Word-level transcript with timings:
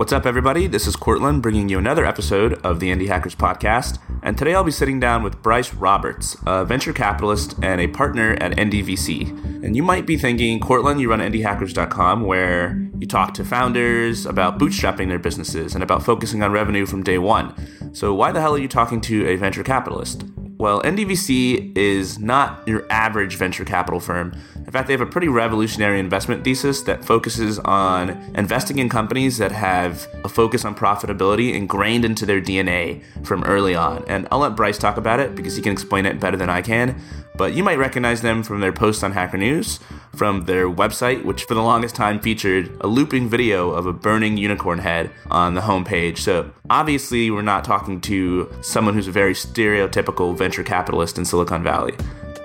What's 0.00 0.14
up, 0.14 0.24
everybody? 0.24 0.66
This 0.66 0.86
is 0.86 0.96
Courtland 0.96 1.42
bringing 1.42 1.68
you 1.68 1.78
another 1.78 2.06
episode 2.06 2.54
of 2.64 2.80
the 2.80 2.88
Indie 2.88 3.08
Hackers 3.08 3.34
Podcast. 3.34 3.98
And 4.22 4.38
today 4.38 4.54
I'll 4.54 4.64
be 4.64 4.70
sitting 4.70 4.98
down 4.98 5.22
with 5.22 5.42
Bryce 5.42 5.74
Roberts, 5.74 6.38
a 6.46 6.64
venture 6.64 6.94
capitalist 6.94 7.54
and 7.62 7.82
a 7.82 7.86
partner 7.86 8.32
at 8.40 8.52
IndieVC. 8.52 9.62
And 9.62 9.76
you 9.76 9.82
might 9.82 10.06
be 10.06 10.16
thinking, 10.16 10.58
Courtland, 10.58 11.02
you 11.02 11.10
run 11.10 11.20
indiehackers.com, 11.20 12.22
where 12.22 12.90
you 12.98 13.06
talk 13.06 13.34
to 13.34 13.44
founders 13.44 14.24
about 14.24 14.58
bootstrapping 14.58 15.08
their 15.08 15.18
businesses 15.18 15.74
and 15.74 15.82
about 15.82 16.02
focusing 16.02 16.42
on 16.42 16.50
revenue 16.50 16.86
from 16.86 17.02
day 17.02 17.18
one. 17.18 17.54
So, 17.94 18.14
why 18.14 18.32
the 18.32 18.40
hell 18.40 18.54
are 18.54 18.58
you 18.58 18.68
talking 18.68 19.02
to 19.02 19.28
a 19.28 19.36
venture 19.36 19.62
capitalist? 19.62 20.24
Well, 20.60 20.82
IndieVC 20.82 21.74
is 21.74 22.18
not 22.18 22.68
your 22.68 22.84
average 22.90 23.36
venture 23.36 23.64
capital 23.64 23.98
firm. 23.98 24.36
In 24.70 24.72
fact, 24.72 24.86
they 24.86 24.92
have 24.92 25.00
a 25.00 25.06
pretty 25.06 25.26
revolutionary 25.26 25.98
investment 25.98 26.44
thesis 26.44 26.82
that 26.82 27.04
focuses 27.04 27.58
on 27.58 28.10
investing 28.36 28.78
in 28.78 28.88
companies 28.88 29.36
that 29.38 29.50
have 29.50 30.06
a 30.22 30.28
focus 30.28 30.64
on 30.64 30.76
profitability 30.76 31.52
ingrained 31.54 32.04
into 32.04 32.24
their 32.24 32.40
DNA 32.40 33.02
from 33.26 33.42
early 33.42 33.74
on. 33.74 34.04
And 34.06 34.28
I'll 34.30 34.38
let 34.38 34.54
Bryce 34.54 34.78
talk 34.78 34.96
about 34.96 35.18
it 35.18 35.34
because 35.34 35.56
he 35.56 35.62
can 35.62 35.72
explain 35.72 36.06
it 36.06 36.20
better 36.20 36.36
than 36.36 36.48
I 36.48 36.62
can. 36.62 37.02
But 37.36 37.52
you 37.54 37.64
might 37.64 37.78
recognize 37.78 38.20
them 38.20 38.44
from 38.44 38.60
their 38.60 38.72
posts 38.72 39.02
on 39.02 39.10
Hacker 39.10 39.38
News, 39.38 39.80
from 40.14 40.44
their 40.44 40.70
website, 40.70 41.24
which 41.24 41.42
for 41.42 41.54
the 41.54 41.62
longest 41.62 41.96
time 41.96 42.20
featured 42.20 42.70
a 42.80 42.86
looping 42.86 43.28
video 43.28 43.72
of 43.72 43.86
a 43.86 43.92
burning 43.92 44.36
unicorn 44.36 44.78
head 44.78 45.10
on 45.32 45.54
the 45.54 45.62
homepage. 45.62 46.18
So 46.18 46.48
obviously, 46.70 47.32
we're 47.32 47.42
not 47.42 47.64
talking 47.64 48.00
to 48.02 48.48
someone 48.62 48.94
who's 48.94 49.08
a 49.08 49.10
very 49.10 49.34
stereotypical 49.34 50.38
venture 50.38 50.62
capitalist 50.62 51.18
in 51.18 51.24
Silicon 51.24 51.64
Valley. 51.64 51.94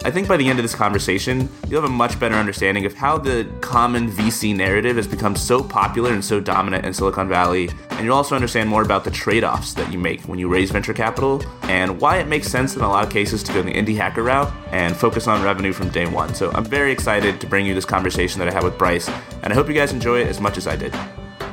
I 0.05 0.11
think 0.11 0.27
by 0.27 0.37
the 0.37 0.47
end 0.47 0.59
of 0.59 0.63
this 0.63 0.75
conversation, 0.75 1.49
you'll 1.67 1.81
have 1.81 1.89
a 1.89 1.93
much 1.93 2.19
better 2.19 2.35
understanding 2.35 2.85
of 2.85 2.93
how 2.93 3.17
the 3.17 3.49
common 3.61 4.07
VC 4.07 4.55
narrative 4.55 4.97
has 4.97 5.07
become 5.07 5.35
so 5.35 5.63
popular 5.63 6.13
and 6.13 6.23
so 6.23 6.39
dominant 6.39 6.85
in 6.85 6.93
Silicon 6.93 7.27
Valley. 7.27 7.71
And 7.89 8.05
you'll 8.05 8.15
also 8.15 8.35
understand 8.35 8.69
more 8.69 8.83
about 8.83 9.03
the 9.03 9.09
trade 9.09 9.43
offs 9.43 9.73
that 9.73 9.91
you 9.91 9.97
make 9.97 10.21
when 10.27 10.37
you 10.37 10.47
raise 10.47 10.69
venture 10.69 10.93
capital 10.93 11.43
and 11.63 11.99
why 11.99 12.19
it 12.19 12.27
makes 12.27 12.47
sense 12.47 12.75
in 12.75 12.83
a 12.83 12.87
lot 12.87 13.03
of 13.03 13.11
cases 13.11 13.41
to 13.41 13.53
go 13.53 13.63
the 13.63 13.73
indie 13.73 13.97
hacker 13.97 14.21
route 14.21 14.53
and 14.71 14.95
focus 14.95 15.27
on 15.27 15.41
revenue 15.41 15.73
from 15.73 15.89
day 15.89 16.05
one. 16.05 16.35
So 16.35 16.51
I'm 16.51 16.65
very 16.65 16.91
excited 16.91 17.41
to 17.41 17.47
bring 17.47 17.65
you 17.65 17.73
this 17.73 17.83
conversation 17.83 18.37
that 18.37 18.47
I 18.47 18.53
had 18.53 18.63
with 18.63 18.77
Bryce, 18.77 19.09
and 19.41 19.51
I 19.51 19.55
hope 19.55 19.67
you 19.67 19.73
guys 19.73 19.91
enjoy 19.91 20.21
it 20.21 20.27
as 20.27 20.39
much 20.39 20.59
as 20.59 20.67
I 20.67 20.75
did. 20.75 20.93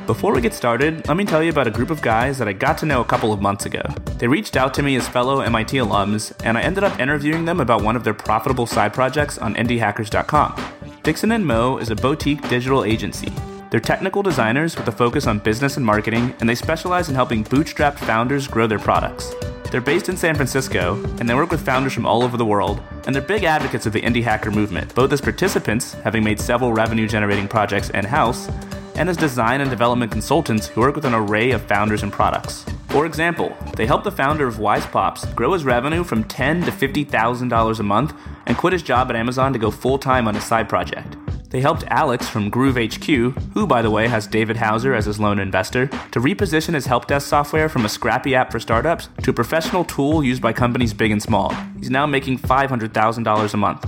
Before 0.05 0.33
we 0.33 0.41
get 0.41 0.53
started, 0.53 1.07
let 1.07 1.15
me 1.15 1.23
tell 1.23 1.41
you 1.41 1.49
about 1.49 1.67
a 1.67 1.71
group 1.71 1.89
of 1.89 2.01
guys 2.01 2.37
that 2.37 2.49
I 2.49 2.51
got 2.51 2.77
to 2.79 2.85
know 2.85 2.99
a 2.99 3.05
couple 3.05 3.31
of 3.31 3.41
months 3.41 3.65
ago. 3.65 3.81
They 4.17 4.27
reached 4.27 4.57
out 4.57 4.73
to 4.73 4.83
me 4.83 4.97
as 4.97 5.07
fellow 5.07 5.39
MIT 5.39 5.77
alums, 5.77 6.33
and 6.43 6.57
I 6.57 6.61
ended 6.61 6.83
up 6.83 6.99
interviewing 6.99 7.45
them 7.45 7.61
about 7.61 7.83
one 7.83 7.95
of 7.95 8.03
their 8.03 8.13
profitable 8.13 8.67
side 8.67 8.93
projects 8.93 9.37
on 9.37 9.55
indiehackers.com. 9.55 10.61
Dixon 11.03 11.31
and 11.31 11.45
Moe 11.45 11.77
is 11.77 11.89
a 11.89 11.95
boutique 11.95 12.45
digital 12.49 12.83
agency. 12.83 13.31
They're 13.69 13.79
technical 13.79 14.21
designers 14.21 14.75
with 14.75 14.89
a 14.89 14.91
focus 14.91 15.25
on 15.25 15.39
business 15.39 15.77
and 15.77 15.85
marketing, 15.85 16.35
and 16.41 16.49
they 16.49 16.55
specialize 16.55 17.07
in 17.07 17.15
helping 17.15 17.45
bootstrapped 17.45 17.99
founders 17.99 18.45
grow 18.45 18.67
their 18.67 18.79
products. 18.79 19.33
They're 19.71 19.79
based 19.79 20.09
in 20.09 20.17
San 20.17 20.35
Francisco, 20.35 21.01
and 21.19 21.29
they 21.29 21.33
work 21.33 21.49
with 21.49 21.65
founders 21.65 21.93
from 21.93 22.05
all 22.05 22.23
over 22.23 22.35
the 22.35 22.45
world, 22.45 22.81
and 23.07 23.15
they're 23.15 23.21
big 23.21 23.45
advocates 23.45 23.85
of 23.85 23.93
the 23.93 24.01
indie 24.01 24.21
hacker 24.21 24.51
movement, 24.51 24.93
both 24.93 25.13
as 25.13 25.21
participants, 25.21 25.93
having 25.93 26.25
made 26.25 26.41
several 26.41 26.73
revenue 26.73 27.07
generating 27.07 27.47
projects 27.47 27.89
in 27.89 28.03
house, 28.03 28.49
and 28.95 29.09
as 29.09 29.17
design 29.17 29.61
and 29.61 29.69
development 29.69 30.11
consultants 30.11 30.67
who 30.67 30.81
work 30.81 30.95
with 30.95 31.05
an 31.05 31.13
array 31.13 31.51
of 31.51 31.61
founders 31.61 32.03
and 32.03 32.11
products. 32.11 32.65
For 32.89 33.05
example, 33.05 33.55
they 33.75 33.87
helped 33.87 34.03
the 34.03 34.11
founder 34.11 34.47
of 34.47 34.57
WisePops 34.57 35.33
grow 35.33 35.53
his 35.53 35.65
revenue 35.65 36.03
from 36.03 36.23
10 36.23 36.61
to 36.63 36.71
$50,000 36.71 37.79
a 37.79 37.83
month 37.83 38.13
and 38.45 38.57
quit 38.57 38.73
his 38.73 38.83
job 38.83 39.09
at 39.09 39.15
Amazon 39.15 39.51
to 39.53 39.59
go 39.59 39.71
full 39.71 39.97
time 39.97 40.27
on 40.27 40.35
a 40.35 40.41
side 40.41 40.69
project. 40.69 41.15
They 41.53 41.61
helped 41.61 41.83
Alex 41.87 42.27
from 42.27 42.49
Groove 42.49 42.77
HQ, 42.77 43.05
who, 43.53 43.67
by 43.67 43.83
the 43.83 43.91
way, 43.91 44.07
has 44.07 44.25
David 44.25 44.57
Hauser 44.57 44.95
as 44.95 45.05
his 45.05 45.19
lone 45.19 45.37
investor, 45.37 45.85
to 45.85 46.19
reposition 46.19 46.73
his 46.73 46.87
help 46.87 47.05
desk 47.05 47.27
software 47.27 47.69
from 47.69 47.85
a 47.85 47.89
scrappy 47.89 48.33
app 48.33 48.51
for 48.51 48.59
startups 48.59 49.09
to 49.21 49.29
a 49.29 49.33
professional 49.33 49.85
tool 49.85 50.23
used 50.23 50.41
by 50.41 50.51
companies 50.51 50.95
big 50.95 51.11
and 51.11 51.21
small. 51.21 51.53
He's 51.77 51.91
now 51.91 52.07
making 52.07 52.39
$500,000 52.39 53.53
a 53.53 53.57
month. 53.57 53.85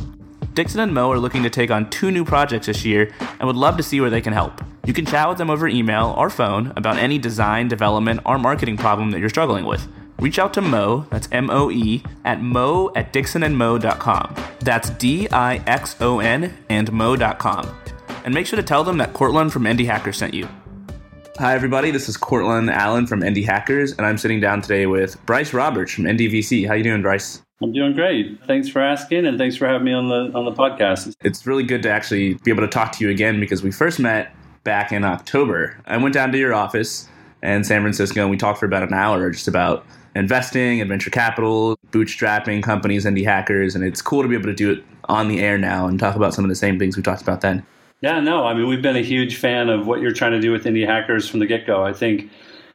Dixon 0.53 0.79
and 0.79 0.93
Moe 0.93 1.11
are 1.11 1.17
looking 1.17 1.41
to 1.41 1.49
take 1.49 1.71
on 1.71 1.89
two 1.89 2.11
new 2.11 2.23
projects 2.23 2.67
this 2.67 2.85
year 2.85 3.11
and 3.19 3.47
would 3.47 3.55
love 3.55 3.77
to 3.77 3.83
see 3.83 3.99
where 3.99 4.11
they 4.11 4.21
can 4.21 4.33
help. 4.33 4.61
You 4.85 4.93
can 4.93 5.05
chat 5.07 5.27
with 5.27 5.39
them 5.39 5.49
over 5.49 5.67
email 5.67 6.13
or 6.15 6.29
phone 6.29 6.71
about 6.75 6.97
any 6.97 7.17
design, 7.17 7.67
development, 7.67 8.19
or 8.23 8.37
marketing 8.37 8.77
problem 8.77 9.09
that 9.11 9.19
you're 9.19 9.29
struggling 9.29 9.65
with. 9.65 9.87
Reach 10.19 10.37
out 10.37 10.53
to 10.53 10.61
Moe, 10.61 11.07
that's 11.09 11.27
M 11.31 11.49
O 11.49 11.71
E, 11.71 12.03
at 12.23 12.39
moe 12.39 12.91
at 12.95 13.11
dixonandmoe.com. 13.11 14.35
That's 14.59 14.91
D 14.91 15.27
I 15.29 15.57
X 15.65 15.95
O 16.01 16.19
N 16.19 16.55
and 16.69 16.91
moe.com. 16.91 17.75
And 18.23 18.33
make 18.33 18.45
sure 18.45 18.57
to 18.57 18.63
tell 18.63 18.83
them 18.83 18.97
that 18.99 19.13
Courtland 19.13 19.51
from 19.51 19.63
Indie 19.63 19.87
Hackers 19.87 20.17
sent 20.17 20.35
you. 20.35 20.47
Hi, 21.39 21.55
everybody. 21.55 21.89
This 21.89 22.07
is 22.07 22.15
Courtland 22.15 22.69
Allen 22.69 23.07
from 23.07 23.21
Indie 23.21 23.43
Hackers, 23.43 23.91
and 23.93 24.05
I'm 24.05 24.19
sitting 24.19 24.39
down 24.39 24.61
today 24.61 24.85
with 24.85 25.23
Bryce 25.25 25.51
Roberts 25.51 25.91
from 25.93 26.05
IndieVC. 26.05 26.67
How 26.67 26.75
you 26.75 26.83
doing, 26.83 27.01
Bryce? 27.01 27.41
I'm 27.61 27.73
doing 27.73 27.93
great. 27.93 28.39
Thanks 28.45 28.69
for 28.69 28.81
asking, 28.81 29.25
and 29.25 29.37
thanks 29.37 29.55
for 29.55 29.67
having 29.67 29.83
me 29.83 29.93
on 29.93 30.09
the 30.09 30.37
on 30.37 30.45
the 30.45 30.53
podcast. 30.53 31.15
It's 31.23 31.47
really 31.47 31.63
good 31.63 31.81
to 31.83 31.89
actually 31.89 32.35
be 32.35 32.51
able 32.51 32.61
to 32.61 32.67
talk 32.67 32.91
to 32.93 33.03
you 33.03 33.09
again 33.09 33.39
because 33.39 33.63
we 33.63 33.71
first 33.71 33.99
met 33.99 34.33
back 34.65 34.91
in 34.91 35.05
October. 35.05 35.77
I 35.85 35.95
went 35.95 36.13
down 36.13 36.33
to 36.33 36.37
your 36.37 36.53
office 36.53 37.07
in 37.41 37.63
San 37.63 37.81
Francisco, 37.81 38.21
and 38.21 38.29
we 38.29 38.35
talked 38.35 38.59
for 38.59 38.65
about 38.65 38.83
an 38.83 38.93
hour 38.93 39.29
just 39.29 39.47
about 39.47 39.85
investing 40.15 40.81
and 40.81 40.89
venture 40.89 41.09
capital, 41.09 41.77
bootstrapping 41.91 42.61
companies, 42.61 43.05
indie 43.05 43.23
hackers, 43.23 43.75
and 43.75 43.83
it's 43.85 44.01
cool 44.01 44.21
to 44.21 44.27
be 44.27 44.35
able 44.35 44.47
to 44.47 44.53
do 44.53 44.71
it 44.71 44.83
on 45.05 45.29
the 45.29 45.39
air 45.39 45.57
now 45.57 45.87
and 45.87 45.99
talk 45.99 46.15
about 46.15 46.33
some 46.33 46.43
of 46.43 46.49
the 46.49 46.55
same 46.55 46.77
things 46.77 46.97
we 46.97 47.03
talked 47.03 47.21
about 47.21 47.39
then. 47.39 47.65
Yeah, 48.01 48.19
no, 48.19 48.45
I 48.45 48.53
mean 48.53 48.67
we've 48.67 48.81
been 48.81 48.97
a 48.97 49.03
huge 49.03 49.37
fan 49.37 49.69
of 49.69 49.87
what 49.87 50.01
you're 50.01 50.11
trying 50.11 50.33
to 50.33 50.41
do 50.41 50.51
with 50.51 50.65
indie 50.65 50.85
hackers 50.85 51.29
from 51.29 51.39
the 51.39 51.45
get 51.45 51.65
go. 51.65 51.83
I 51.83 51.93
think, 51.93 52.29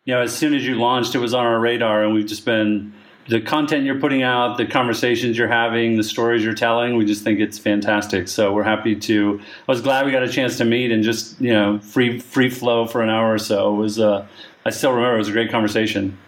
you 0.05 0.15
know, 0.15 0.23
as 0.23 0.35
soon 0.35 0.55
as 0.55 0.65
you 0.65 0.77
launched, 0.77 1.15
it 1.15 1.19
was 1.19 1.35
on 1.35 1.45
our 1.45 1.61
radar, 1.61 2.05
and 2.05 2.15
we've 2.15 2.27
just 2.27 2.45
been 2.45 2.95
the 3.31 3.41
content 3.41 3.85
you're 3.85 4.01
putting 4.01 4.25
out, 4.25 4.59
the 4.59 4.67
conversations 4.67 5.39
you're 5.39 5.49
having, 5.49 5.97
the 5.97 6.03
stories 6.03 6.43
you're 6.45 6.53
telling. 6.53 6.97
We 6.97 7.05
just 7.05 7.23
think 7.23 7.39
it's 7.39 7.59
fantastic. 7.59 8.27
So 8.27 8.53
we're 8.53 8.65
happy 8.65 8.97
to. 8.97 9.41
I 9.41 9.71
was 9.71 9.81
glad 9.81 10.05
we 10.05 10.11
got 10.11 10.25
a 10.25 10.29
chance 10.29 10.59
to 10.59 10.65
meet 10.65 10.91
and 10.91 11.05
just 11.05 11.41
you 11.41 11.53
know 11.53 11.79
free 11.79 12.19
free 12.19 12.51
flow 12.51 12.87
for 12.87 13.03
an 13.03 13.09
hour 13.09 13.33
or 13.33 13.39
so. 13.39 13.73
It 13.73 13.77
was. 13.79 14.01
Uh, 14.01 14.27
I 14.67 14.71
still 14.71 14.91
remember 14.91 15.15
it 15.15 15.19
was 15.19 15.29
a 15.29 15.33
great 15.33 15.51
conversation. 15.51 16.19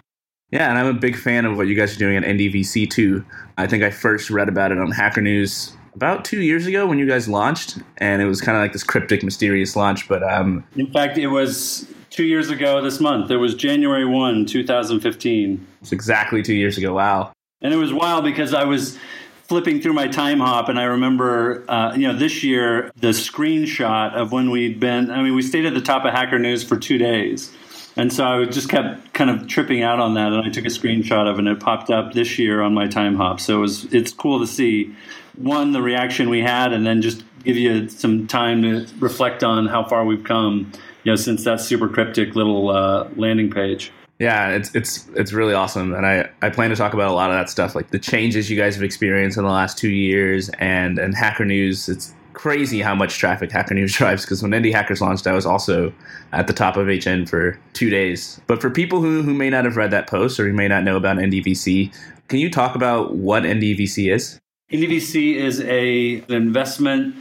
Yeah, 0.49 0.69
and 0.69 0.79
I'm 0.79 0.87
a 0.87 0.93
big 0.93 1.17
fan 1.17 1.45
of 1.45 1.57
what 1.57 1.67
you 1.67 1.75
guys 1.75 1.95
are 1.95 1.99
doing 1.99 2.15
at 2.15 2.23
IndieVC 2.23 2.89
too. 2.89 3.25
I 3.57 3.67
think 3.67 3.83
I 3.83 3.89
first 3.89 4.29
read 4.29 4.47
about 4.47 4.71
it 4.71 4.77
on 4.77 4.89
Hacker 4.91 5.21
News 5.21 5.75
about 5.95 6.23
two 6.23 6.41
years 6.41 6.65
ago 6.65 6.87
when 6.87 6.99
you 6.99 7.05
guys 7.05 7.27
launched, 7.27 7.79
and 7.97 8.21
it 8.21 8.25
was 8.25 8.39
kind 8.39 8.57
of 8.57 8.63
like 8.63 8.71
this 8.71 8.83
cryptic, 8.83 9.23
mysterious 9.23 9.75
launch. 9.75 10.07
But 10.07 10.23
um, 10.23 10.63
in 10.77 10.89
fact, 10.91 11.17
it 11.17 11.27
was 11.27 11.85
two 12.13 12.25
years 12.25 12.49
ago 12.49 12.81
this 12.81 12.99
month. 12.99 13.31
It 13.31 13.37
was 13.37 13.55
January 13.55 14.05
1, 14.05 14.45
2015. 14.45 15.67
It's 15.81 15.91
exactly 15.91 16.43
two 16.43 16.53
years 16.53 16.77
ago. 16.77 16.93
Wow. 16.93 17.33
And 17.61 17.73
it 17.73 17.77
was 17.77 17.91
wild 17.91 18.23
because 18.23 18.53
I 18.53 18.65
was 18.65 18.99
flipping 19.45 19.81
through 19.81 19.93
my 19.93 20.07
Timehop 20.07 20.69
and 20.69 20.79
I 20.79 20.83
remember, 20.83 21.65
uh, 21.69 21.95
you 21.95 22.07
know, 22.07 22.15
this 22.15 22.43
year, 22.43 22.91
the 22.97 23.09
screenshot 23.09 24.13
of 24.13 24.31
when 24.31 24.51
we'd 24.51 24.79
been, 24.79 25.09
I 25.09 25.23
mean, 25.23 25.35
we 25.35 25.41
stayed 25.41 25.65
at 25.65 25.73
the 25.73 25.81
top 25.81 26.05
of 26.05 26.13
Hacker 26.13 26.39
News 26.39 26.63
for 26.63 26.77
two 26.77 26.97
days. 26.97 27.51
And 27.95 28.11
so 28.11 28.25
I 28.25 28.45
just 28.45 28.69
kept 28.69 29.13
kind 29.13 29.29
of 29.29 29.47
tripping 29.47 29.83
out 29.83 29.99
on 29.99 30.15
that, 30.15 30.33
and 30.33 30.43
I 30.43 30.49
took 30.49 30.65
a 30.65 30.69
screenshot 30.69 31.29
of 31.29 31.35
it, 31.35 31.39
and 31.39 31.47
it 31.47 31.59
popped 31.59 31.91
up 31.91 32.13
this 32.13 32.39
year 32.39 32.61
on 32.61 32.73
my 32.73 32.87
Timehop. 32.87 33.39
So 33.39 33.57
it 33.57 33.61
was, 33.61 33.93
it's 33.93 34.11
cool 34.11 34.39
to 34.39 34.47
see 34.47 34.95
one 35.37 35.73
the 35.73 35.81
reaction 35.81 36.31
we 36.31 36.41
had, 36.41 36.73
and 36.73 36.87
then 36.87 37.03
just 37.03 37.23
give 37.43 37.55
you 37.55 37.87
some 37.89 38.25
time 38.25 38.63
to 38.63 38.87
reflect 38.97 39.43
on 39.43 39.67
how 39.67 39.83
far 39.83 40.05
we've 40.05 40.23
come, 40.23 40.71
you 41.03 41.11
know, 41.11 41.15
since 41.15 41.43
that 41.43 41.59
super 41.59 41.87
cryptic 41.87 42.35
little 42.35 42.69
uh, 42.69 43.07
landing 43.15 43.49
page. 43.49 43.91
Yeah, 44.19 44.49
it's 44.49 44.73
it's 44.75 45.07
it's 45.15 45.33
really 45.33 45.53
awesome, 45.53 45.93
and 45.93 46.05
I, 46.05 46.29
I 46.41 46.49
plan 46.49 46.69
to 46.69 46.75
talk 46.75 46.93
about 46.93 47.09
a 47.09 47.13
lot 47.13 47.31
of 47.31 47.35
that 47.35 47.49
stuff, 47.49 47.75
like 47.75 47.89
the 47.89 47.99
changes 47.99 48.49
you 48.49 48.55
guys 48.55 48.75
have 48.75 48.83
experienced 48.83 49.37
in 49.37 49.43
the 49.43 49.49
last 49.49 49.77
two 49.77 49.89
years, 49.89 50.49
and 50.59 50.99
and 50.99 51.15
Hacker 51.15 51.45
News. 51.45 51.89
It's 51.89 52.13
crazy 52.33 52.81
how 52.81 52.95
much 52.95 53.17
traffic 53.17 53.51
Hacker 53.51 53.73
News 53.73 53.93
drives 53.97 54.23
because 54.23 54.41
when 54.41 54.51
Indie 54.51 54.71
Hackers 54.71 55.01
launched, 55.01 55.27
I 55.27 55.33
was 55.33 55.45
also 55.45 55.93
at 56.31 56.47
the 56.47 56.53
top 56.53 56.77
of 56.77 56.87
HN 56.87 57.25
for 57.25 57.59
two 57.73 57.89
days. 57.89 58.39
But 58.47 58.61
for 58.61 58.69
people 58.69 59.01
who, 59.01 59.21
who 59.21 59.33
may 59.33 59.49
not 59.49 59.65
have 59.65 59.77
read 59.77 59.91
that 59.91 60.07
post 60.07 60.39
or 60.39 60.47
who 60.47 60.53
may 60.53 60.67
not 60.67 60.83
know 60.83 60.95
about 60.95 61.17
IndieVC, 61.17 61.93
can 62.27 62.39
you 62.39 62.49
talk 62.49 62.75
about 62.75 63.15
what 63.15 63.43
IndieVC 63.43 64.13
is? 64.13 64.39
IndieVC 64.71 65.35
is 65.35 65.61
a 65.61 66.15
an 66.29 66.33
investment 66.33 67.15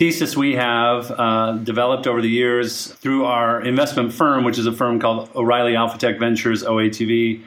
thesis 0.00 0.34
we 0.34 0.54
have 0.54 1.10
uh, 1.10 1.52
developed 1.62 2.06
over 2.06 2.22
the 2.22 2.28
years 2.28 2.86
through 2.86 3.26
our 3.26 3.60
investment 3.60 4.10
firm, 4.10 4.44
which 4.44 4.56
is 4.56 4.64
a 4.64 4.72
firm 4.72 4.98
called 4.98 5.28
O'Reilly 5.36 5.76
Alpha 5.76 5.98
Tech 5.98 6.18
Ventures 6.18 6.64
(OATV) 6.64 7.44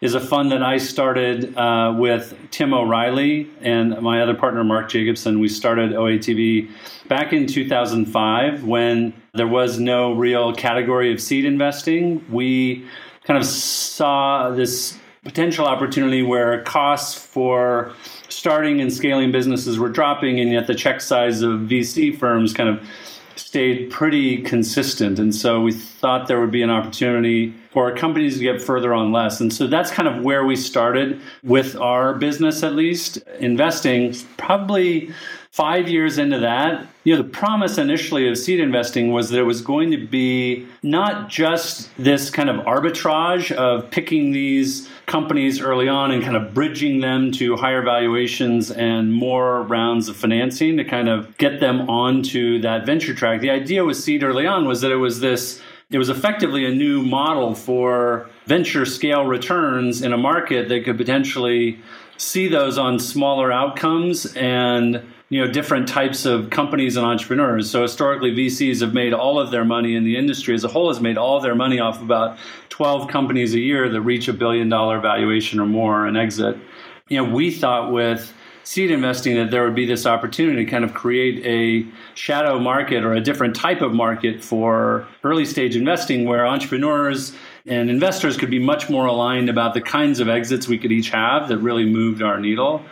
is 0.00 0.14
a 0.14 0.20
fund 0.20 0.50
that 0.50 0.62
I 0.62 0.78
started 0.78 1.54
uh, 1.58 1.94
with 1.94 2.34
Tim 2.50 2.72
O'Reilly 2.72 3.50
and 3.60 4.00
my 4.00 4.22
other 4.22 4.32
partner, 4.32 4.64
Mark 4.64 4.88
Jacobson. 4.88 5.40
We 5.40 5.48
started 5.48 5.92
OATV 5.92 6.70
back 7.08 7.34
in 7.34 7.46
2005 7.46 8.64
when 8.64 9.12
there 9.34 9.46
was 9.46 9.78
no 9.78 10.14
real 10.14 10.54
category 10.54 11.12
of 11.12 11.20
seed 11.20 11.44
investing. 11.44 12.24
We 12.30 12.86
kind 13.24 13.38
of 13.38 13.44
saw 13.44 14.48
this 14.48 14.96
potential 15.22 15.66
opportunity 15.66 16.22
where 16.22 16.62
costs 16.62 17.14
for 17.22 17.92
starting 18.30 18.80
and 18.80 18.92
scaling 18.92 19.32
businesses 19.32 19.78
were 19.78 19.88
dropping, 19.88 20.40
and 20.40 20.50
yet 20.50 20.66
the 20.66 20.74
check 20.74 21.00
size 21.00 21.42
of 21.42 21.60
VC 21.60 22.16
firms 22.16 22.52
kind 22.52 22.68
of 22.68 22.86
stayed 23.36 23.90
pretty 23.90 24.42
consistent. 24.42 25.18
And 25.18 25.34
so 25.34 25.60
we 25.60 25.72
thought 25.72 26.28
there 26.28 26.40
would 26.40 26.50
be 26.50 26.62
an 26.62 26.70
opportunity 26.70 27.54
for 27.70 27.94
companies 27.94 28.38
to 28.38 28.42
get 28.42 28.60
further 28.60 28.92
on 28.92 29.12
less. 29.12 29.40
And 29.40 29.52
so 29.52 29.66
that's 29.66 29.90
kind 29.90 30.08
of 30.08 30.22
where 30.22 30.44
we 30.44 30.56
started 30.56 31.20
with 31.42 31.76
our 31.76 32.14
business, 32.14 32.62
at 32.62 32.74
least, 32.74 33.16
investing 33.38 34.14
probably 34.36 35.10
five 35.50 35.88
years 35.88 36.16
into 36.16 36.38
that, 36.38 36.86
you 37.02 37.14
know, 37.14 37.22
the 37.22 37.28
promise 37.28 37.76
initially 37.76 38.28
of 38.28 38.38
seed 38.38 38.60
investing 38.60 39.10
was 39.10 39.30
that 39.30 39.40
it 39.40 39.44
was 39.44 39.62
going 39.62 39.90
to 39.90 40.06
be 40.06 40.66
not 40.82 41.28
just 41.28 41.90
this 41.96 42.30
kind 42.30 42.48
of 42.48 42.64
arbitrage 42.66 43.50
of 43.50 43.90
picking 43.90 44.30
these 44.30 44.88
companies 45.06 45.60
early 45.60 45.88
on 45.88 46.12
and 46.12 46.22
kind 46.22 46.36
of 46.36 46.54
bridging 46.54 47.00
them 47.00 47.32
to 47.32 47.56
higher 47.56 47.82
valuations 47.82 48.70
and 48.70 49.12
more 49.12 49.62
rounds 49.64 50.08
of 50.08 50.16
financing 50.16 50.76
to 50.76 50.84
kind 50.84 51.08
of 51.08 51.36
get 51.36 51.58
them 51.58 51.90
onto 51.90 52.60
that 52.60 52.86
venture 52.86 53.12
track. 53.12 53.40
The 53.40 53.50
idea 53.50 53.84
with 53.84 53.96
seed 53.96 54.22
early 54.22 54.46
on 54.46 54.68
was 54.68 54.82
that 54.82 54.92
it 54.92 54.96
was 54.96 55.18
this 55.20 55.60
it 55.90 55.98
was 55.98 56.08
effectively 56.08 56.64
a 56.64 56.70
new 56.70 57.02
model 57.02 57.52
for 57.52 58.30
venture 58.46 58.86
scale 58.86 59.26
returns 59.26 60.02
in 60.02 60.12
a 60.12 60.16
market 60.16 60.68
that 60.68 60.84
could 60.84 60.96
potentially 60.96 61.80
see 62.16 62.46
those 62.46 62.78
on 62.78 63.00
smaller 63.00 63.50
outcomes 63.50 64.26
and 64.36 65.02
you 65.30 65.40
know 65.40 65.50
different 65.50 65.88
types 65.88 66.26
of 66.26 66.50
companies 66.50 66.96
and 66.96 67.06
entrepreneurs. 67.06 67.70
So 67.70 67.82
historically, 67.82 68.32
VCs 68.32 68.80
have 68.82 68.92
made 68.92 69.14
all 69.14 69.38
of 69.38 69.50
their 69.50 69.64
money, 69.64 69.94
in 69.94 70.04
the 70.04 70.16
industry 70.16 70.54
as 70.54 70.64
a 70.64 70.68
whole 70.68 70.88
has 70.88 71.00
made 71.00 71.16
all 71.16 71.40
their 71.40 71.54
money 71.54 71.78
off 71.78 72.02
about 72.02 72.36
12 72.68 73.08
companies 73.08 73.54
a 73.54 73.60
year 73.60 73.88
that 73.88 74.00
reach 74.02 74.28
a 74.28 74.32
billion 74.32 74.68
dollar 74.68 75.00
valuation 75.00 75.60
or 75.60 75.66
more 75.66 76.04
and 76.04 76.16
exit. 76.16 76.58
You 77.08 77.24
know, 77.24 77.32
we 77.32 77.50
thought 77.52 77.92
with 77.92 78.34
seed 78.64 78.90
investing 78.90 79.36
that 79.36 79.50
there 79.50 79.64
would 79.64 79.74
be 79.74 79.86
this 79.86 80.04
opportunity 80.04 80.64
to 80.64 80.70
kind 80.70 80.84
of 80.84 80.94
create 80.94 81.44
a 81.46 81.88
shadow 82.14 82.58
market 82.58 83.04
or 83.04 83.14
a 83.14 83.20
different 83.20 83.54
type 83.54 83.80
of 83.80 83.92
market 83.92 84.42
for 84.44 85.06
early 85.24 85.44
stage 85.44 85.76
investing 85.76 86.24
where 86.24 86.46
entrepreneurs 86.46 87.32
and 87.66 87.88
investors 87.88 88.36
could 88.36 88.50
be 88.50 88.58
much 88.58 88.90
more 88.90 89.06
aligned 89.06 89.48
about 89.48 89.74
the 89.74 89.80
kinds 89.80 90.20
of 90.20 90.28
exits 90.28 90.68
we 90.68 90.78
could 90.78 90.92
each 90.92 91.10
have 91.10 91.48
that 91.48 91.58
really 91.58 91.84
moved 91.84 92.22
our 92.22 92.38
needle. 92.38 92.84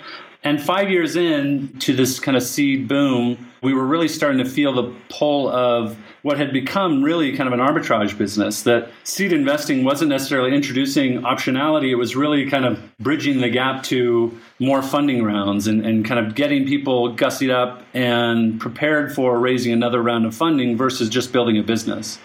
And 0.45 0.63
five 0.63 0.91
years 0.91 1.17
in 1.17 1.79
to 1.81 1.95
this 1.95 2.21
kind 2.21 2.37
of 2.37 2.43
seed 2.43 2.87
boom, 2.87 3.51
we 3.61 3.75
were 3.75 3.85
really 3.85 4.07
starting 4.07 4.39
to 4.39 4.49
feel 4.49 4.73
the 4.73 4.95
pull 5.09 5.49
of 5.49 5.99
what 6.23 6.37
had 6.37 6.53
become 6.53 7.03
really 7.03 7.37
kind 7.37 7.53
of 7.53 7.59
an 7.59 7.61
arbitrage 7.61 8.17
business. 8.17 8.63
That 8.63 8.91
seed 9.03 9.33
investing 9.33 9.83
wasn't 9.85 10.11
necessarily 10.11 10.55
introducing 10.55 11.23
optionality, 11.23 11.91
it 11.91 11.97
was 11.97 12.15
really 12.15 12.49
kind 12.49 12.65
of 12.65 12.81
bridging 12.99 13.41
the 13.41 13.49
gap 13.49 13.83
to 13.85 14.39
more 14.61 14.83
funding 14.83 15.25
rounds 15.25 15.67
and, 15.67 15.85
and 15.85 16.05
kind 16.05 16.25
of 16.25 16.35
getting 16.35 16.67
people 16.67 17.17
gussied 17.17 17.53
up 17.53 17.83
and 17.93 18.61
prepared 18.61 19.13
for 19.15 19.39
raising 19.39 19.73
another 19.73 20.03
round 20.03 20.25
of 20.25 20.35
funding 20.35 20.77
versus 20.77 21.09
just 21.09 21.33
building 21.33 21.59
a 21.59 21.63
business. 21.63 22.19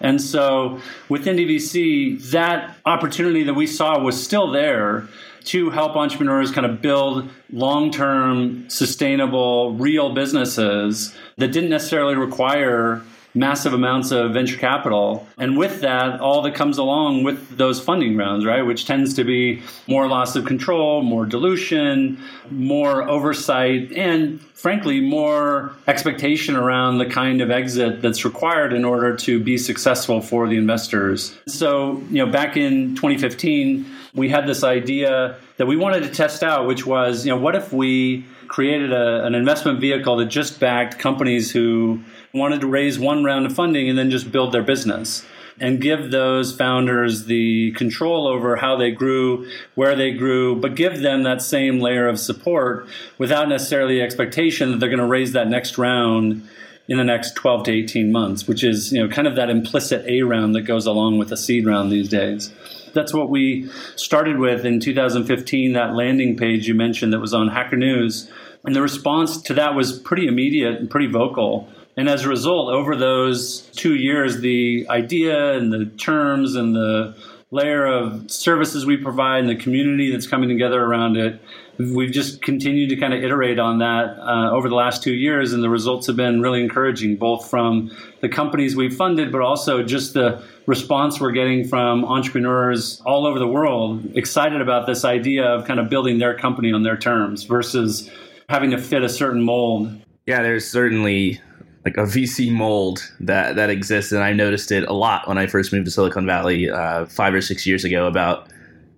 And 0.00 0.20
so 0.20 0.80
within 1.10 1.36
IndieVC, 1.36 2.30
that 2.30 2.76
opportunity 2.86 3.42
that 3.42 3.54
we 3.54 3.66
saw 3.66 3.98
was 3.98 4.22
still 4.22 4.50
there 4.50 5.08
to 5.44 5.70
help 5.70 5.96
entrepreneurs 5.96 6.50
kind 6.50 6.66
of 6.66 6.82
build 6.82 7.28
long 7.52 7.90
term, 7.90 8.68
sustainable, 8.68 9.74
real 9.74 10.12
businesses 10.12 11.14
that 11.36 11.52
didn't 11.52 11.70
necessarily 11.70 12.14
require 12.14 13.02
massive 13.34 13.72
amounts 13.72 14.10
of 14.10 14.32
venture 14.32 14.56
capital. 14.56 15.26
And 15.38 15.56
with 15.56 15.80
that, 15.82 16.20
all 16.20 16.42
that 16.42 16.54
comes 16.54 16.78
along 16.78 17.22
with 17.22 17.56
those 17.56 17.80
funding 17.80 18.16
rounds, 18.16 18.44
right? 18.44 18.62
Which 18.62 18.86
tends 18.86 19.14
to 19.14 19.24
be 19.24 19.62
more 19.86 20.08
loss 20.08 20.36
of 20.36 20.44
control, 20.44 21.02
more 21.02 21.26
dilution, 21.26 22.20
more 22.50 23.08
oversight, 23.08 23.92
and 23.92 24.40
frankly, 24.60 25.00
more 25.00 25.74
expectation 25.86 26.54
around 26.54 26.98
the 26.98 27.06
kind 27.06 27.40
of 27.40 27.50
exit 27.50 28.02
that's 28.02 28.24
required 28.24 28.72
in 28.72 28.84
order 28.84 29.16
to 29.16 29.42
be 29.42 29.56
successful 29.56 30.20
for 30.20 30.48
the 30.48 30.56
investors. 30.56 31.34
So, 31.46 32.02
you 32.10 32.24
know, 32.24 32.30
back 32.30 32.56
in 32.56 32.94
2015, 32.94 33.86
we 34.14 34.28
had 34.28 34.46
this 34.46 34.62
idea 34.62 35.36
that 35.56 35.66
we 35.66 35.76
wanted 35.76 36.02
to 36.02 36.10
test 36.10 36.42
out, 36.42 36.66
which 36.66 36.84
was, 36.84 37.24
you 37.24 37.32
know, 37.32 37.40
what 37.40 37.54
if 37.54 37.72
we 37.72 38.26
created 38.48 38.92
a, 38.92 39.24
an 39.24 39.34
investment 39.34 39.80
vehicle 39.80 40.16
that 40.16 40.26
just 40.26 40.58
backed 40.58 40.98
companies 40.98 41.50
who 41.50 42.00
wanted 42.32 42.60
to 42.60 42.66
raise 42.66 42.98
one 42.98 43.24
round 43.24 43.46
of 43.46 43.54
funding 43.54 43.88
and 43.88 43.98
then 43.98 44.10
just 44.10 44.30
build 44.30 44.52
their 44.52 44.62
business 44.62 45.24
and 45.58 45.80
give 45.80 46.10
those 46.10 46.56
founders 46.56 47.26
the 47.26 47.72
control 47.72 48.26
over 48.26 48.56
how 48.56 48.76
they 48.76 48.90
grew, 48.90 49.46
where 49.74 49.94
they 49.94 50.10
grew, 50.10 50.56
but 50.56 50.74
give 50.74 51.00
them 51.00 51.22
that 51.22 51.42
same 51.42 51.80
layer 51.80 52.08
of 52.08 52.18
support 52.18 52.88
without 53.18 53.48
necessarily 53.48 53.96
the 53.96 54.02
expectation 54.02 54.70
that 54.70 54.78
they're 54.78 54.88
going 54.88 54.98
to 54.98 55.06
raise 55.06 55.32
that 55.32 55.48
next 55.48 55.76
round 55.76 56.48
in 56.88 56.96
the 56.96 57.04
next 57.04 57.34
12 57.34 57.64
to 57.64 57.72
18 57.72 58.10
months, 58.10 58.48
which 58.48 58.64
is, 58.64 58.90
you 58.92 59.00
know, 59.00 59.12
kind 59.12 59.28
of 59.28 59.36
that 59.36 59.50
implicit 59.50 60.04
A 60.06 60.22
round 60.22 60.54
that 60.54 60.62
goes 60.62 60.86
along 60.86 61.18
with 61.18 61.30
a 61.30 61.36
seed 61.36 61.66
round 61.66 61.92
these 61.92 62.08
days 62.08 62.52
that's 62.92 63.14
what 63.14 63.30
we 63.30 63.70
started 63.96 64.38
with 64.38 64.64
in 64.64 64.80
2015. 64.80 65.72
That 65.72 65.94
landing 65.94 66.36
page 66.36 66.66
you 66.68 66.74
mentioned 66.74 67.12
that 67.12 67.20
was 67.20 67.34
on 67.34 67.48
Hacker 67.48 67.76
News, 67.76 68.30
and 68.64 68.74
the 68.74 68.82
response 68.82 69.40
to 69.42 69.54
that 69.54 69.74
was 69.74 69.98
pretty 69.98 70.26
immediate 70.26 70.76
and 70.76 70.90
pretty 70.90 71.06
vocal. 71.06 71.68
And 71.96 72.08
as 72.08 72.24
a 72.24 72.28
result, 72.28 72.72
over 72.72 72.96
those 72.96 73.62
two 73.74 73.94
years, 73.94 74.40
the 74.40 74.86
idea 74.88 75.52
and 75.52 75.72
the 75.72 75.86
terms 75.86 76.54
and 76.54 76.74
the 76.74 77.16
layer 77.50 77.84
of 77.84 78.30
services 78.30 78.86
we 78.86 78.96
provide 78.96 79.40
and 79.40 79.48
the 79.48 79.56
community 79.56 80.10
that's 80.10 80.26
coming 80.26 80.48
together 80.48 80.80
around 80.82 81.16
it 81.16 81.40
we've 81.80 82.12
just 82.12 82.42
continued 82.42 82.90
to 82.90 82.96
kind 82.96 83.14
of 83.14 83.22
iterate 83.22 83.58
on 83.58 83.78
that 83.78 84.18
uh, 84.18 84.50
over 84.52 84.68
the 84.68 84.74
last 84.74 85.02
two 85.02 85.14
years, 85.14 85.52
and 85.52 85.62
the 85.62 85.70
results 85.70 86.06
have 86.06 86.16
been 86.16 86.40
really 86.40 86.62
encouraging, 86.62 87.16
both 87.16 87.48
from 87.48 87.90
the 88.20 88.28
companies 88.28 88.76
we've 88.76 88.94
funded, 88.94 89.32
but 89.32 89.40
also 89.40 89.82
just 89.82 90.14
the 90.14 90.42
response 90.66 91.20
we're 91.20 91.32
getting 91.32 91.66
from 91.66 92.04
entrepreneurs 92.04 93.00
all 93.06 93.26
over 93.26 93.38
the 93.38 93.46
world 93.46 94.16
excited 94.16 94.60
about 94.60 94.86
this 94.86 95.04
idea 95.04 95.44
of 95.44 95.64
kind 95.64 95.80
of 95.80 95.88
building 95.88 96.18
their 96.18 96.36
company 96.36 96.72
on 96.72 96.82
their 96.82 96.96
terms 96.96 97.44
versus 97.44 98.10
having 98.48 98.70
to 98.70 98.78
fit 98.78 99.02
a 99.02 99.08
certain 99.08 99.42
mold. 99.42 99.90
Yeah, 100.26 100.42
there's 100.42 100.70
certainly 100.70 101.40
like 101.84 101.96
a 101.96 102.02
VC 102.02 102.52
mold 102.52 103.10
that 103.20 103.56
that 103.56 103.70
exists, 103.70 104.12
and 104.12 104.22
I 104.22 104.32
noticed 104.32 104.70
it 104.70 104.84
a 104.84 104.92
lot 104.92 105.26
when 105.26 105.38
I 105.38 105.46
first 105.46 105.72
moved 105.72 105.86
to 105.86 105.90
Silicon 105.90 106.26
Valley 106.26 106.70
uh, 106.70 107.06
five 107.06 107.32
or 107.32 107.40
six 107.40 107.66
years 107.66 107.84
ago. 107.84 108.06
About, 108.06 108.48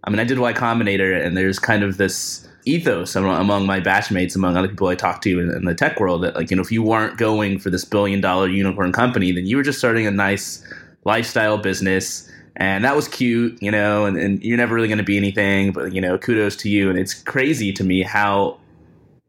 I 0.04 0.10
mean, 0.10 0.18
I 0.18 0.24
did 0.24 0.38
Y 0.38 0.52
Combinator, 0.52 1.24
and 1.24 1.36
there's 1.36 1.58
kind 1.58 1.84
of 1.84 1.96
this 1.96 2.48
ethos 2.64 3.16
among 3.16 3.66
my 3.66 3.80
batchmates, 3.80 4.36
among 4.36 4.56
other 4.56 4.68
people 4.68 4.88
I 4.88 4.94
talked 4.94 5.24
to 5.24 5.40
in, 5.40 5.50
in, 5.50 5.64
the 5.64 5.74
tech 5.74 5.98
world, 5.98 6.22
that 6.22 6.34
like 6.34 6.50
you 6.50 6.56
know, 6.56 6.62
if 6.62 6.72
you 6.72 6.82
weren't 6.82 7.18
going 7.18 7.58
for 7.58 7.70
this 7.70 7.84
billion 7.84 8.20
dollar 8.20 8.48
unicorn 8.48 8.92
company, 8.92 9.32
then 9.32 9.46
you 9.46 9.56
were 9.56 9.62
just 9.62 9.78
starting 9.78 10.06
a 10.06 10.10
nice 10.10 10.64
lifestyle 11.04 11.58
business, 11.58 12.28
and 12.56 12.84
that 12.84 12.96
was 12.96 13.06
cute, 13.06 13.62
you 13.62 13.70
know, 13.70 14.06
and, 14.06 14.16
and 14.16 14.42
you're 14.42 14.56
never 14.56 14.74
really 14.74 14.88
going 14.88 14.98
to 14.98 15.04
be 15.04 15.16
anything, 15.16 15.72
but 15.72 15.92
you 15.92 16.00
know, 16.00 16.18
kudos 16.18 16.56
to 16.56 16.68
you. 16.68 16.90
And 16.90 16.98
it's 16.98 17.14
crazy 17.14 17.72
to 17.74 17.84
me 17.84 18.02
how 18.02 18.58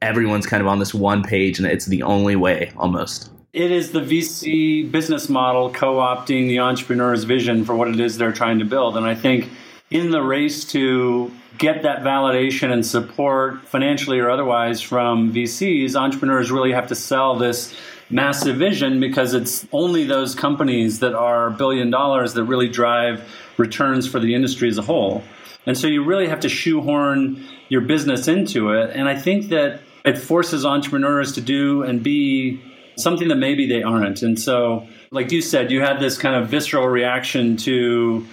everyone's 0.01 0.46
kind 0.48 0.62
of 0.62 0.68
on 0.68 0.80
this 0.80 0.94
one 0.94 1.22
page, 1.22 1.60
and 1.60 1.68
it's 1.68 1.86
the 1.86 2.01
only 2.01 2.36
way 2.36 2.72
almost. 2.78 3.30
It 3.54 3.70
is 3.70 3.92
the 3.92 4.00
VC 4.00 4.90
business 4.90 5.30
model 5.30 5.72
co 5.72 5.98
opting 5.98 6.48
the 6.48 6.58
entrepreneur's 6.58 7.24
vision 7.24 7.66
for 7.66 7.76
what 7.76 7.88
it 7.88 8.00
is 8.00 8.18
they're 8.18 8.32
trying 8.32 8.58
to 8.58 8.66
build. 8.66 8.98
And 8.98 9.06
I 9.06 9.14
think 9.14 9.48
in 9.92 10.10
the 10.10 10.24
race 10.24 10.66
to 10.72 11.32
get 11.60 11.84
that 11.84 12.00
validation 12.00 12.74
and 12.74 12.84
support 12.84 13.64
financially 13.68 14.18
or 14.18 14.32
otherwise 14.32 14.82
from 14.82 15.32
VCs, 15.32 15.96
entrepreneurs 15.96 16.50
really 16.50 16.72
have 16.72 16.88
to 16.88 16.96
sell 16.96 17.36
this 17.36 17.78
massive 18.10 18.58
vision 18.58 19.00
because 19.00 19.36
it's 19.36 19.68
only 19.72 20.04
those 20.04 20.34
companies 20.34 20.98
that 21.02 21.14
are 21.14 21.52
billion 21.52 21.92
dollars 21.92 22.34
that 22.34 22.46
really 22.46 22.70
drive 22.70 23.22
returns 23.58 24.08
for 24.08 24.20
the 24.20 24.34
industry 24.34 24.68
as 24.68 24.80
a 24.80 24.82
whole. 24.82 25.24
And 25.68 25.78
so 25.78 25.86
you 25.86 26.04
really 26.04 26.28
have 26.28 26.40
to 26.40 26.50
shoehorn 26.50 27.46
your 27.70 27.82
business 27.82 28.28
into 28.28 28.72
it. 28.72 28.90
And 28.96 29.08
I 29.08 29.16
think 29.16 29.50
that 29.50 29.82
it 30.04 30.18
forces 30.18 30.66
entrepreneurs 30.66 31.34
to 31.34 31.42
do 31.42 31.84
and 31.84 32.02
be 32.02 32.60
something 32.98 33.28
that 33.28 33.38
maybe 33.38 33.68
they 33.68 33.84
aren't. 33.84 34.22
And 34.22 34.40
so, 34.40 34.88
like 35.12 35.32
you 35.32 35.42
said, 35.42 35.72
you 35.72 35.82
had 35.82 36.00
this 36.00 36.18
kind 36.18 36.36
of 36.36 36.50
visceral 36.50 36.88
reaction 36.88 37.58
to 37.58 38.26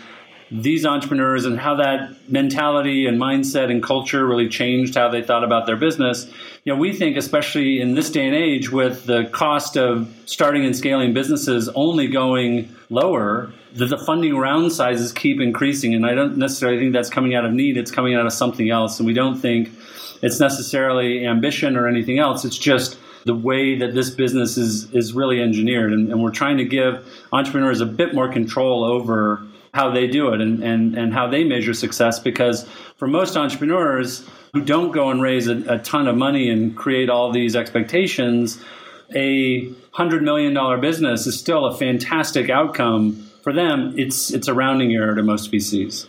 these 0.51 0.85
entrepreneurs 0.85 1.45
and 1.45 1.59
how 1.59 1.77
that 1.77 2.11
mentality 2.29 3.07
and 3.07 3.21
mindset 3.21 3.71
and 3.71 3.83
culture 3.83 4.27
really 4.27 4.49
changed 4.49 4.97
how 4.97 5.09
they 5.09 5.23
thought 5.23 5.45
about 5.45 5.67
their 5.67 5.77
business. 5.77 6.27
You 6.65 6.75
know, 6.75 6.79
we 6.79 6.93
think, 6.93 7.17
especially 7.17 7.81
in 7.81 7.95
this 7.95 8.11
day 8.11 8.27
and 8.27 8.35
age, 8.35 8.71
with 8.71 9.07
the 9.07 9.27
cost 9.27 9.77
of 9.77 10.13
starting 10.27 10.65
and 10.65 10.77
scaling 10.77 11.15
businesses 11.15 11.69
only 11.75 12.09
going 12.09 12.75
lower, 12.89 13.53
that 13.75 13.87
the 13.87 13.99
funding 13.99 14.37
round 14.37 14.73
sizes 14.73 15.13
keep 15.13 15.41
increasing. 15.41 15.95
And 15.95 16.05
I 16.05 16.15
don't 16.15 16.37
necessarily 16.37 16.79
think 16.79 16.93
that's 16.93 17.11
coming 17.11 17.35
out 17.37 17.45
of 17.45 17.53
need, 17.53 17.77
it's 17.77 17.93
coming 17.93 18.17
out 18.17 18.27
of 18.27 18.33
something 18.33 18.71
else. 18.71 18.99
And 18.99 19.07
we 19.07 19.15
don't 19.15 19.37
think 19.37 19.71
it's 20.21 20.41
necessarily 20.41 21.25
ambition 21.27 21.77
or 21.77 21.87
anything 21.87 22.19
else. 22.19 22.45
It's 22.45 22.59
just 22.59 22.99
the 23.25 23.35
way 23.35 23.79
that 23.79 23.95
this 23.95 24.11
business 24.11 24.57
is 24.57 24.93
is 24.95 25.13
really 25.13 25.41
engineered. 25.41 25.93
And, 25.93 26.11
and 26.11 26.23
we're 26.23 26.31
trying 26.31 26.59
to 26.59 26.65
give 26.65 27.07
entrepreneurs 27.33 27.81
a 27.81 27.87
bit 27.87 28.15
more 28.15 28.31
control 28.33 28.85
over 28.85 29.43
how 29.73 29.91
they 29.91 30.07
do 30.07 30.33
it 30.33 30.41
and, 30.41 30.63
and, 30.65 30.97
and 30.97 31.13
how 31.15 31.29
they 31.29 31.45
measure 31.45 31.75
success 31.75 32.19
because 32.19 32.67
for 32.97 33.07
most 33.07 33.37
entrepreneurs 33.37 34.29
who 34.53 34.61
don't 34.61 34.91
go 34.91 35.11
and 35.11 35.23
raise 35.23 35.47
a, 35.47 35.63
a 35.73 35.79
ton 35.79 36.09
of 36.09 36.17
money 36.17 36.51
and 36.51 36.77
create 36.77 37.09
all 37.09 37.31
these 37.31 37.55
expectations, 37.55 38.63
a 39.15 39.71
hundred 39.93 40.23
million 40.23 40.55
dollar 40.55 40.79
business 40.79 41.27
is 41.27 41.39
still 41.39 41.67
a 41.67 41.77
fantastic 41.77 42.51
outcome 42.51 43.31
for 43.43 43.53
them. 43.53 43.95
It's 43.97 44.33
it's 44.33 44.49
a 44.49 44.55
rounding 44.55 44.93
error 44.93 45.15
to 45.15 45.23
most 45.23 45.51
VCs. 45.53 46.07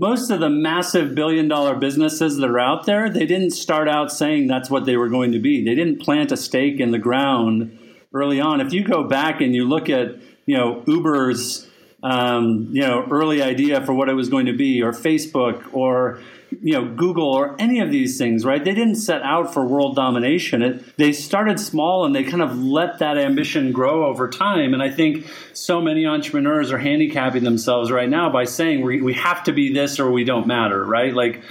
Most 0.00 0.30
of 0.30 0.38
the 0.38 0.48
massive 0.48 1.16
billion 1.16 1.48
dollar 1.48 1.74
businesses 1.74 2.36
that 2.36 2.48
are 2.48 2.60
out 2.60 2.86
there, 2.86 3.10
they 3.10 3.26
didn't 3.26 3.50
start 3.50 3.88
out 3.88 4.12
saying 4.12 4.46
that's 4.46 4.70
what 4.70 4.84
they 4.84 4.96
were 4.96 5.08
going 5.08 5.32
to 5.32 5.40
be. 5.40 5.64
They 5.64 5.74
didn't 5.74 6.00
plant 6.00 6.30
a 6.30 6.36
stake 6.36 6.78
in 6.78 6.92
the 6.92 7.00
ground 7.00 7.76
early 8.14 8.40
on. 8.40 8.60
If 8.60 8.72
you 8.72 8.84
go 8.84 9.02
back 9.02 9.40
and 9.40 9.56
you 9.56 9.68
look 9.68 9.90
at 9.90 10.14
you 10.46 10.56
know 10.56 10.84
Uber's 10.86 11.68
um, 12.04 12.68
you 12.70 12.82
know 12.82 13.08
early 13.10 13.42
idea 13.42 13.84
for 13.84 13.92
what 13.92 14.08
it 14.08 14.14
was 14.14 14.28
going 14.28 14.46
to 14.46 14.56
be, 14.56 14.82
or 14.82 14.92
Facebook, 14.92 15.74
or 15.74 16.22
you 16.50 16.72
know 16.72 16.94
Google, 16.94 17.28
or 17.28 17.56
any 17.58 17.80
of 17.80 17.90
these 17.90 18.18
things, 18.18 18.44
right? 18.44 18.64
They 18.64 18.74
didn't 18.74 18.96
set 18.96 19.22
out 19.22 19.52
for 19.52 19.64
world 19.64 19.96
domination. 19.96 20.62
It, 20.62 20.96
they 20.96 21.12
started 21.12 21.60
small 21.60 22.04
and 22.04 22.14
they 22.14 22.24
kind 22.24 22.42
of 22.42 22.58
let 22.58 22.98
that 22.98 23.18
ambition 23.18 23.72
grow 23.72 24.06
over 24.06 24.28
time. 24.28 24.74
And 24.74 24.82
I 24.82 24.90
think 24.90 25.26
so 25.52 25.80
many 25.80 26.06
entrepreneurs 26.06 26.72
are 26.72 26.78
handicapping 26.78 27.44
themselves 27.44 27.90
right 27.90 28.08
now 28.08 28.30
by 28.30 28.44
saying 28.44 28.82
we, 28.82 29.00
we 29.02 29.14
have 29.14 29.44
to 29.44 29.52
be 29.52 29.72
this 29.72 30.00
or 30.00 30.10
we 30.10 30.24
don't 30.24 30.46
matter, 30.46 30.84
right? 30.84 31.14
Like 31.14 31.42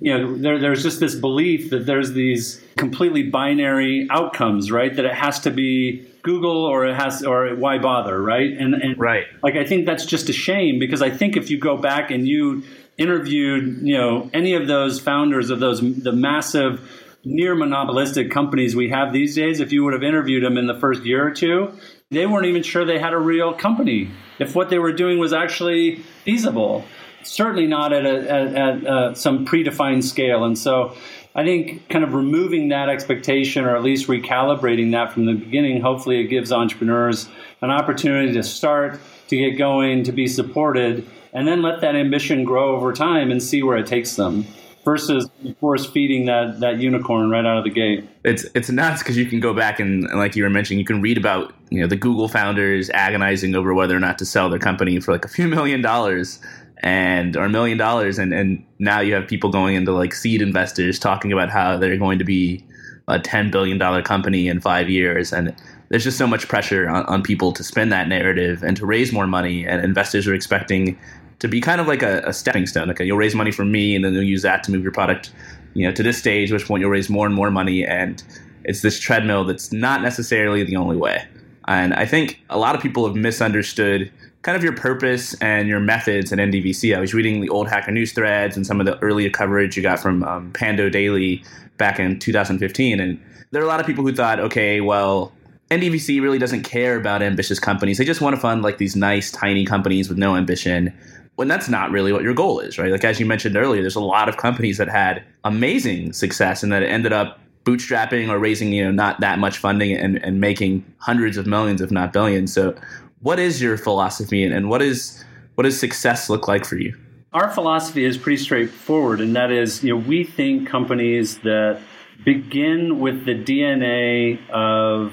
you 0.00 0.16
know, 0.16 0.36
there, 0.36 0.58
there's 0.58 0.82
just 0.82 1.00
this 1.00 1.14
belief 1.14 1.70
that 1.70 1.86
there's 1.86 2.12
these 2.12 2.62
completely 2.76 3.22
binary 3.22 4.06
outcomes, 4.10 4.70
right? 4.70 4.94
That 4.94 5.06
it 5.06 5.14
has 5.14 5.40
to 5.40 5.50
be 5.50 6.06
Google 6.22 6.64
or 6.64 6.86
it 6.86 6.94
has 6.94 7.22
or 7.24 7.54
why 7.56 7.78
bother, 7.78 8.20
right? 8.20 8.50
And, 8.50 8.74
and 8.74 8.98
right, 8.98 9.24
like 9.42 9.54
I 9.54 9.64
think 9.64 9.86
that's 9.86 10.04
just 10.04 10.28
a 10.28 10.32
shame 10.32 10.78
because 10.78 11.00
I 11.00 11.10
think 11.10 11.36
if 11.36 11.50
you 11.50 11.58
go 11.58 11.76
back 11.76 12.10
and 12.10 12.28
you 12.28 12.64
interviewed, 12.98 13.80
you 13.82 13.96
know, 13.96 14.30
any 14.32 14.54
of 14.54 14.66
those 14.66 15.00
founders 15.00 15.50
of 15.50 15.60
those 15.60 15.80
the 15.80 16.12
massive 16.12 16.80
near 17.24 17.54
monopolistic 17.54 18.30
companies 18.30 18.76
we 18.76 18.90
have 18.90 19.12
these 19.12 19.34
days, 19.34 19.60
if 19.60 19.72
you 19.72 19.84
would 19.84 19.92
have 19.92 20.02
interviewed 20.02 20.44
them 20.44 20.56
in 20.56 20.66
the 20.66 20.78
first 20.78 21.04
year 21.04 21.26
or 21.26 21.32
two, 21.32 21.72
they 22.10 22.24
weren't 22.24 22.46
even 22.46 22.62
sure 22.62 22.84
they 22.84 23.00
had 23.00 23.12
a 23.12 23.18
real 23.18 23.52
company. 23.52 24.10
If 24.38 24.54
what 24.54 24.70
they 24.70 24.78
were 24.78 24.92
doing 24.92 25.18
was 25.18 25.32
actually 25.32 25.96
feasible 26.24 26.84
certainly 27.26 27.66
not 27.66 27.92
at, 27.92 28.06
a, 28.06 28.30
at, 28.30 28.54
at 28.54 28.86
uh, 28.86 29.14
some 29.14 29.44
predefined 29.44 30.04
scale. 30.04 30.44
And 30.44 30.58
so 30.58 30.96
I 31.34 31.44
think 31.44 31.88
kind 31.88 32.04
of 32.04 32.14
removing 32.14 32.68
that 32.68 32.88
expectation 32.88 33.64
or 33.64 33.76
at 33.76 33.82
least 33.82 34.08
recalibrating 34.08 34.92
that 34.92 35.12
from 35.12 35.26
the 35.26 35.34
beginning, 35.34 35.80
hopefully 35.80 36.20
it 36.20 36.28
gives 36.28 36.52
entrepreneurs 36.52 37.28
an 37.60 37.70
opportunity 37.70 38.32
to 38.34 38.42
start, 38.42 39.00
to 39.28 39.36
get 39.36 39.58
going, 39.58 40.04
to 40.04 40.12
be 40.12 40.26
supported, 40.26 41.06
and 41.36 41.46
then 41.46 41.62
let 41.62 41.82
that 41.82 41.94
ambition 41.94 42.44
grow 42.44 42.74
over 42.74 42.92
time 42.92 43.30
and 43.30 43.42
see 43.42 43.62
where 43.62 43.76
it 43.76 43.86
takes 43.86 44.16
them 44.16 44.46
versus 44.86 45.28
force 45.60 45.84
feeding 45.84 46.24
that 46.24 46.60
that 46.60 46.78
unicorn 46.78 47.28
right 47.28 47.44
out 47.44 47.58
of 47.58 47.64
the 47.64 47.70
gate. 47.70 48.08
It's 48.24 48.46
it's 48.54 48.70
nuts 48.70 49.02
because 49.02 49.16
you 49.16 49.26
can 49.26 49.38
go 49.38 49.52
back 49.52 49.78
and, 49.78 50.04
like 50.14 50.34
you 50.34 50.42
were 50.42 50.50
mentioning, 50.50 50.78
you 50.78 50.84
can 50.86 51.02
read 51.02 51.18
about 51.18 51.54
you 51.70 51.80
know 51.80 51.86
the 51.86 51.96
Google 51.96 52.28
founders 52.28 52.88
agonizing 52.90 53.54
over 53.54 53.74
whether 53.74 53.94
or 53.94 54.00
not 54.00 54.18
to 54.18 54.24
sell 54.24 54.48
their 54.48 54.58
company 54.58 54.98
for 54.98 55.12
like 55.12 55.24
a 55.26 55.28
few 55.28 55.46
million 55.46 55.82
dollars, 55.82 56.40
and 56.78 57.36
or 57.36 57.44
a 57.44 57.48
million 57.48 57.78
dollars 57.78 58.18
and 58.18 58.32
and 58.32 58.64
now 58.78 59.00
you 59.00 59.14
have 59.14 59.26
people 59.26 59.50
going 59.50 59.74
into 59.74 59.92
like 59.92 60.14
seed 60.14 60.42
investors 60.42 60.98
talking 60.98 61.32
about 61.32 61.50
how 61.50 61.76
they're 61.76 61.96
going 61.96 62.18
to 62.18 62.24
be 62.24 62.64
a 63.08 63.18
10 63.18 63.50
billion 63.50 63.78
dollar 63.78 64.02
company 64.02 64.48
in 64.48 64.60
5 64.60 64.90
years 64.90 65.32
and 65.32 65.54
there's 65.88 66.02
just 66.02 66.18
so 66.18 66.26
much 66.26 66.48
pressure 66.48 66.88
on, 66.88 67.04
on 67.06 67.22
people 67.22 67.52
to 67.52 67.62
spin 67.62 67.88
that 67.90 68.08
narrative 68.08 68.62
and 68.62 68.76
to 68.76 68.84
raise 68.84 69.12
more 69.12 69.26
money 69.26 69.66
and 69.66 69.84
investors 69.84 70.26
are 70.26 70.34
expecting 70.34 70.98
to 71.38 71.48
be 71.48 71.60
kind 71.60 71.80
of 71.80 71.86
like 71.86 72.02
a, 72.02 72.22
a 72.26 72.32
stepping 72.32 72.66
stone 72.66 72.88
like 72.88 72.98
you'll 73.00 73.18
raise 73.18 73.34
money 73.34 73.50
from 73.50 73.70
me 73.70 73.94
and 73.94 74.04
then 74.04 74.12
you'll 74.12 74.22
use 74.22 74.42
that 74.42 74.62
to 74.64 74.70
move 74.70 74.82
your 74.82 74.92
product 74.92 75.30
you 75.74 75.86
know 75.86 75.92
to 75.92 76.02
this 76.02 76.18
stage 76.18 76.52
which 76.52 76.66
point 76.66 76.80
you'll 76.80 76.90
raise 76.90 77.10
more 77.10 77.26
and 77.26 77.34
more 77.34 77.50
money 77.50 77.84
and 77.84 78.22
it's 78.64 78.82
this 78.82 78.98
treadmill 78.98 79.44
that's 79.44 79.72
not 79.72 80.02
necessarily 80.02 80.62
the 80.64 80.76
only 80.76 80.96
way 80.96 81.26
and 81.68 81.94
i 81.94 82.06
think 82.06 82.40
a 82.50 82.58
lot 82.58 82.74
of 82.74 82.80
people 82.80 83.06
have 83.06 83.16
misunderstood 83.16 84.10
kind 84.46 84.54
of 84.54 84.62
your 84.62 84.74
purpose 84.74 85.34
and 85.40 85.66
your 85.66 85.80
methods 85.80 86.32
at 86.32 86.38
IndieVC. 86.38 86.96
I 86.96 87.00
was 87.00 87.12
reading 87.12 87.40
the 87.40 87.48
old 87.48 87.66
Hacker 87.66 87.90
News 87.90 88.12
threads 88.12 88.56
and 88.56 88.64
some 88.64 88.78
of 88.78 88.86
the 88.86 88.96
earlier 89.00 89.28
coverage 89.28 89.76
you 89.76 89.82
got 89.82 89.98
from 89.98 90.22
um, 90.22 90.52
Pando 90.52 90.88
Daily 90.88 91.42
back 91.78 91.98
in 91.98 92.20
2015. 92.20 93.00
And 93.00 93.20
there 93.50 93.60
are 93.60 93.64
a 93.64 93.66
lot 93.66 93.80
of 93.80 93.86
people 93.86 94.04
who 94.04 94.14
thought, 94.14 94.38
okay, 94.38 94.80
well, 94.80 95.32
IndieVC 95.72 96.22
really 96.22 96.38
doesn't 96.38 96.62
care 96.62 96.96
about 96.96 97.22
ambitious 97.22 97.58
companies. 97.58 97.98
They 97.98 98.04
just 98.04 98.20
want 98.20 98.36
to 98.36 98.40
fund 98.40 98.62
like 98.62 98.78
these 98.78 98.94
nice, 98.94 99.32
tiny 99.32 99.64
companies 99.64 100.08
with 100.08 100.16
no 100.16 100.36
ambition. 100.36 100.96
When 101.36 101.48
that's 101.48 101.68
not 101.68 101.90
really 101.90 102.12
what 102.12 102.22
your 102.22 102.34
goal 102.34 102.60
is, 102.60 102.78
right? 102.78 102.90
Like 102.90 103.04
as 103.04 103.20
you 103.20 103.26
mentioned 103.26 103.56
earlier, 103.56 103.82
there's 103.82 103.96
a 103.96 104.00
lot 104.00 104.28
of 104.28 104.36
companies 104.36 104.78
that 104.78 104.88
had 104.88 105.22
amazing 105.44 106.12
success 106.12 106.62
and 106.62 106.72
that 106.72 106.82
ended 106.82 107.12
up 107.12 107.38
bootstrapping 107.64 108.28
or 108.28 108.38
raising, 108.38 108.72
you 108.72 108.84
know, 108.84 108.90
not 108.90 109.20
that 109.20 109.38
much 109.38 109.58
funding 109.58 109.92
and, 109.92 110.22
and 110.24 110.40
making 110.40 110.84
hundreds 110.98 111.36
of 111.36 111.46
millions, 111.46 111.80
if 111.80 111.90
not 111.90 112.12
billions. 112.12 112.52
So 112.52 112.74
what 113.20 113.38
is 113.38 113.60
your 113.60 113.76
philosophy 113.76 114.44
and 114.44 114.54
and 114.54 114.70
what 114.70 114.82
is 114.82 115.24
what 115.56 115.64
does 115.64 115.78
success 115.78 116.30
look 116.30 116.46
like 116.48 116.64
for 116.64 116.76
you? 116.76 116.96
Our 117.32 117.50
philosophy 117.50 118.04
is 118.04 118.16
pretty 118.16 118.42
straightforward, 118.42 119.20
and 119.20 119.34
that 119.36 119.50
is, 119.50 119.82
you 119.82 119.90
know, 119.90 120.00
we 120.00 120.24
think 120.24 120.68
companies 120.68 121.38
that 121.40 121.80
begin 122.24 123.00
with 123.00 123.26
the 123.26 123.34
DNA 123.34 124.38
of, 124.50 125.12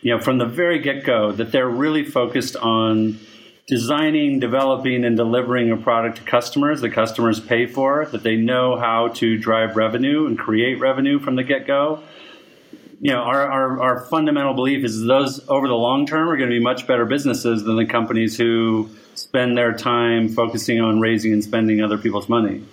you 0.00 0.14
know, 0.14 0.20
from 0.20 0.38
the 0.38 0.46
very 0.46 0.78
get 0.78 1.04
go, 1.04 1.32
that 1.32 1.52
they're 1.52 1.68
really 1.68 2.04
focused 2.04 2.56
on 2.56 3.18
designing, 3.68 4.40
developing, 4.40 5.04
and 5.04 5.16
delivering 5.16 5.70
a 5.70 5.76
product 5.76 6.16
to 6.16 6.22
customers 6.24 6.80
that 6.80 6.90
customers 6.90 7.38
pay 7.38 7.66
for, 7.66 8.06
that 8.06 8.22
they 8.22 8.36
know 8.36 8.76
how 8.76 9.08
to 9.08 9.36
drive 9.38 9.76
revenue 9.76 10.26
and 10.26 10.38
create 10.38 10.80
revenue 10.80 11.18
from 11.18 11.36
the 11.36 11.44
get 11.44 11.66
go, 11.66 12.02
you 13.00 13.12
know, 13.12 13.20
our, 13.20 13.42
our, 13.42 13.80
our 13.80 14.00
fundamental 14.06 14.54
belief 14.54 14.84
is 14.84 15.04
those 15.04 15.46
over 15.48 15.68
the 15.68 15.74
long 15.74 16.06
term 16.06 16.28
are 16.28 16.36
going 16.36 16.50
to 16.50 16.56
be 16.56 16.62
much 16.62 16.86
better 16.86 17.04
businesses 17.04 17.62
than 17.62 17.76
the 17.76 17.86
companies 17.86 18.36
who 18.36 18.90
spend 19.14 19.56
their 19.56 19.72
time 19.72 20.28
focusing 20.28 20.80
on 20.80 21.00
raising 21.00 21.32
and 21.32 21.44
spending 21.44 21.80
other 21.80 21.98
people's 21.98 22.28
money. 22.28 22.64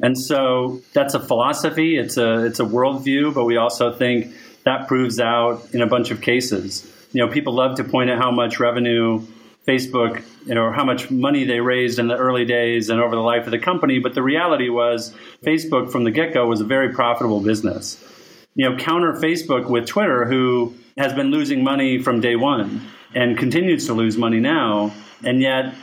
And 0.00 0.18
so 0.18 0.80
that's 0.92 1.14
a 1.14 1.20
philosophy. 1.20 1.96
It's 1.96 2.16
a 2.18 2.44
it's 2.44 2.60
a 2.60 2.64
worldview, 2.64 3.34
but 3.34 3.44
we 3.44 3.56
also 3.56 3.92
think 3.92 4.34
that 4.64 4.86
proves 4.86 5.18
out 5.18 5.72
in 5.72 5.80
a 5.80 5.86
bunch 5.86 6.10
of 6.10 6.20
cases. 6.20 6.92
You 7.12 7.24
know, 7.24 7.32
people 7.32 7.54
love 7.54 7.76
to 7.78 7.84
point 7.84 8.10
at 8.10 8.18
how 8.18 8.30
much 8.30 8.60
revenue 8.60 9.26
Facebook, 9.68 10.24
you 10.46 10.54
know, 10.54 10.72
how 10.72 10.84
much 10.84 11.10
money 11.10 11.44
they 11.44 11.60
raised 11.60 11.98
in 11.98 12.08
the 12.08 12.16
early 12.16 12.46
days 12.46 12.88
and 12.88 13.00
over 13.00 13.14
the 13.14 13.20
life 13.20 13.44
of 13.44 13.50
the 13.50 13.58
company. 13.58 13.98
But 13.98 14.14
the 14.14 14.22
reality 14.22 14.70
was, 14.70 15.14
Facebook 15.44 15.92
from 15.92 16.04
the 16.04 16.10
get 16.10 16.32
go 16.32 16.46
was 16.46 16.62
a 16.62 16.64
very 16.64 16.94
profitable 16.94 17.40
business. 17.40 18.02
You 18.54 18.70
know, 18.70 18.76
counter 18.78 19.12
Facebook 19.12 19.68
with 19.68 19.86
Twitter, 19.86 20.24
who 20.24 20.74
has 20.96 21.12
been 21.12 21.30
losing 21.30 21.62
money 21.62 22.02
from 22.02 22.20
day 22.20 22.34
one 22.34 22.88
and 23.14 23.36
continues 23.36 23.86
to 23.86 23.92
lose 23.92 24.16
money 24.16 24.40
now, 24.40 24.92
and 25.22 25.42
yet 25.42 25.74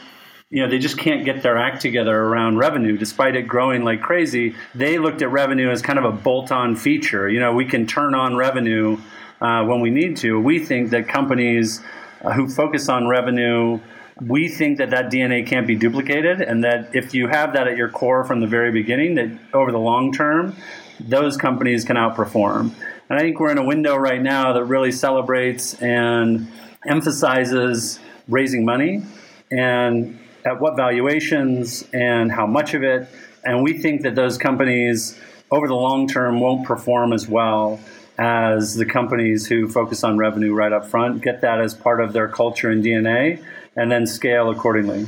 you 0.50 0.62
know 0.62 0.70
they 0.70 0.80
just 0.80 0.98
can't 0.98 1.24
get 1.24 1.42
their 1.42 1.58
act 1.58 1.82
together 1.82 2.15
around 2.15 2.58
revenue 2.58 2.98
despite 2.98 3.36
it 3.36 3.44
growing 3.44 3.84
like 3.84 4.01
crazy. 4.01 4.56
They 4.74 4.98
looked 4.98 5.22
at 5.22 5.32
revenue 5.32 5.70
as 5.70 5.82
kind 5.82 6.00
of 6.00 6.06
a 6.06 6.12
bolt-on 6.12 6.75
feature. 6.75 7.30
You 7.30 7.39
know 7.39 7.54
we 7.54 7.65
can 7.65 7.88
turn 7.88 8.13
on 8.13 8.36
revenue 8.36 8.98
uh, 9.42 9.63
when 9.65 9.82
we 9.82 9.89
need 9.89 10.18
to. 10.18 10.39
We 10.39 10.60
think 10.60 10.89
that 10.89 11.08
companies 11.08 11.82
Uh, 12.25 12.34
who 12.34 12.48
focus 12.48 12.89
on 12.89 13.08
revenue 13.08 13.79
we 14.22 14.48
think 14.48 14.77
that 14.77 14.89
that 14.89 15.12
dna 15.12 15.46
can't 15.46 15.67
be 15.67 15.75
duplicated 15.75 16.41
and 16.41 16.63
that 16.63 16.89
if 16.96 17.13
you 17.13 17.27
have 17.27 17.53
that 17.53 17.67
at 17.67 17.77
your 17.77 17.89
core 17.89 18.24
from 18.24 18.39
the 18.39 18.48
very 18.48 18.72
beginning 18.72 19.15
that 19.15 19.29
over 19.53 19.72
the 19.72 19.77
long 19.77 20.12
term 20.12 20.55
those 21.00 21.38
companies 21.38 21.86
can 21.86 21.96
outperform. 21.96 22.72
And 23.10 23.20
I 23.20 23.22
think 23.22 23.39
we're 23.39 23.51
in 23.51 23.58
a 23.58 23.65
window 23.65 23.96
right 23.96 24.22
now 24.22 24.53
that 24.53 24.63
really 24.65 24.91
celebrates 24.91 25.74
and 25.75 26.48
emphasizes 26.86 28.00
raising 28.27 28.65
money 28.65 29.03
and 29.51 30.20
at 30.46 30.60
what 30.60 30.75
valuations 30.75 31.84
and 31.94 32.32
how 32.32 32.48
much 32.48 32.74
of 32.74 32.84
it. 32.84 33.08
And 33.44 33.63
we 33.63 33.77
think 33.77 34.01
that 34.01 34.15
those 34.15 34.38
companies 34.38 35.20
over 35.51 35.67
the 35.67 35.75
long 35.75 36.08
term 36.08 36.39
won't 36.39 36.65
perform 36.65 37.13
as 37.13 37.27
well 37.27 37.79
as 38.18 38.76
the 38.76 38.86
companies 38.86 39.46
who 39.46 39.68
focus 39.68 40.04
on 40.04 40.18
revenue 40.18 40.54
right 40.54 40.72
up 40.72 40.88
front, 40.88 41.22
get 41.22 41.42
that 41.42 41.60
as 41.60 41.74
part 41.74 42.02
of 42.02 42.14
their 42.14 42.28
culture 42.28 42.70
and 42.70 42.84
DNA, 42.84 43.44
and 43.76 43.92
then 43.92 44.08
scale 44.08 44.50
accordingly. 44.50 45.08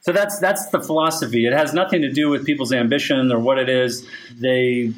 So 0.00 0.12
that's 0.12 0.38
that's 0.38 0.68
the 0.68 0.80
philosophy. 0.80 1.46
It 1.46 1.52
has 1.52 1.74
nothing 1.74 2.02
to 2.02 2.12
do 2.12 2.28
with 2.28 2.46
people's 2.46 2.72
ambition 2.72 3.32
or 3.32 3.40
what 3.40 3.58
it 3.58 3.68
is 3.68 4.08
they 4.38 4.92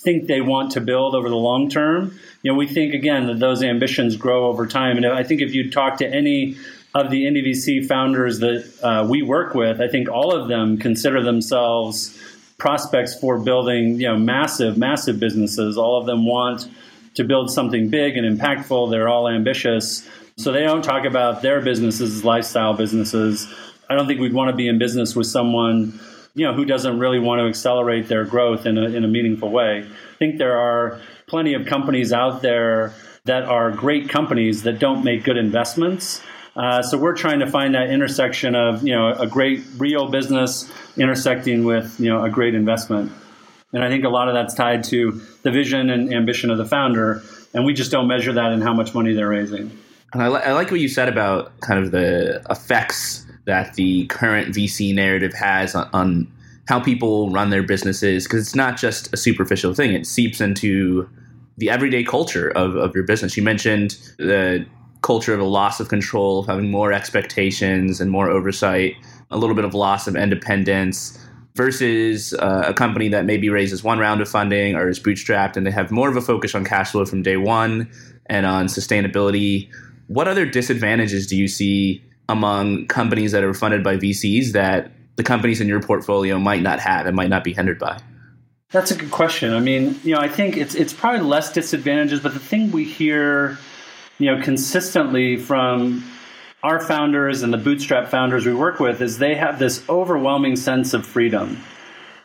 think 0.00 0.26
they 0.26 0.40
want 0.40 0.72
to 0.72 0.80
build 0.80 1.14
over 1.14 1.28
the 1.28 1.36
long 1.36 1.68
term. 1.68 2.18
You 2.42 2.52
know, 2.52 2.58
we 2.58 2.66
think 2.66 2.94
again 2.94 3.26
that 3.26 3.38
those 3.38 3.62
ambitions 3.62 4.16
grow 4.16 4.48
over 4.48 4.66
time, 4.66 4.96
and 4.96 5.06
I 5.06 5.22
think 5.22 5.40
if 5.40 5.54
you 5.54 5.70
talk 5.70 5.98
to 5.98 6.06
any 6.06 6.56
of 6.94 7.10
the 7.10 7.24
IndieVC 7.24 7.86
founders 7.86 8.40
that 8.40 8.82
uh, 8.82 9.06
we 9.08 9.22
work 9.22 9.54
with, 9.54 9.80
I 9.80 9.88
think 9.88 10.08
all 10.08 10.34
of 10.34 10.48
them 10.48 10.76
consider 10.76 11.22
themselves 11.22 12.18
prospects 12.60 13.18
for 13.18 13.38
building 13.38 14.00
you 14.00 14.06
know 14.06 14.16
massive, 14.16 14.78
massive 14.78 15.18
businesses. 15.18 15.76
All 15.76 15.98
of 15.98 16.06
them 16.06 16.26
want 16.26 16.68
to 17.14 17.24
build 17.24 17.50
something 17.50 17.88
big 17.88 18.16
and 18.16 18.38
impactful. 18.38 18.90
They're 18.90 19.08
all 19.08 19.28
ambitious. 19.28 20.08
So 20.36 20.52
they 20.52 20.62
don't 20.62 20.82
talk 20.82 21.04
about 21.04 21.42
their 21.42 21.60
businesses 21.60 22.18
as 22.18 22.24
lifestyle 22.24 22.74
businesses 22.74 23.52
I 23.90 23.96
don't 23.96 24.06
think 24.06 24.20
we'd 24.20 24.32
want 24.32 24.50
to 24.50 24.56
be 24.56 24.68
in 24.68 24.78
business 24.78 25.16
with 25.16 25.26
someone 25.26 25.98
you 26.34 26.46
know 26.46 26.54
who 26.54 26.64
doesn't 26.64 27.00
really 27.00 27.18
want 27.18 27.40
to 27.40 27.48
accelerate 27.48 28.06
their 28.06 28.24
growth 28.24 28.64
in 28.64 28.78
a, 28.78 28.84
in 28.84 29.04
a 29.04 29.08
meaningful 29.08 29.50
way. 29.50 29.84
I 29.84 30.16
think 30.16 30.38
there 30.38 30.56
are 30.56 31.00
plenty 31.26 31.54
of 31.54 31.66
companies 31.66 32.12
out 32.12 32.40
there 32.40 32.94
that 33.24 33.42
are 33.42 33.72
great 33.72 34.08
companies 34.08 34.62
that 34.62 34.78
don't 34.78 35.02
make 35.02 35.24
good 35.24 35.36
investments. 35.36 36.22
Uh, 36.60 36.82
so 36.82 36.98
we're 36.98 37.16
trying 37.16 37.38
to 37.38 37.46
find 37.46 37.74
that 37.74 37.88
intersection 37.88 38.54
of 38.54 38.86
you 38.86 38.94
know 38.94 39.14
a 39.14 39.26
great 39.26 39.64
real 39.78 40.10
business 40.10 40.70
intersecting 40.98 41.64
with 41.64 41.98
you 41.98 42.10
know 42.10 42.22
a 42.22 42.28
great 42.28 42.54
investment, 42.54 43.10
and 43.72 43.82
I 43.82 43.88
think 43.88 44.04
a 44.04 44.10
lot 44.10 44.28
of 44.28 44.34
that's 44.34 44.52
tied 44.52 44.84
to 44.84 45.22
the 45.42 45.50
vision 45.50 45.88
and 45.88 46.12
ambition 46.12 46.50
of 46.50 46.58
the 46.58 46.66
founder, 46.66 47.22
and 47.54 47.64
we 47.64 47.72
just 47.72 47.90
don't 47.90 48.06
measure 48.06 48.34
that 48.34 48.52
in 48.52 48.60
how 48.60 48.74
much 48.74 48.94
money 48.94 49.14
they're 49.14 49.30
raising. 49.30 49.70
And 50.12 50.22
I, 50.22 50.28
li- 50.28 50.42
I 50.44 50.52
like 50.52 50.70
what 50.70 50.80
you 50.80 50.88
said 50.88 51.08
about 51.08 51.58
kind 51.60 51.82
of 51.82 51.92
the 51.92 52.44
effects 52.50 53.24
that 53.46 53.72
the 53.76 54.04
current 54.08 54.54
VC 54.54 54.94
narrative 54.94 55.32
has 55.32 55.74
on, 55.74 55.88
on 55.94 56.30
how 56.68 56.78
people 56.78 57.30
run 57.30 57.48
their 57.48 57.62
businesses 57.62 58.24
because 58.24 58.46
it's 58.46 58.54
not 58.54 58.76
just 58.76 59.10
a 59.14 59.16
superficial 59.16 59.72
thing; 59.72 59.94
it 59.94 60.06
seeps 60.06 60.42
into 60.42 61.08
the 61.56 61.70
everyday 61.70 62.04
culture 62.04 62.50
of, 62.50 62.76
of 62.76 62.94
your 62.94 63.04
business. 63.04 63.34
You 63.34 63.44
mentioned 63.44 63.96
the 64.18 64.66
culture 65.02 65.34
of 65.34 65.40
a 65.40 65.44
loss 65.44 65.80
of 65.80 65.88
control, 65.88 66.42
having 66.42 66.70
more 66.70 66.92
expectations 66.92 68.00
and 68.00 68.10
more 68.10 68.30
oversight, 68.30 68.94
a 69.30 69.38
little 69.38 69.54
bit 69.54 69.64
of 69.64 69.74
loss 69.74 70.06
of 70.06 70.16
independence 70.16 71.18
versus 71.54 72.32
uh, 72.34 72.64
a 72.66 72.74
company 72.74 73.08
that 73.08 73.24
maybe 73.24 73.48
raises 73.48 73.82
one 73.82 73.98
round 73.98 74.20
of 74.20 74.28
funding 74.28 74.76
or 74.76 74.88
is 74.88 75.00
bootstrapped 75.00 75.56
and 75.56 75.66
they 75.66 75.70
have 75.70 75.90
more 75.90 76.08
of 76.08 76.16
a 76.16 76.20
focus 76.20 76.54
on 76.54 76.64
cash 76.64 76.92
flow 76.92 77.04
from 77.04 77.22
day 77.22 77.36
one 77.36 77.90
and 78.26 78.46
on 78.46 78.66
sustainability. 78.66 79.68
What 80.06 80.28
other 80.28 80.46
disadvantages 80.46 81.26
do 81.26 81.36
you 81.36 81.48
see 81.48 82.02
among 82.28 82.86
companies 82.86 83.32
that 83.32 83.42
are 83.42 83.54
funded 83.54 83.82
by 83.82 83.96
VCs 83.96 84.52
that 84.52 84.92
the 85.16 85.22
companies 85.22 85.60
in 85.60 85.68
your 85.68 85.82
portfolio 85.82 86.38
might 86.38 86.62
not 86.62 86.78
have 86.78 87.06
and 87.06 87.16
might 87.16 87.28
not 87.28 87.44
be 87.44 87.52
hindered 87.52 87.78
by? 87.78 88.00
That's 88.70 88.92
a 88.92 88.94
good 88.94 89.10
question. 89.10 89.52
I 89.52 89.58
mean, 89.58 89.98
you 90.04 90.14
know, 90.14 90.20
I 90.20 90.28
think 90.28 90.56
it's 90.56 90.76
it's 90.76 90.92
probably 90.92 91.20
less 91.20 91.52
disadvantages, 91.52 92.20
but 92.20 92.34
the 92.34 92.40
thing 92.40 92.70
we 92.70 92.84
hear, 92.84 93.58
you 94.20 94.34
know, 94.34 94.42
consistently 94.42 95.36
from 95.36 96.04
our 96.62 96.78
founders 96.78 97.42
and 97.42 97.52
the 97.52 97.58
bootstrap 97.58 98.08
founders 98.08 98.46
we 98.46 98.54
work 98.54 98.78
with 98.78 99.00
is 99.00 99.18
they 99.18 99.34
have 99.34 99.58
this 99.58 99.82
overwhelming 99.88 100.54
sense 100.56 100.94
of 100.94 101.06
freedom 101.06 101.62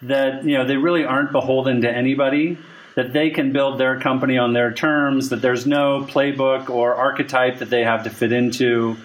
that 0.02 0.44
you 0.44 0.58
know 0.58 0.68
they 0.68 0.76
really 0.76 1.06
aren't 1.06 1.32
beholden 1.32 1.82
to 1.82 1.90
anybody 1.90 2.58
that 2.96 3.14
they 3.14 3.30
can 3.30 3.54
build 3.54 3.80
their 3.80 4.00
company 4.00 4.38
on 4.38 4.52
their 4.52 4.74
terms 4.74 5.30
that 5.30 5.42
there's 5.42 5.66
no 5.66 6.02
playbook 6.02 6.70
or 6.70 6.96
archetype 6.96 7.60
that 7.60 7.70
they 7.70 7.82
have 7.82 8.04
to 8.04 8.10
fit 8.10 8.34
into 8.34 8.98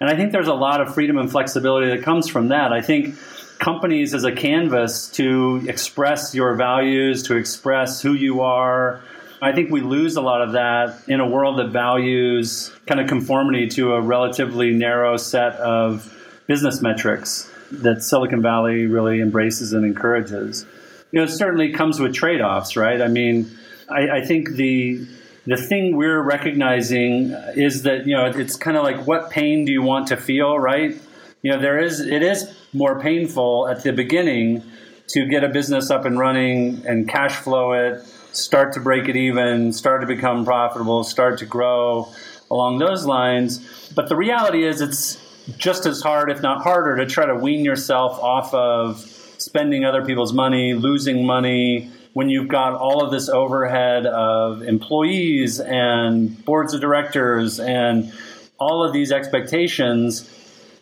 and 0.00 0.10
I 0.10 0.16
think 0.16 0.32
there's 0.32 0.48
a 0.48 0.54
lot 0.54 0.80
of 0.80 0.94
freedom 0.94 1.18
and 1.18 1.30
flexibility 1.30 1.88
that 1.88 2.02
comes 2.02 2.28
from 2.28 2.48
that. 2.48 2.72
I 2.72 2.82
think 2.82 3.16
companies 3.58 4.12
as 4.12 4.24
a 4.24 4.32
canvas 4.32 5.08
to 5.12 5.64
express 5.68 6.34
your 6.34 6.54
values, 6.54 7.22
to 7.24 7.36
express 7.36 8.02
who 8.02 8.12
you 8.12 8.42
are. 8.42 9.00
I 9.40 9.52
think 9.52 9.70
we 9.70 9.80
lose 9.80 10.16
a 10.16 10.22
lot 10.22 10.40
of 10.42 10.52
that 10.52 11.02
in 11.08 11.20
a 11.20 11.28
world 11.28 11.58
that 11.58 11.68
values 11.68 12.72
kind 12.86 13.00
of 13.00 13.08
conformity 13.08 13.68
to 13.68 13.92
a 13.92 14.00
relatively 14.00 14.72
narrow 14.72 15.16
set 15.16 15.54
of 15.54 16.12
business 16.46 16.80
metrics 16.80 17.50
that 17.70 18.02
Silicon 18.02 18.40
Valley 18.40 18.86
really 18.86 19.20
embraces 19.20 19.72
and 19.72 19.84
encourages. 19.84 20.64
You 21.12 21.20
know, 21.20 21.24
it 21.24 21.30
certainly 21.30 21.72
comes 21.72 22.00
with 22.00 22.14
trade 22.14 22.40
offs, 22.40 22.76
right? 22.76 23.00
I 23.02 23.08
mean, 23.08 23.50
I, 23.88 24.18
I 24.18 24.24
think 24.24 24.50
the 24.50 25.06
the 25.46 25.56
thing 25.56 25.96
we're 25.96 26.20
recognizing 26.20 27.30
is 27.54 27.82
that 27.82 28.06
you 28.06 28.16
know 28.16 28.26
it's 28.26 28.56
kind 28.56 28.76
of 28.76 28.82
like 28.82 29.06
what 29.06 29.30
pain 29.30 29.64
do 29.64 29.72
you 29.72 29.82
want 29.82 30.08
to 30.08 30.16
feel 30.16 30.58
right 30.58 31.00
you 31.42 31.52
know 31.52 31.60
there 31.60 31.78
is 31.78 32.00
it 32.00 32.22
is 32.22 32.52
more 32.72 33.00
painful 33.00 33.68
at 33.68 33.82
the 33.84 33.92
beginning 33.92 34.62
to 35.06 35.24
get 35.26 35.44
a 35.44 35.48
business 35.48 35.90
up 35.90 36.04
and 36.04 36.18
running 36.18 36.84
and 36.86 37.08
cash 37.08 37.36
flow 37.36 37.72
it 37.72 38.04
start 38.36 38.72
to 38.74 38.80
break 38.80 39.08
it 39.08 39.16
even 39.16 39.72
start 39.72 40.00
to 40.00 40.06
become 40.06 40.44
profitable 40.44 41.04
start 41.04 41.38
to 41.38 41.46
grow 41.46 42.12
along 42.50 42.78
those 42.78 43.04
lines. 43.04 43.92
But 43.94 44.08
the 44.08 44.16
reality 44.16 44.64
is 44.64 44.80
it's 44.80 45.22
just 45.56 45.86
as 45.86 46.00
hard 46.00 46.30
if 46.30 46.42
not 46.42 46.62
harder 46.62 46.96
to 46.96 47.06
try 47.06 47.26
to 47.26 47.34
wean 47.34 47.64
yourself 47.64 48.18
off 48.20 48.52
of 48.52 48.98
spending 49.38 49.84
other 49.84 50.04
people's 50.04 50.32
money 50.32 50.74
losing 50.74 51.24
money 51.24 51.90
when 52.14 52.30
you've 52.30 52.48
got 52.48 52.72
all 52.74 53.04
of 53.04 53.10
this 53.10 53.28
overhead 53.28 54.06
of 54.06 54.62
employees 54.62 55.60
and 55.60 56.42
boards 56.46 56.72
of 56.72 56.80
directors 56.80 57.60
and 57.60 58.10
all 58.58 58.82
of 58.82 58.94
these 58.94 59.12
expectations, 59.12 60.26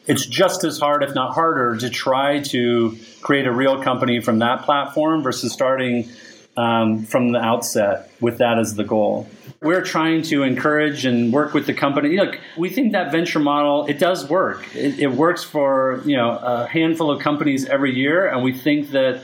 it's 0.06 0.24
just 0.24 0.62
as 0.62 0.78
hard, 0.78 1.02
if 1.02 1.12
not 1.12 1.34
harder, 1.34 1.76
to 1.76 1.90
try 1.90 2.38
to 2.38 2.96
create 3.20 3.48
a 3.48 3.52
real 3.52 3.82
company 3.82 4.20
from 4.20 4.38
that 4.38 4.62
platform 4.62 5.24
versus 5.24 5.52
starting 5.52 6.08
um, 6.56 7.04
from 7.04 7.32
the 7.32 7.38
outset 7.38 8.10
with 8.20 8.38
that 8.38 8.58
as 8.58 8.74
the 8.74 8.84
goal. 8.84 9.28
We're 9.60 9.82
trying 9.82 10.22
to 10.22 10.42
encourage 10.42 11.04
and 11.06 11.32
work 11.32 11.54
with 11.54 11.66
the 11.66 11.74
company. 11.74 12.16
Look, 12.16 12.38
we 12.56 12.68
think 12.68 12.92
that 12.92 13.10
venture 13.10 13.38
model 13.38 13.86
it 13.86 13.98
does 13.98 14.28
work. 14.28 14.74
It, 14.74 14.98
it 14.98 15.12
works 15.12 15.42
for 15.42 16.02
you 16.04 16.16
know 16.16 16.30
a 16.30 16.66
handful 16.66 17.10
of 17.10 17.22
companies 17.22 17.66
every 17.66 17.94
year, 17.94 18.26
and 18.26 18.42
we 18.42 18.52
think 18.52 18.90
that 18.90 19.22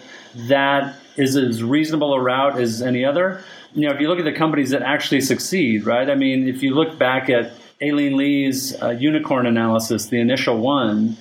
that 0.48 0.96
is 1.16 1.36
as 1.36 1.62
reasonable 1.62 2.14
a 2.14 2.20
route 2.20 2.58
as 2.58 2.82
any 2.82 3.04
other. 3.04 3.42
You 3.74 3.88
know, 3.88 3.94
if 3.94 4.00
you 4.00 4.08
look 4.08 4.18
at 4.18 4.24
the 4.24 4.32
companies 4.32 4.70
that 4.70 4.82
actually 4.82 5.20
succeed, 5.20 5.84
right? 5.84 6.08
I 6.10 6.14
mean, 6.14 6.48
if 6.48 6.62
you 6.62 6.74
look 6.74 6.98
back 6.98 7.28
at 7.30 7.52
Aileen 7.82 8.16
Lee's 8.16 8.80
uh, 8.82 8.90
unicorn 8.90 9.46
analysis, 9.46 10.06
the 10.06 10.20
initial 10.20 10.58
one, 10.58 11.16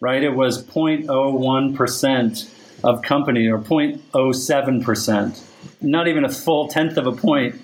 right? 0.00 0.22
It 0.22 0.34
was 0.34 0.62
0.01% 0.62 2.54
of 2.84 3.02
company 3.02 3.48
or 3.48 3.58
0.07%, 3.58 5.42
not 5.84 6.08
even 6.08 6.24
a 6.24 6.28
full 6.28 6.68
tenth 6.68 6.96
of 6.96 7.06
a 7.06 7.12
point 7.12 7.60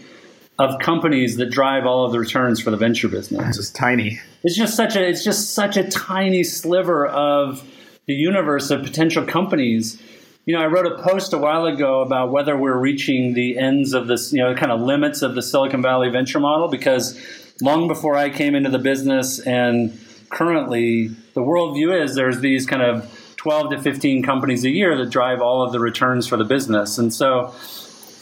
of 0.58 0.78
companies 0.80 1.36
that 1.36 1.50
drive 1.50 1.86
all 1.86 2.04
of 2.04 2.12
the 2.12 2.18
returns 2.18 2.60
for 2.60 2.70
the 2.70 2.76
venture 2.76 3.08
business. 3.08 3.48
It's 3.48 3.56
just 3.56 3.76
tiny. 3.76 4.20
It's 4.42 4.56
just 4.56 4.76
such 4.76 4.96
a 4.96 5.08
it's 5.08 5.24
just 5.24 5.54
such 5.54 5.76
a 5.76 5.88
tiny 5.88 6.44
sliver 6.44 7.06
of 7.06 7.66
the 8.06 8.14
universe 8.14 8.70
of 8.70 8.82
potential 8.82 9.24
companies 9.24 10.00
you 10.46 10.56
know, 10.56 10.62
I 10.62 10.66
wrote 10.66 10.86
a 10.86 11.02
post 11.02 11.32
a 11.32 11.38
while 11.38 11.66
ago 11.66 12.00
about 12.00 12.32
whether 12.32 12.56
we're 12.56 12.76
reaching 12.76 13.34
the 13.34 13.58
ends 13.58 13.92
of 13.92 14.06
this, 14.06 14.32
you 14.32 14.42
know, 14.42 14.54
kind 14.54 14.72
of 14.72 14.80
limits 14.80 15.22
of 15.22 15.34
the 15.34 15.42
Silicon 15.42 15.82
Valley 15.82 16.08
venture 16.08 16.40
model 16.40 16.68
because 16.68 17.20
long 17.60 17.88
before 17.88 18.16
I 18.16 18.30
came 18.30 18.54
into 18.54 18.70
the 18.70 18.78
business 18.78 19.38
and 19.38 19.96
currently 20.30 21.08
the 21.34 21.40
worldview 21.40 22.02
is 22.02 22.14
there's 22.14 22.40
these 22.40 22.66
kind 22.66 22.82
of 22.82 23.34
12 23.36 23.70
to 23.70 23.82
15 23.82 24.22
companies 24.22 24.64
a 24.64 24.70
year 24.70 24.96
that 24.96 25.10
drive 25.10 25.40
all 25.40 25.62
of 25.62 25.72
the 25.72 25.80
returns 25.80 26.26
for 26.26 26.36
the 26.36 26.44
business. 26.44 26.98
And 26.98 27.12
so 27.12 27.54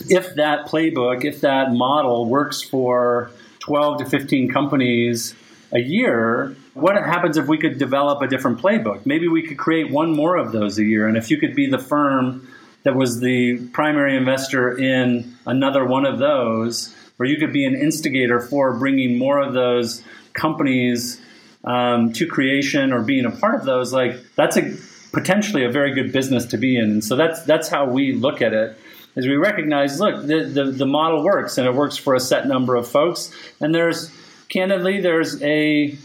if 0.09 0.35
that 0.37 0.67
playbook, 0.67 1.25
if 1.25 1.41
that 1.41 1.73
model 1.73 2.27
works 2.27 2.63
for 2.63 3.31
12 3.61 3.99
to 3.99 4.05
15 4.07 4.51
companies 4.51 5.35
a 5.73 5.81
year, 5.81 6.57
what 6.75 6.97
happens 6.97 7.37
if 7.37 7.47
we 7.47 7.59
could 7.59 7.79
develop 7.79 8.23
a 8.23 8.29
different 8.29 8.61
playbook? 8.61 9.05
Maybe 9.05 9.29
we 9.29 9.43
could 9.43 9.59
create 9.59 9.91
one 9.91 10.15
more 10.15 10.37
of 10.37 10.53
those 10.53 10.79
a 10.79 10.85
year. 10.85 11.07
And 11.07 11.17
if 11.17 11.31
you 11.31 11.39
could 11.39 11.55
be 11.55 11.69
the 11.69 11.79
firm 11.79 12.49
that 12.85 12.95
was 12.95 13.21
the 13.21 13.59
primary 13.73 14.17
investor 14.17 14.79
in 14.79 15.37
another 15.47 15.85
one 15.85 16.07
of 16.07 16.19
those, 16.19 16.95
or 17.19 17.27
you 17.27 17.37
could 17.37 17.53
be 17.53 17.65
an 17.65 17.75
instigator 17.75 18.41
for 18.41 18.79
bringing 18.79 19.19
more 19.19 19.41
of 19.41 19.53
those 19.53 20.03
companies 20.33 21.21
um, 21.65 22.13
to 22.13 22.27
creation 22.27 22.93
or 22.93 23.03
being 23.03 23.27
a 23.27 23.31
part 23.31 23.57
of 23.57 23.65
those, 23.65 23.93
like 23.93 24.17
that's 24.37 24.57
a 24.57 24.77
potentially 25.13 25.65
a 25.65 25.71
very 25.71 25.93
good 25.95 26.13
business 26.13 26.47
to 26.47 26.57
be 26.57 26.77
in. 26.77 26.85
And 26.85 27.05
so 27.05 27.17
that's 27.17 27.43
that's 27.43 27.69
how 27.69 27.87
we 27.87 28.13
look 28.13 28.41
at 28.41 28.53
it. 28.53 28.79
Is 29.19 29.27
we 29.27 29.35
recognize, 29.35 29.99
look, 29.99 30.27
the, 30.27 30.45
the, 30.45 30.65
the 30.71 30.87
model 30.87 31.25
works 31.25 31.59
and 31.59 31.67
it 31.67 31.75
works 31.75 31.97
for 31.97 32.15
a 32.15 32.21
set 32.21 32.47
number 32.47 32.77
of 32.77 32.87
folks. 32.87 33.33
And 33.61 33.75
there's 33.75 34.13
candidly, 34.49 35.01
there's 35.01 35.43
a 35.43 35.99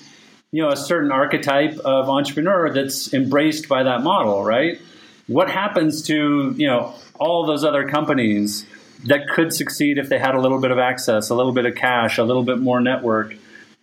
you 0.54 0.62
know 0.62 0.70
a 0.70 0.78
certain 0.78 1.12
archetype 1.12 1.78
of 1.80 2.10
entrepreneur 2.10 2.72
that's 2.72 3.14
embraced 3.14 3.68
by 3.68 3.84
that 3.84 4.04
model, 4.04 4.44
right? 4.44 4.80
What 5.28 5.50
happens 5.50 6.04
to 6.04 6.54
you 6.56 6.68
know 6.68 6.94
all 7.20 7.46
those 7.46 7.64
other 7.64 7.88
companies 7.88 8.66
that 9.06 9.28
could 9.28 9.52
succeed 9.52 9.98
if 9.98 10.10
they 10.10 10.20
had 10.20 10.36
a 10.36 10.40
little 10.40 10.62
bit 10.62 10.72
of 10.72 10.80
access, 10.80 11.30
a 11.30 11.36
little 11.36 11.52
bit 11.52 11.66
of 11.66 11.76
cash, 11.76 12.18
a 12.18 12.24
little 12.24 12.44
bit 12.44 12.60
more 12.60 12.80
network? 12.80 13.34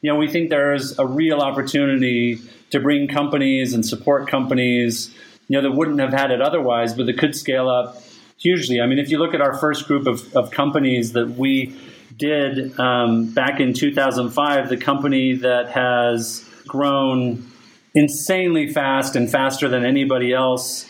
You 0.00 0.12
know, 0.12 0.16
we 0.16 0.28
think 0.28 0.48
there's 0.48 0.98
a 0.98 1.06
real 1.06 1.40
opportunity 1.40 2.40
to 2.70 2.80
bring 2.80 3.08
companies 3.08 3.74
and 3.74 3.84
support 3.84 4.28
companies, 4.28 5.12
you 5.48 5.60
know, 5.60 5.68
that 5.68 5.76
wouldn't 5.76 6.00
have 6.00 6.12
had 6.12 6.30
it 6.30 6.40
otherwise, 6.40 6.94
but 6.94 7.06
that 7.06 7.18
could 7.18 7.34
scale 7.36 7.68
up 7.68 8.00
hugely. 8.40 8.80
I 8.80 8.86
mean, 8.86 8.98
if 8.98 9.10
you 9.10 9.18
look 9.18 9.34
at 9.34 9.40
our 9.40 9.56
first 9.58 9.86
group 9.86 10.06
of, 10.06 10.34
of 10.34 10.50
companies 10.50 11.12
that 11.12 11.30
we 11.30 11.76
did 12.16 12.78
um, 12.78 13.32
back 13.32 13.60
in 13.60 13.72
2005, 13.72 14.68
the 14.68 14.76
company 14.76 15.34
that 15.36 15.70
has 15.70 16.44
grown 16.66 17.50
insanely 17.94 18.72
fast 18.72 19.16
and 19.16 19.30
faster 19.30 19.68
than 19.68 19.84
anybody 19.84 20.32
else 20.32 20.86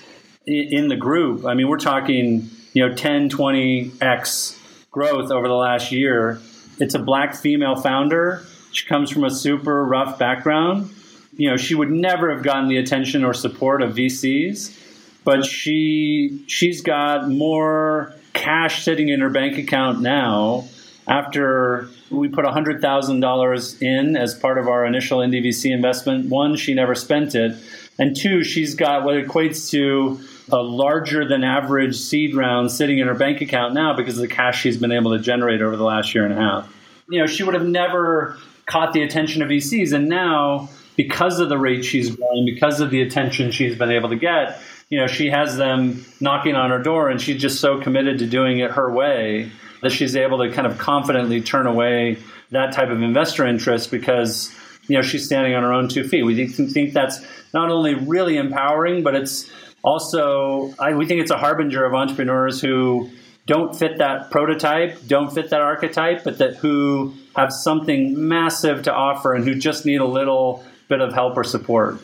in 0.46 0.88
the 0.88 0.96
group. 0.96 1.44
I 1.44 1.54
mean, 1.54 1.68
we're 1.68 1.78
talking, 1.78 2.48
you 2.72 2.86
know, 2.86 2.94
10, 2.94 3.30
20x 3.30 4.58
growth 4.90 5.30
over 5.30 5.48
the 5.48 5.54
last 5.54 5.92
year. 5.92 6.40
It's 6.78 6.94
a 6.94 6.98
black 6.98 7.34
female 7.34 7.76
founder. 7.76 8.44
She 8.72 8.86
comes 8.86 9.10
from 9.10 9.24
a 9.24 9.30
super 9.30 9.84
rough 9.84 10.18
background. 10.18 10.90
you 11.36 11.48
know, 11.48 11.56
she 11.56 11.74
would 11.74 11.90
never 11.90 12.32
have 12.34 12.42
gotten 12.42 12.68
the 12.68 12.76
attention 12.76 13.24
or 13.24 13.32
support 13.32 13.82
of 13.82 13.94
VCs, 13.94 14.76
but 15.24 15.44
she 15.44 16.44
she's 16.46 16.82
got 16.82 17.28
more 17.28 18.14
cash 18.32 18.84
sitting 18.84 19.08
in 19.08 19.20
her 19.20 19.30
bank 19.30 19.58
account 19.58 20.00
now 20.00 20.68
after 21.08 21.88
we 22.10 22.28
put 22.28 22.44
$100,000 22.44 23.82
in 23.82 24.16
as 24.16 24.34
part 24.34 24.58
of 24.58 24.68
our 24.68 24.84
initial 24.86 25.18
IndieVC 25.18 25.72
investment. 25.72 26.28
One, 26.28 26.56
she 26.56 26.74
never 26.74 26.94
spent 26.94 27.34
it. 27.34 27.56
And 27.98 28.16
two, 28.16 28.44
she's 28.44 28.74
got 28.74 29.04
what 29.04 29.14
equates 29.14 29.70
to 29.70 30.20
a 30.52 30.62
larger 30.62 31.26
than 31.26 31.44
average 31.44 31.96
seed 31.96 32.34
round 32.34 32.70
sitting 32.70 32.98
in 32.98 33.06
her 33.06 33.14
bank 33.14 33.40
account 33.40 33.74
now 33.74 33.94
because 33.94 34.16
of 34.16 34.22
the 34.22 34.34
cash 34.34 34.60
she's 34.60 34.76
been 34.76 34.92
able 34.92 35.16
to 35.16 35.22
generate 35.22 35.62
over 35.62 35.76
the 35.76 35.84
last 35.84 36.14
year 36.14 36.24
and 36.24 36.32
a 36.32 36.36
half. 36.36 36.76
You 37.08 37.20
know, 37.20 37.26
she 37.26 37.42
would 37.42 37.54
have 37.54 37.66
never 37.66 38.36
caught 38.66 38.92
the 38.92 39.02
attention 39.02 39.42
of 39.42 39.48
VCs. 39.48 39.92
And 39.92 40.08
now, 40.08 40.68
because 40.96 41.40
of 41.40 41.48
the 41.48 41.58
rate 41.58 41.84
she's 41.84 42.14
growing, 42.14 42.44
because 42.44 42.80
of 42.80 42.90
the 42.90 43.02
attention 43.02 43.50
she's 43.50 43.76
been 43.76 43.90
able 43.90 44.08
to 44.10 44.16
get, 44.16 44.60
you 44.90 44.98
know, 44.98 45.06
she 45.06 45.30
has 45.30 45.56
them 45.56 46.04
knocking 46.20 46.56
on 46.56 46.70
her 46.70 46.82
door 46.82 47.08
and 47.08 47.20
she's 47.22 47.40
just 47.40 47.60
so 47.60 47.80
committed 47.80 48.18
to 48.18 48.26
doing 48.26 48.58
it 48.58 48.72
her 48.72 48.92
way 48.92 49.50
that 49.82 49.90
she's 49.92 50.16
able 50.16 50.38
to 50.38 50.52
kind 50.52 50.66
of 50.66 50.78
confidently 50.78 51.40
turn 51.40 51.66
away 51.66 52.18
that 52.50 52.72
type 52.72 52.90
of 52.90 53.00
investor 53.00 53.46
interest 53.46 53.90
because 53.90 54.52
you 54.88 54.96
know 54.96 55.02
she's 55.02 55.24
standing 55.24 55.54
on 55.54 55.62
her 55.62 55.72
own 55.72 55.88
two 55.88 56.06
feet. 56.06 56.24
We 56.24 56.48
think 56.48 56.92
that's 56.92 57.20
not 57.54 57.70
only 57.70 57.94
really 57.94 58.36
empowering, 58.36 59.04
but 59.04 59.14
it's 59.14 59.50
also 59.82 60.74
I, 60.78 60.94
we 60.94 61.06
think 61.06 61.20
it's 61.20 61.30
a 61.30 61.38
harbinger 61.38 61.84
of 61.84 61.94
entrepreneurs 61.94 62.60
who 62.60 63.10
don't 63.46 63.74
fit 63.74 63.98
that 63.98 64.30
prototype, 64.30 65.06
don't 65.06 65.32
fit 65.32 65.50
that 65.50 65.60
archetype, 65.60 66.24
but 66.24 66.38
that 66.38 66.56
who 66.56 67.14
have 67.36 67.52
something 67.52 68.28
massive 68.28 68.82
to 68.82 68.92
offer 68.92 69.34
and 69.34 69.44
who 69.44 69.54
just 69.54 69.86
need 69.86 70.00
a 70.00 70.06
little 70.06 70.64
bit 70.88 71.00
of 71.00 71.12
help 71.12 71.36
or 71.36 71.44
support. 71.44 72.00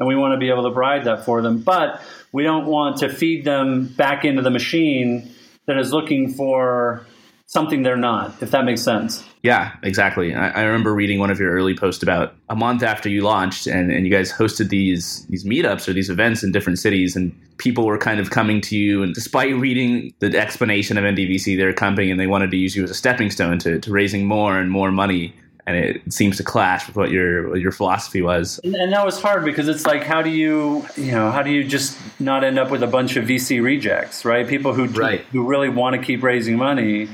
And 0.00 0.08
we 0.08 0.16
want 0.16 0.32
to 0.32 0.38
be 0.38 0.48
able 0.48 0.64
to 0.64 0.72
provide 0.72 1.04
that 1.04 1.24
for 1.24 1.42
them. 1.42 1.60
But 1.60 2.00
we 2.32 2.42
don't 2.42 2.66
want 2.66 2.96
to 2.98 3.08
feed 3.08 3.44
them 3.44 3.86
back 3.86 4.24
into 4.24 4.42
the 4.42 4.50
machine 4.50 5.30
that 5.66 5.78
is 5.78 5.92
looking 5.92 6.32
for 6.32 7.06
something 7.50 7.82
they're 7.82 7.96
not, 7.96 8.40
if 8.42 8.52
that 8.52 8.64
makes 8.64 8.80
sense. 8.80 9.24
Yeah, 9.42 9.72
exactly. 9.82 10.34
I, 10.34 10.50
I, 10.50 10.62
remember 10.62 10.94
reading 10.94 11.18
one 11.18 11.30
of 11.30 11.40
your 11.40 11.50
early 11.50 11.74
posts 11.74 12.02
about 12.02 12.34
a 12.48 12.54
month 12.54 12.82
after 12.84 13.08
you 13.08 13.22
launched, 13.22 13.66
and, 13.66 13.90
and 13.90 14.06
you 14.06 14.12
guys 14.12 14.32
hosted 14.32 14.68
these 14.68 15.26
these 15.26 15.44
meetups 15.44 15.88
or 15.88 15.92
these 15.92 16.10
events 16.10 16.44
in 16.44 16.52
different 16.52 16.78
cities, 16.78 17.16
and 17.16 17.34
people 17.58 17.86
were 17.86 17.98
kind 17.98 18.20
of 18.20 18.30
coming 18.30 18.60
to 18.62 18.76
you, 18.76 19.02
and 19.02 19.14
despite 19.14 19.54
reading 19.56 20.14
the 20.20 20.38
explanation 20.38 20.96
of 20.96 21.04
IndieVC, 21.04 21.56
they're 21.56 21.72
coming 21.72 22.10
and 22.10 22.20
they 22.20 22.26
wanted 22.28 22.50
to 22.52 22.56
use 22.56 22.76
you 22.76 22.84
as 22.84 22.90
a 22.90 22.94
stepping 22.94 23.30
stone 23.30 23.58
to, 23.60 23.80
to 23.80 23.90
raising 23.90 24.26
more 24.26 24.58
and 24.58 24.70
more 24.70 24.92
money. 24.92 25.34
And 25.70 25.84
it 25.84 26.12
seems 26.12 26.36
to 26.38 26.44
clash 26.44 26.86
with 26.86 26.96
what 26.96 27.10
your 27.10 27.50
what 27.50 27.60
your 27.60 27.72
philosophy 27.72 28.22
was. 28.22 28.60
And, 28.64 28.74
and 28.74 28.92
that 28.92 29.04
was 29.04 29.20
hard 29.20 29.44
because 29.44 29.68
it's 29.68 29.86
like, 29.86 30.02
how 30.02 30.22
do 30.22 30.30
you, 30.30 30.86
you 30.96 31.12
know, 31.12 31.30
how 31.30 31.42
do 31.42 31.50
you 31.50 31.64
just 31.64 31.98
not 32.20 32.44
end 32.44 32.58
up 32.58 32.70
with 32.70 32.82
a 32.82 32.86
bunch 32.86 33.16
of 33.16 33.24
VC 33.24 33.62
rejects, 33.62 34.24
right? 34.24 34.46
People 34.46 34.72
who 34.72 34.86
right. 34.86 35.20
who 35.32 35.46
really 35.46 35.68
want 35.68 35.96
to 35.96 36.02
keep 36.02 36.22
raising 36.22 36.56
money 36.56 37.08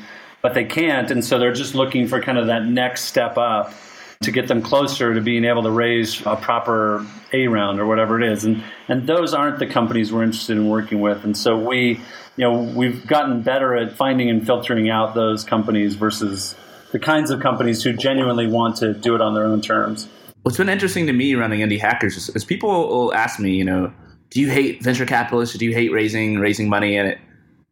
but 0.46 0.54
they 0.54 0.64
can't. 0.64 1.10
And 1.10 1.24
so 1.24 1.40
they're 1.40 1.52
just 1.52 1.74
looking 1.74 2.06
for 2.06 2.22
kind 2.22 2.38
of 2.38 2.46
that 2.46 2.64
next 2.64 3.06
step 3.06 3.36
up 3.36 3.74
to 4.22 4.30
get 4.30 4.46
them 4.46 4.62
closer 4.62 5.12
to 5.12 5.20
being 5.20 5.44
able 5.44 5.64
to 5.64 5.72
raise 5.72 6.24
a 6.24 6.36
proper 6.36 7.04
A 7.32 7.48
round 7.48 7.80
or 7.80 7.86
whatever 7.86 8.20
it 8.20 8.32
is. 8.32 8.44
And 8.44 8.62
and 8.86 9.08
those 9.08 9.34
aren't 9.34 9.58
the 9.58 9.66
companies 9.66 10.12
we're 10.12 10.22
interested 10.22 10.56
in 10.56 10.68
working 10.68 11.00
with. 11.00 11.24
And 11.24 11.36
so 11.36 11.58
we, 11.58 12.00
you 12.36 12.44
know, 12.44 12.62
we've 12.62 13.04
gotten 13.08 13.42
better 13.42 13.74
at 13.74 13.96
finding 13.96 14.30
and 14.30 14.46
filtering 14.46 14.88
out 14.88 15.16
those 15.16 15.42
companies 15.42 15.96
versus 15.96 16.54
the 16.92 16.98
kinds 16.98 17.30
of 17.30 17.40
companies 17.40 17.82
who 17.82 17.92
genuinely 17.92 18.46
want 18.46 18.76
to 18.76 18.94
do 18.94 19.14
it 19.14 19.20
on 19.20 19.34
their 19.34 19.44
own 19.44 19.60
terms. 19.60 20.08
What's 20.42 20.58
been 20.58 20.68
interesting 20.68 21.06
to 21.06 21.12
me 21.12 21.34
running 21.34 21.60
Indie 21.60 21.80
Hackers 21.80 22.16
is, 22.16 22.28
is 22.30 22.44
people 22.44 22.70
will 22.70 23.14
ask 23.14 23.40
me, 23.40 23.54
you 23.54 23.64
know, 23.64 23.92
do 24.30 24.40
you 24.40 24.48
hate 24.48 24.82
venture 24.82 25.06
capitalists? 25.06 25.54
Or 25.54 25.58
do 25.58 25.64
you 25.64 25.72
hate 25.72 25.90
raising 25.92 26.38
raising 26.38 26.68
money? 26.68 26.96
And 26.96 27.08
it, 27.08 27.18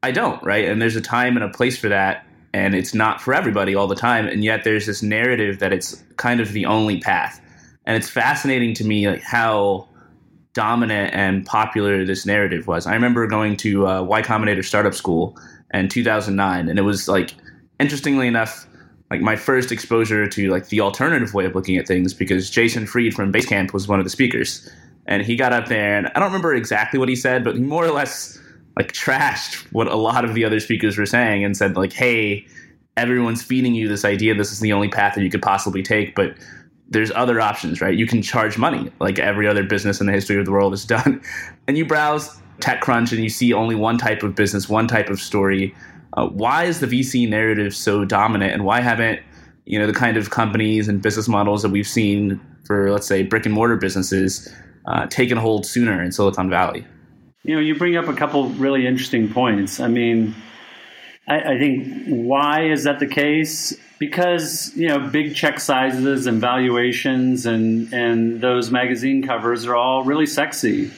I 0.03 0.11
don't, 0.11 0.42
right? 0.42 0.68
And 0.68 0.83
there's 0.83 0.96
a 0.96 1.00
time 1.00 1.37
and 1.37 1.44
a 1.44 1.48
place 1.48 1.79
for 1.79 1.88
that 1.88 2.27
and 2.55 2.77
it's 2.77 2.94
not 2.94 3.20
for 3.20 3.35
everybody 3.35 3.74
all 3.74 3.88
the 3.88 3.96
time 3.96 4.27
and 4.27 4.44
yet 4.44 4.62
there's 4.62 4.87
this 4.87 5.03
narrative 5.03 5.59
that 5.59 5.72
it's 5.72 6.03
kind 6.16 6.40
of 6.40 6.53
the 6.53 6.64
only 6.64 7.00
path 7.00 7.40
and 7.85 7.96
it's 7.96 8.09
fascinating 8.09 8.72
to 8.72 8.85
me 8.85 9.09
like 9.09 9.22
how 9.22 9.87
dominant 10.55 11.12
and 11.12 11.44
popular 11.44 12.07
this 12.07 12.24
narrative 12.24 12.66
was 12.68 12.87
i 12.87 12.94
remember 12.94 13.27
going 13.27 13.57
to 13.57 13.87
uh, 13.87 14.03
y 14.03 14.22
combinator 14.22 14.64
startup 14.64 14.94
school 14.94 15.37
in 15.74 15.88
2009 15.88 16.68
and 16.68 16.79
it 16.79 16.83
was 16.83 17.09
like 17.09 17.35
interestingly 17.81 18.29
enough 18.29 18.66
like 19.14 19.22
my 19.22 19.37
first 19.37 19.72
exposure 19.72 20.27
to 20.27 20.50
like 20.50 20.68
the 20.68 20.81
alternative 20.81 21.35
way 21.35 21.44
of 21.44 21.55
looking 21.55 21.77
at 21.77 21.87
things 21.87 22.12
because 22.12 22.50
jason 22.50 22.87
fried 22.87 23.14
from 23.14 23.33
basecamp 23.33 23.72
was 23.72 23.87
one 23.87 23.98
of 23.98 24.05
the 24.05 24.11
speakers 24.11 24.68
and 25.07 25.22
he 25.22 25.37
got 25.37 25.53
up 25.53 25.66
there 25.68 25.96
and 25.96 26.09
i 26.09 26.18
don't 26.18 26.29
remember 26.29 26.55
exactly 26.55 26.98
what 26.98 27.09
he 27.09 27.16
said 27.16 27.44
but 27.44 27.55
he 27.55 27.61
more 27.61 27.85
or 27.85 27.92
less 27.92 28.38
like 28.77 28.92
trashed 28.92 29.57
what 29.72 29.87
a 29.87 29.96
lot 29.96 30.24
of 30.24 30.35
the 30.35 30.44
other 30.44 30.61
speakers 30.61 30.98
were 30.98 31.07
saying 31.07 31.44
and 31.44 31.57
said 31.57 31.77
like, 31.77 31.92
"Hey, 31.92 32.46
everyone's 32.96 33.42
feeding 33.42 33.74
you 33.74 33.88
this 33.88 34.05
idea. 34.05 34.35
This 34.35 34.53
is 34.53 34.61
the 34.61 34.72
only 34.72 34.88
path 34.88 35.14
that 35.14 35.22
you 35.22 35.31
could 35.31 35.42
possibly 35.42 35.83
take, 35.83 36.14
but." 36.14 36.35
There's 36.87 37.11
other 37.12 37.40
options, 37.40 37.81
right? 37.81 37.96
You 37.96 38.07
can 38.07 38.20
charge 38.20 38.59
money, 38.59 38.92
like 39.00 39.18
every 39.18 39.48
other 39.48 39.62
business 39.62 40.00
in 40.00 40.07
the 40.07 40.12
history 40.12 40.38
of 40.38 40.44
the 40.44 40.53
world 40.53 40.74
has 40.74 40.85
done. 40.85 41.20
And 41.66 41.79
you 41.79 41.87
browse 41.87 42.38
TechCrunch 42.61 43.11
and 43.11 43.22
you 43.22 43.31
see 43.31 43.55
only 43.55 43.74
one 43.74 43.96
type 43.96 44.22
of 44.22 44.35
business, 44.35 44.68
one 44.68 44.87
type 44.87 45.09
of 45.09 45.18
story. 45.18 45.74
Uh, 46.14 46.27
why 46.29 46.64
is 46.64 46.81
the 46.81 46.87
VC 46.87 47.29
narrative 47.29 47.74
so 47.74 48.05
dominant, 48.05 48.53
and 48.53 48.64
why 48.64 48.81
haven't 48.81 49.20
you 49.64 49.79
know 49.79 49.87
the 49.87 49.92
kind 49.92 50.16
of 50.16 50.31
companies 50.31 50.88
and 50.88 51.03
business 51.03 51.29
models 51.29 51.62
that 51.62 51.70
we've 51.70 51.88
seen 51.88 52.40
for, 52.64 52.90
let's 52.90 53.07
say, 53.07 53.22
brick 53.22 53.44
and 53.46 53.55
mortar 53.55 53.77
businesses 53.77 54.53
uh, 54.87 55.07
taken 55.07 55.37
hold 55.37 55.66
sooner 55.66 56.03
in 56.03 56.12
Silicon 56.12 56.48
Valley? 56.48 56.87
You 57.42 57.57
know, 57.57 57.61
you 57.61 57.74
bring 57.74 57.96
up 57.96 58.09
a 58.09 58.14
couple 58.14 58.48
really 58.50 58.87
interesting 58.87 59.31
points. 59.31 59.81
I 59.81 59.88
mean, 59.88 60.35
I, 61.29 61.55
I 61.55 61.59
think 61.59 62.07
why 62.07 62.66
is 62.66 62.85
that 62.85 63.00
the 63.00 63.07
case? 63.07 63.77
Because 63.98 64.72
you 64.77 64.88
know, 64.88 64.98
big 65.09 65.35
check 65.35 65.59
sizes 65.59 66.27
and 66.27 66.40
valuations 66.40 67.44
and 67.44 67.92
and 67.92 68.40
those 68.40 68.70
magazine 68.70 69.27
covers 69.27 69.66
are 69.66 69.74
all 69.74 70.05
really 70.05 70.27
sexy. 70.27 70.90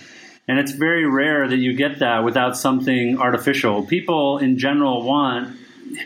And 0.48 0.58
it's 0.58 0.72
very 0.72 1.04
rare 1.04 1.48
that 1.48 1.56
you 1.56 1.74
get 1.74 1.98
that 1.98 2.22
without 2.24 2.56
something 2.56 3.18
artificial. 3.18 3.84
People 3.84 4.38
in 4.38 4.58
general 4.58 5.02
want, 5.02 5.56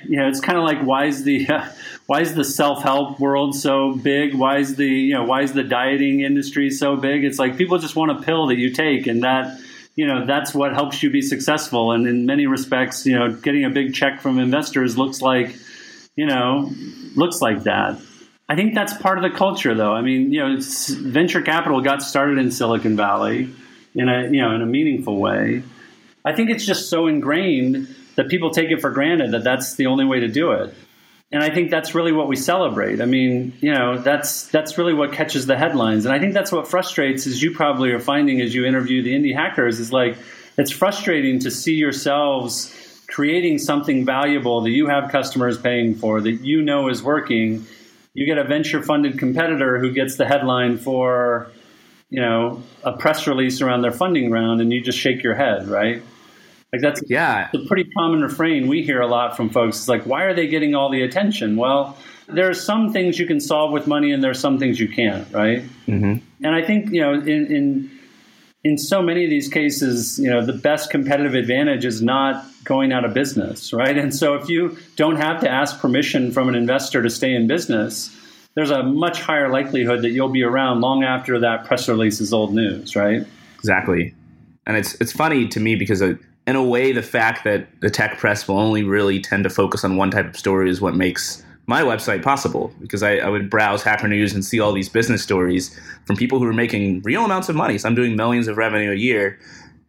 you 0.08 0.18
know, 0.18 0.28
it's 0.28 0.40
kind 0.40 0.56
of 0.56 0.64
like 0.64 0.80
why 0.80 1.06
is 1.06 1.24
the 1.24 1.48
uh, 1.48 1.68
why 2.06 2.20
is 2.22 2.34
the 2.34 2.44
self 2.44 2.82
help 2.82 3.20
world 3.20 3.54
so 3.54 3.94
big? 3.94 4.34
Why 4.34 4.58
is 4.58 4.76
the 4.76 4.86
you 4.86 5.14
know 5.14 5.24
why 5.24 5.42
is 5.42 5.52
the 5.52 5.62
dieting 5.62 6.20
industry 6.20 6.70
so 6.70 6.96
big? 6.96 7.24
It's 7.24 7.38
like 7.38 7.56
people 7.56 7.78
just 7.78 7.96
want 7.96 8.10
a 8.10 8.22
pill 8.22 8.46
that 8.46 8.56
you 8.56 8.72
take, 8.72 9.06
and 9.06 9.22
that 9.24 9.60
you 10.00 10.06
know 10.06 10.24
that's 10.24 10.54
what 10.54 10.72
helps 10.72 11.02
you 11.02 11.10
be 11.10 11.20
successful 11.20 11.92
and 11.92 12.06
in 12.06 12.24
many 12.24 12.46
respects 12.46 13.04
you 13.04 13.18
know 13.18 13.32
getting 13.32 13.64
a 13.64 13.70
big 13.70 13.92
check 13.92 14.20
from 14.20 14.38
investors 14.38 14.96
looks 14.96 15.20
like 15.20 15.54
you 16.16 16.26
know 16.26 16.70
looks 17.16 17.42
like 17.42 17.64
that 17.64 18.00
i 18.48 18.54
think 18.56 18.74
that's 18.74 18.94
part 18.94 19.18
of 19.18 19.30
the 19.30 19.36
culture 19.36 19.74
though 19.74 19.92
i 19.92 20.00
mean 20.00 20.32
you 20.32 20.40
know 20.40 20.58
venture 21.00 21.42
capital 21.42 21.80
got 21.82 22.02
started 22.02 22.38
in 22.38 22.50
silicon 22.50 22.96
valley 22.96 23.52
in 23.94 24.08
a 24.08 24.24
you 24.24 24.40
know 24.40 24.54
in 24.54 24.62
a 24.62 24.66
meaningful 24.66 25.18
way 25.18 25.62
i 26.24 26.32
think 26.32 26.50
it's 26.50 26.64
just 26.64 26.88
so 26.88 27.06
ingrained 27.06 27.94
that 28.16 28.28
people 28.28 28.50
take 28.50 28.70
it 28.70 28.80
for 28.80 28.90
granted 28.90 29.32
that 29.32 29.44
that's 29.44 29.74
the 29.74 29.86
only 29.86 30.04
way 30.04 30.20
to 30.20 30.28
do 30.28 30.52
it 30.52 30.74
and 31.32 31.42
I 31.42 31.50
think 31.50 31.70
that's 31.70 31.94
really 31.94 32.10
what 32.10 32.26
we 32.26 32.34
celebrate. 32.34 33.00
I 33.00 33.04
mean, 33.04 33.52
you 33.60 33.72
know, 33.72 33.98
that's 33.98 34.48
that's 34.48 34.76
really 34.76 34.94
what 34.94 35.12
catches 35.12 35.46
the 35.46 35.56
headlines, 35.56 36.04
and 36.04 36.12
I 36.12 36.18
think 36.18 36.34
that's 36.34 36.50
what 36.50 36.66
frustrates. 36.66 37.26
As 37.26 37.40
you 37.40 37.52
probably 37.52 37.92
are 37.92 38.00
finding 38.00 38.40
as 38.40 38.52
you 38.52 38.64
interview 38.64 39.02
the 39.02 39.14
indie 39.14 39.34
hackers, 39.34 39.78
is 39.78 39.92
like 39.92 40.18
it's 40.58 40.72
frustrating 40.72 41.38
to 41.40 41.50
see 41.50 41.74
yourselves 41.74 42.76
creating 43.08 43.58
something 43.58 44.04
valuable 44.04 44.62
that 44.62 44.70
you 44.70 44.88
have 44.88 45.10
customers 45.10 45.58
paying 45.58 45.94
for 45.94 46.20
that 46.20 46.44
you 46.44 46.62
know 46.62 46.88
is 46.88 47.02
working. 47.02 47.64
You 48.12 48.26
get 48.26 48.38
a 48.38 48.44
venture 48.44 48.82
funded 48.82 49.18
competitor 49.18 49.78
who 49.78 49.92
gets 49.92 50.16
the 50.16 50.26
headline 50.26 50.78
for, 50.78 51.52
you 52.10 52.20
know, 52.20 52.62
a 52.84 52.92
press 52.92 53.26
release 53.26 53.60
around 53.60 53.82
their 53.82 53.92
funding 53.92 54.30
round, 54.30 54.60
and 54.60 54.72
you 54.72 54.80
just 54.80 54.98
shake 54.98 55.22
your 55.22 55.34
head, 55.34 55.68
right? 55.68 56.02
Like 56.72 56.82
that's 56.82 57.02
yeah, 57.08 57.48
a 57.52 57.66
pretty 57.66 57.90
common 57.90 58.22
refrain 58.22 58.68
we 58.68 58.82
hear 58.82 59.00
a 59.00 59.06
lot 59.06 59.36
from 59.36 59.50
folks. 59.50 59.78
It's 59.78 59.88
like, 59.88 60.04
why 60.04 60.24
are 60.24 60.34
they 60.34 60.46
getting 60.46 60.74
all 60.74 60.90
the 60.90 61.02
attention? 61.02 61.56
Well, 61.56 61.96
there 62.28 62.48
are 62.48 62.54
some 62.54 62.92
things 62.92 63.18
you 63.18 63.26
can 63.26 63.40
solve 63.40 63.72
with 63.72 63.86
money, 63.86 64.12
and 64.12 64.22
there 64.22 64.30
are 64.30 64.34
some 64.34 64.58
things 64.58 64.78
you 64.78 64.88
can't, 64.88 65.32
right? 65.32 65.62
Mm-hmm. 65.88 66.16
And 66.44 66.54
I 66.54 66.62
think 66.62 66.90
you 66.90 67.00
know, 67.00 67.14
in, 67.14 67.46
in 67.46 67.90
in 68.62 68.76
so 68.76 69.02
many 69.02 69.24
of 69.24 69.30
these 69.30 69.48
cases, 69.48 70.18
you 70.18 70.28
know, 70.28 70.44
the 70.44 70.52
best 70.52 70.90
competitive 70.90 71.34
advantage 71.34 71.84
is 71.84 72.02
not 72.02 72.44
going 72.64 72.92
out 72.92 73.04
of 73.04 73.14
business, 73.14 73.72
right? 73.72 73.96
And 73.96 74.14
so 74.14 74.34
if 74.34 74.48
you 74.48 74.76
don't 74.96 75.16
have 75.16 75.40
to 75.40 75.50
ask 75.50 75.80
permission 75.80 76.30
from 76.30 76.48
an 76.48 76.54
investor 76.54 77.02
to 77.02 77.08
stay 77.08 77.34
in 77.34 77.46
business, 77.46 78.14
there's 78.54 78.70
a 78.70 78.82
much 78.82 79.20
higher 79.20 79.48
likelihood 79.48 80.02
that 80.02 80.10
you'll 80.10 80.28
be 80.28 80.42
around 80.42 80.80
long 80.80 81.04
after 81.04 81.38
that 81.38 81.64
press 81.64 81.88
release 81.88 82.20
is 82.20 82.32
old 82.32 82.54
news, 82.54 82.96
right? 82.96 83.26
Exactly. 83.56 84.14
And 84.66 84.76
it's 84.76 84.94
it's 85.00 85.12
funny 85.12 85.48
to 85.48 85.60
me 85.60 85.76
because 85.76 86.02
uh, 86.02 86.14
in 86.46 86.56
a 86.56 86.64
way, 86.64 86.92
the 86.92 87.02
fact 87.02 87.44
that 87.44 87.68
the 87.80 87.90
tech 87.90 88.18
press 88.18 88.48
will 88.48 88.58
only 88.58 88.82
really 88.82 89.20
tend 89.20 89.44
to 89.44 89.50
focus 89.50 89.84
on 89.84 89.96
one 89.96 90.10
type 90.10 90.26
of 90.26 90.36
story 90.36 90.70
is 90.70 90.80
what 90.80 90.96
makes 90.96 91.44
my 91.66 91.82
website 91.82 92.22
possible 92.24 92.72
because 92.80 93.02
I, 93.04 93.18
I, 93.18 93.28
would 93.28 93.48
browse 93.48 93.84
Hacker 93.84 94.08
News 94.08 94.34
and 94.34 94.44
see 94.44 94.58
all 94.58 94.72
these 94.72 94.88
business 94.88 95.22
stories 95.22 95.78
from 96.04 96.16
people 96.16 96.40
who 96.40 96.46
are 96.46 96.52
making 96.52 97.02
real 97.02 97.24
amounts 97.24 97.48
of 97.48 97.54
money. 97.54 97.78
So 97.78 97.88
I'm 97.88 97.94
doing 97.94 98.16
millions 98.16 98.48
of 98.48 98.56
revenue 98.56 98.90
a 98.90 98.96
year, 98.96 99.38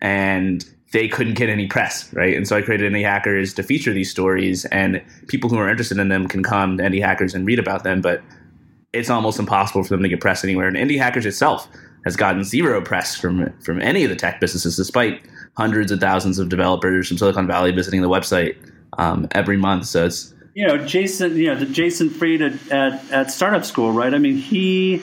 and 0.02 0.64
they 0.92 1.08
couldn't 1.08 1.34
get 1.34 1.50
any 1.50 1.66
press, 1.66 2.14
right? 2.14 2.36
And 2.36 2.48
so 2.48 2.56
I 2.56 2.62
created 2.62 2.92
Indie 2.92 3.04
Hackers 3.04 3.56
to 3.56 3.64
feature 3.64 3.94
these 3.94 4.12
stories, 4.12 4.66
and 4.66 5.02
people 5.28 5.50
who 5.50 5.58
are 5.58 5.70
interested 5.70 5.98
in 5.98 6.10
them 6.10 6.28
can 6.28 6.44
come 6.44 6.78
to 6.78 6.84
Indie 6.84 7.02
Hackers 7.02 7.34
and 7.34 7.48
read 7.48 7.58
about 7.58 7.84
them. 7.84 8.02
But 8.02 8.22
it's 8.94 9.10
almost 9.10 9.40
impossible 9.40 9.84
for 9.84 9.90
them 9.90 10.04
to 10.04 10.10
get 10.10 10.20
press 10.20 10.44
anywhere. 10.44 10.68
And 10.68 10.76
Indie 10.76 10.98
Hackers 10.98 11.26
itself 11.26 11.68
has 12.06 12.16
gotten 12.16 12.44
zero 12.44 12.82
press 12.82 13.16
from 13.16 13.54
from 13.62 13.82
any 13.82 14.04
of 14.04 14.10
the 14.10 14.16
tech 14.16 14.40
businesses, 14.40 14.76
despite 14.76 15.22
hundreds 15.58 15.92
of 15.92 16.00
thousands 16.00 16.40
of 16.40 16.50
developers 16.50 17.08
from 17.08 17.18
Silicon 17.18 17.48
Valley 17.48 17.72
visiting 17.72 18.02
the 18.02 18.10
website 18.10 18.58
um, 18.98 19.28
every 19.32 19.58
month. 19.58 19.86
So 19.86 20.06
it's 20.06 20.34
you 20.54 20.68
know 20.68 20.78
Jason, 20.78 21.38
you 21.38 21.48
know 21.48 21.56
the 21.56 21.66
Jason 21.66 22.10
Fried 22.10 22.42
at, 22.42 22.72
at, 22.72 23.12
at 23.12 23.32
Startup 23.32 23.64
School, 23.64 23.92
right? 23.92 24.14
I 24.14 24.18
mean 24.18 24.38
he 24.38 25.02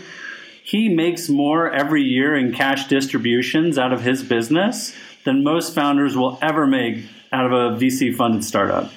he 0.64 0.88
makes 0.90 1.28
more 1.28 1.72
every 1.72 2.02
year 2.02 2.36
in 2.36 2.52
cash 2.52 2.88
distributions 2.88 3.78
out 3.78 3.92
of 3.92 4.02
his 4.02 4.22
business 4.22 4.94
than 5.24 5.42
most 5.42 5.74
founders 5.74 6.16
will 6.16 6.38
ever 6.42 6.66
make 6.66 7.04
out 7.32 7.46
of 7.46 7.52
a 7.52 7.78
VC 7.78 8.14
funded 8.14 8.44
startup. 8.44 8.90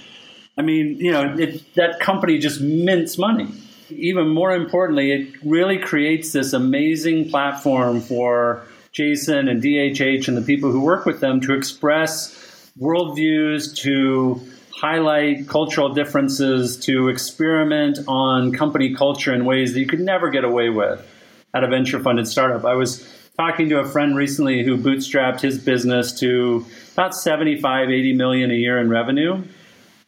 I 0.58 0.63
mean, 0.63 0.97
you 0.97 1.12
know, 1.12 1.36
it, 1.38 1.73
that 1.75 1.99
company 1.99 2.38
just 2.38 2.60
mints 2.62 3.17
money 3.17 3.47
even 3.91 4.30
more 4.30 4.54
importantly, 4.56 5.12
it 5.12 5.36
really 5.43 5.77
creates 5.77 6.32
this 6.32 6.54
amazing 6.54 7.30
platform 7.30 8.01
for 8.01 8.63
Jason 8.91 9.47
and 9.47 9.62
DHH 9.62 10.27
and 10.27 10.36
the 10.36 10.41
people 10.41 10.71
who 10.71 10.82
work 10.82 11.06
with 11.06 11.19
them 11.19 11.41
to 11.41 11.54
express 11.54 12.71
worldviews, 12.80 13.75
to 13.77 14.41
highlight 14.73 15.47
cultural 15.47 15.93
differences, 15.93 16.77
to 16.77 17.08
experiment 17.08 17.99
on 18.08 18.51
company 18.51 18.95
culture 18.95 19.34
in 19.34 19.45
ways 19.45 19.73
that 19.73 19.80
you 19.80 19.88
could 19.88 19.99
never 19.99 20.30
get 20.30 20.43
away 20.43 20.69
with 20.69 21.06
at 21.54 21.63
a 21.63 21.67
venture 21.67 21.99
funded 21.99 22.27
startup. 22.27 22.65
I 22.65 22.73
was 22.73 23.08
talking 23.38 23.69
to 23.69 23.80
a 23.80 23.88
friend 23.88 24.15
recently 24.15 24.63
who 24.63 24.77
bootstrapped 24.77 25.41
his 25.41 25.60
business 25.60 26.19
to 26.19 26.65
about 26.93 27.15
75, 27.15 27.89
80 27.89 28.13
million 28.13 28.51
a 28.51 28.56
year 28.56 28.80
in 28.80 28.89
revenue. 28.89 29.43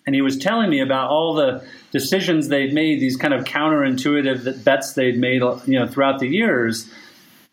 And 0.06 0.14
he 0.14 0.22
was 0.22 0.38
telling 0.38 0.70
me 0.70 0.82
about 0.82 1.10
all 1.10 1.34
the 1.34 1.66
decisions 1.92 2.50
they'd 2.50 2.74
made, 2.74 3.00
these 3.00 3.16
kind 3.16 3.34
of 3.34 3.46
counterintuitive 3.46 4.64
bets 4.64 4.94
they'd 4.94 5.18
made, 5.18 5.42
you 5.66 5.80
know, 5.80 5.88
throughout 5.88 6.20
the 6.20 6.28
years. 6.28 6.92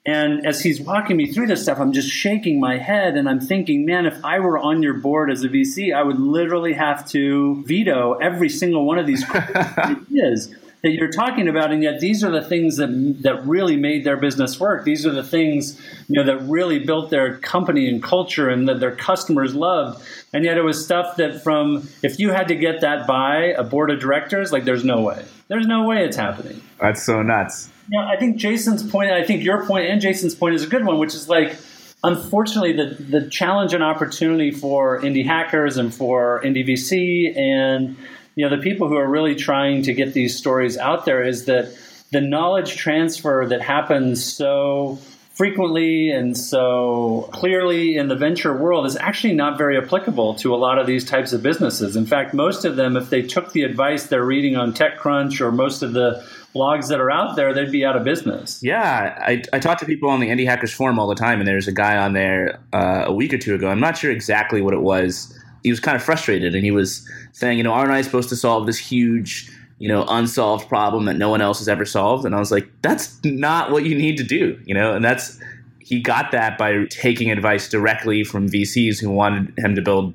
And 0.06 0.46
as 0.46 0.62
he's 0.62 0.80
walking 0.80 1.16
me 1.16 1.30
through 1.30 1.46
this 1.46 1.62
stuff, 1.62 1.78
I'm 1.78 1.92
just 1.92 2.08
shaking 2.08 2.58
my 2.58 2.78
head 2.78 3.16
and 3.16 3.28
I'm 3.28 3.40
thinking, 3.40 3.84
man, 3.84 4.06
if 4.06 4.24
I 4.24 4.40
were 4.40 4.58
on 4.58 4.82
your 4.82 4.94
board 4.94 5.30
as 5.30 5.44
a 5.44 5.48
VC, 5.48 5.94
I 5.94 6.02
would 6.02 6.18
literally 6.18 6.72
have 6.72 7.06
to 7.10 7.62
veto 7.64 8.14
every 8.14 8.48
single 8.48 8.86
one 8.86 8.98
of 8.98 9.06
these 9.06 9.24
ideas 9.78 10.54
that 10.82 10.92
you're 10.92 11.10
talking 11.10 11.48
about, 11.48 11.72
and 11.72 11.82
yet 11.82 12.00
these 12.00 12.24
are 12.24 12.30
the 12.30 12.42
things 12.42 12.76
that 12.76 12.88
that 13.22 13.46
really 13.46 13.76
made 13.76 14.04
their 14.04 14.16
business 14.16 14.58
work. 14.58 14.84
These 14.84 15.06
are 15.06 15.12
the 15.12 15.22
things 15.22 15.80
you 16.08 16.16
know 16.16 16.24
that 16.24 16.42
really 16.48 16.78
built 16.78 17.10
their 17.10 17.36
company 17.38 17.88
and 17.88 18.02
culture, 18.02 18.48
and 18.48 18.68
that 18.68 18.80
their 18.80 18.94
customers 18.94 19.54
loved. 19.54 20.02
And 20.32 20.44
yet 20.44 20.56
it 20.56 20.62
was 20.62 20.82
stuff 20.84 21.16
that 21.16 21.42
from 21.42 21.88
if 22.02 22.18
you 22.18 22.30
had 22.30 22.48
to 22.48 22.54
get 22.54 22.80
that 22.80 23.06
by 23.06 23.54
a 23.56 23.64
board 23.64 23.90
of 23.90 24.00
directors, 24.00 24.52
like 24.52 24.64
there's 24.64 24.84
no 24.84 25.02
way, 25.02 25.24
there's 25.48 25.66
no 25.66 25.84
way 25.84 26.04
it's 26.04 26.16
happening. 26.16 26.62
That's 26.80 27.02
so 27.04 27.22
nuts. 27.22 27.68
Yeah, 27.90 28.06
I 28.06 28.16
think 28.16 28.36
Jason's 28.36 28.88
point, 28.88 29.10
I 29.10 29.24
think 29.24 29.42
your 29.42 29.66
point, 29.66 29.86
and 29.86 30.00
Jason's 30.00 30.34
point 30.34 30.54
is 30.54 30.62
a 30.62 30.68
good 30.68 30.84
one, 30.84 30.98
which 30.98 31.14
is 31.14 31.28
like 31.28 31.56
unfortunately, 32.02 32.72
the, 32.72 33.02
the 33.02 33.28
challenge 33.28 33.74
and 33.74 33.82
opportunity 33.82 34.50
for 34.50 35.00
indie 35.00 35.24
hackers 35.24 35.76
and 35.76 35.94
for 35.94 36.40
indie 36.42 36.66
VC 36.66 37.36
and 37.36 37.96
you 38.34 38.48
know 38.48 38.54
the 38.54 38.62
people 38.62 38.88
who 38.88 38.96
are 38.96 39.08
really 39.08 39.34
trying 39.34 39.82
to 39.82 39.92
get 39.92 40.12
these 40.12 40.36
stories 40.36 40.78
out 40.78 41.04
there 41.04 41.22
is 41.22 41.44
that 41.46 41.76
the 42.12 42.20
knowledge 42.20 42.76
transfer 42.76 43.46
that 43.48 43.62
happens 43.62 44.24
so 44.24 44.98
frequently 45.40 46.10
and 46.10 46.36
so 46.36 47.26
clearly 47.32 47.96
in 47.96 48.08
the 48.08 48.14
venture 48.14 48.54
world 48.54 48.84
is 48.84 48.94
actually 48.96 49.32
not 49.32 49.56
very 49.56 49.78
applicable 49.78 50.34
to 50.34 50.54
a 50.54 50.56
lot 50.56 50.78
of 50.78 50.86
these 50.86 51.02
types 51.02 51.32
of 51.32 51.42
businesses. 51.42 51.96
In 51.96 52.04
fact, 52.04 52.34
most 52.34 52.66
of 52.66 52.76
them, 52.76 52.94
if 52.94 53.08
they 53.08 53.22
took 53.22 53.52
the 53.52 53.62
advice 53.62 54.08
they're 54.08 54.22
reading 54.22 54.56
on 54.56 54.74
TechCrunch 54.74 55.40
or 55.40 55.50
most 55.50 55.82
of 55.82 55.94
the 55.94 56.22
blogs 56.54 56.88
that 56.88 57.00
are 57.00 57.10
out 57.10 57.36
there, 57.36 57.54
they'd 57.54 57.72
be 57.72 57.86
out 57.86 57.96
of 57.96 58.04
business. 58.04 58.60
Yeah, 58.62 59.16
I, 59.18 59.42
I 59.52 59.60
talk 59.60 59.78
to 59.78 59.86
people 59.86 60.10
on 60.10 60.20
the 60.20 60.28
Indie 60.28 60.44
Hackers 60.44 60.74
Forum 60.74 60.98
all 60.98 61.06
the 61.06 61.14
time, 61.14 61.38
and 61.38 61.48
there's 61.48 61.68
a 61.68 61.72
guy 61.72 61.96
on 61.96 62.12
there 62.12 62.60
uh, 62.74 63.04
a 63.06 63.12
week 63.12 63.32
or 63.32 63.38
two 63.38 63.54
ago. 63.54 63.68
I'm 63.68 63.80
not 63.80 63.96
sure 63.96 64.10
exactly 64.10 64.60
what 64.60 64.74
it 64.74 64.82
was 64.82 65.34
he 65.62 65.70
was 65.70 65.80
kind 65.80 65.96
of 65.96 66.02
frustrated 66.02 66.54
and 66.54 66.64
he 66.64 66.70
was 66.70 67.08
saying, 67.32 67.58
you 67.58 67.64
know, 67.64 67.72
aren't 67.72 67.90
I 67.90 68.02
supposed 68.02 68.28
to 68.30 68.36
solve 68.36 68.66
this 68.66 68.78
huge, 68.78 69.50
you 69.78 69.88
know, 69.88 70.04
unsolved 70.08 70.68
problem 70.68 71.04
that 71.06 71.16
no 71.16 71.28
one 71.28 71.40
else 71.40 71.58
has 71.58 71.68
ever 71.68 71.84
solved? 71.84 72.24
And 72.24 72.34
I 72.34 72.38
was 72.38 72.50
like, 72.50 72.68
that's 72.82 73.22
not 73.24 73.70
what 73.70 73.84
you 73.84 73.94
need 73.94 74.16
to 74.18 74.24
do, 74.24 74.60
you 74.64 74.74
know, 74.74 74.94
and 74.94 75.04
that's 75.04 75.38
he 75.80 76.00
got 76.00 76.30
that 76.30 76.56
by 76.56 76.84
taking 76.88 77.30
advice 77.30 77.68
directly 77.68 78.22
from 78.22 78.48
VCs 78.48 79.00
who 79.00 79.10
wanted 79.10 79.52
him 79.58 79.74
to 79.74 79.82
build 79.82 80.14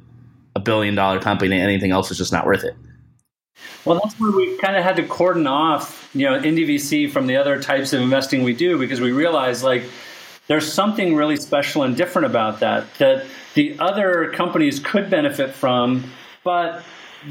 a 0.55 0.60
billion 0.60 0.95
dollar 0.95 1.19
company 1.19 1.55
and 1.55 1.69
anything 1.69 1.91
else 1.91 2.10
was 2.10 2.17
just 2.17 2.31
not 2.31 2.45
worth 2.45 2.63
it. 2.63 2.75
Well, 3.84 3.99
that's 4.01 4.19
where 4.19 4.31
we 4.31 4.58
kind 4.58 4.75
of 4.75 4.84
had 4.84 4.95
to 4.95 5.03
cordon 5.03 5.47
off, 5.47 6.10
you 6.13 6.29
know, 6.29 6.39
indie 6.39 6.67
VC 6.67 7.12
from 7.12 7.27
the 7.27 7.38
other 7.38 7.62
types 7.62 7.93
of 7.93 8.01
investing 8.01 8.43
we 8.43 8.53
do 8.53 8.79
because 8.79 9.01
we 9.01 9.12
realized 9.12 9.63
like 9.63 9.84
there's 10.47 10.71
something 10.71 11.15
really 11.15 11.38
special 11.38 11.84
and 11.84 11.95
different 11.97 12.27
about 12.27 12.60
that 12.60 12.93
that 12.95 13.25
the 13.55 13.77
other 13.79 14.31
companies 14.31 14.79
could 14.79 15.10
benefit 15.10 15.51
from, 15.51 16.12
but 16.43 16.84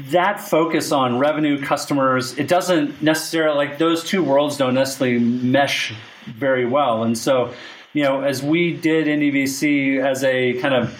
that 0.09 0.41
focus 0.41 0.91
on 0.91 1.19
revenue 1.19 1.61
customers, 1.61 2.37
it 2.37 2.47
doesn't 2.47 3.01
necessarily 3.01 3.55
like 3.55 3.77
those 3.77 4.03
two 4.03 4.23
worlds 4.23 4.57
don't 4.57 4.73
necessarily 4.73 5.19
mesh 5.19 5.93
very 6.25 6.65
well. 6.65 7.03
And 7.03 7.17
so, 7.17 7.53
you 7.93 8.03
know, 8.03 8.21
as 8.21 8.43
we 8.43 8.73
did 8.73 9.07
IndieVC 9.07 10.03
as 10.03 10.23
a 10.23 10.53
kind 10.59 10.73
of 10.73 10.99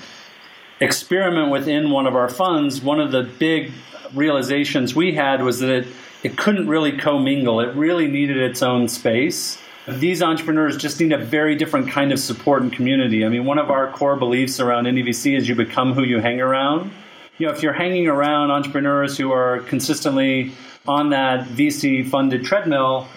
experiment 0.79 1.51
within 1.51 1.89
one 1.89 2.07
of 2.07 2.15
our 2.15 2.29
funds, 2.29 2.81
one 2.81 3.01
of 3.01 3.11
the 3.11 3.23
big 3.23 3.71
realizations 4.13 4.95
we 4.95 5.13
had 5.13 5.41
was 5.41 5.59
that 5.59 5.69
it, 5.69 5.87
it 6.23 6.37
couldn't 6.37 6.69
really 6.69 6.93
commingle. 6.93 7.59
It 7.59 7.75
really 7.75 8.07
needed 8.07 8.37
its 8.37 8.61
own 8.61 8.87
space 8.87 9.59
these 9.87 10.21
entrepreneurs 10.21 10.77
just 10.77 10.99
need 10.99 11.11
a 11.11 11.17
very 11.17 11.55
different 11.55 11.89
kind 11.89 12.11
of 12.11 12.19
support 12.19 12.63
and 12.63 12.73
community. 12.73 13.23
I 13.23 13.29
mean, 13.29 13.45
one 13.45 13.59
of 13.59 13.69
our 13.69 13.91
core 13.91 14.15
beliefs 14.15 14.59
around 14.59 14.85
IndieVC 14.85 15.37
is 15.37 15.47
you 15.47 15.55
become 15.55 15.93
who 15.93 16.03
you 16.03 16.19
hang 16.19 16.41
around. 16.41 16.91
You 17.37 17.47
know, 17.47 17.53
if 17.53 17.61
you're 17.61 17.73
hanging 17.73 18.07
around 18.07 18.49
entrepreneurs 18.49 19.17
who 19.17 19.31
are 19.31 19.59
consistently 19.59 20.53
on 20.87 21.09
that 21.11 21.47
VC 21.47 22.07
funded 22.07 22.45
treadmill, 22.45 23.07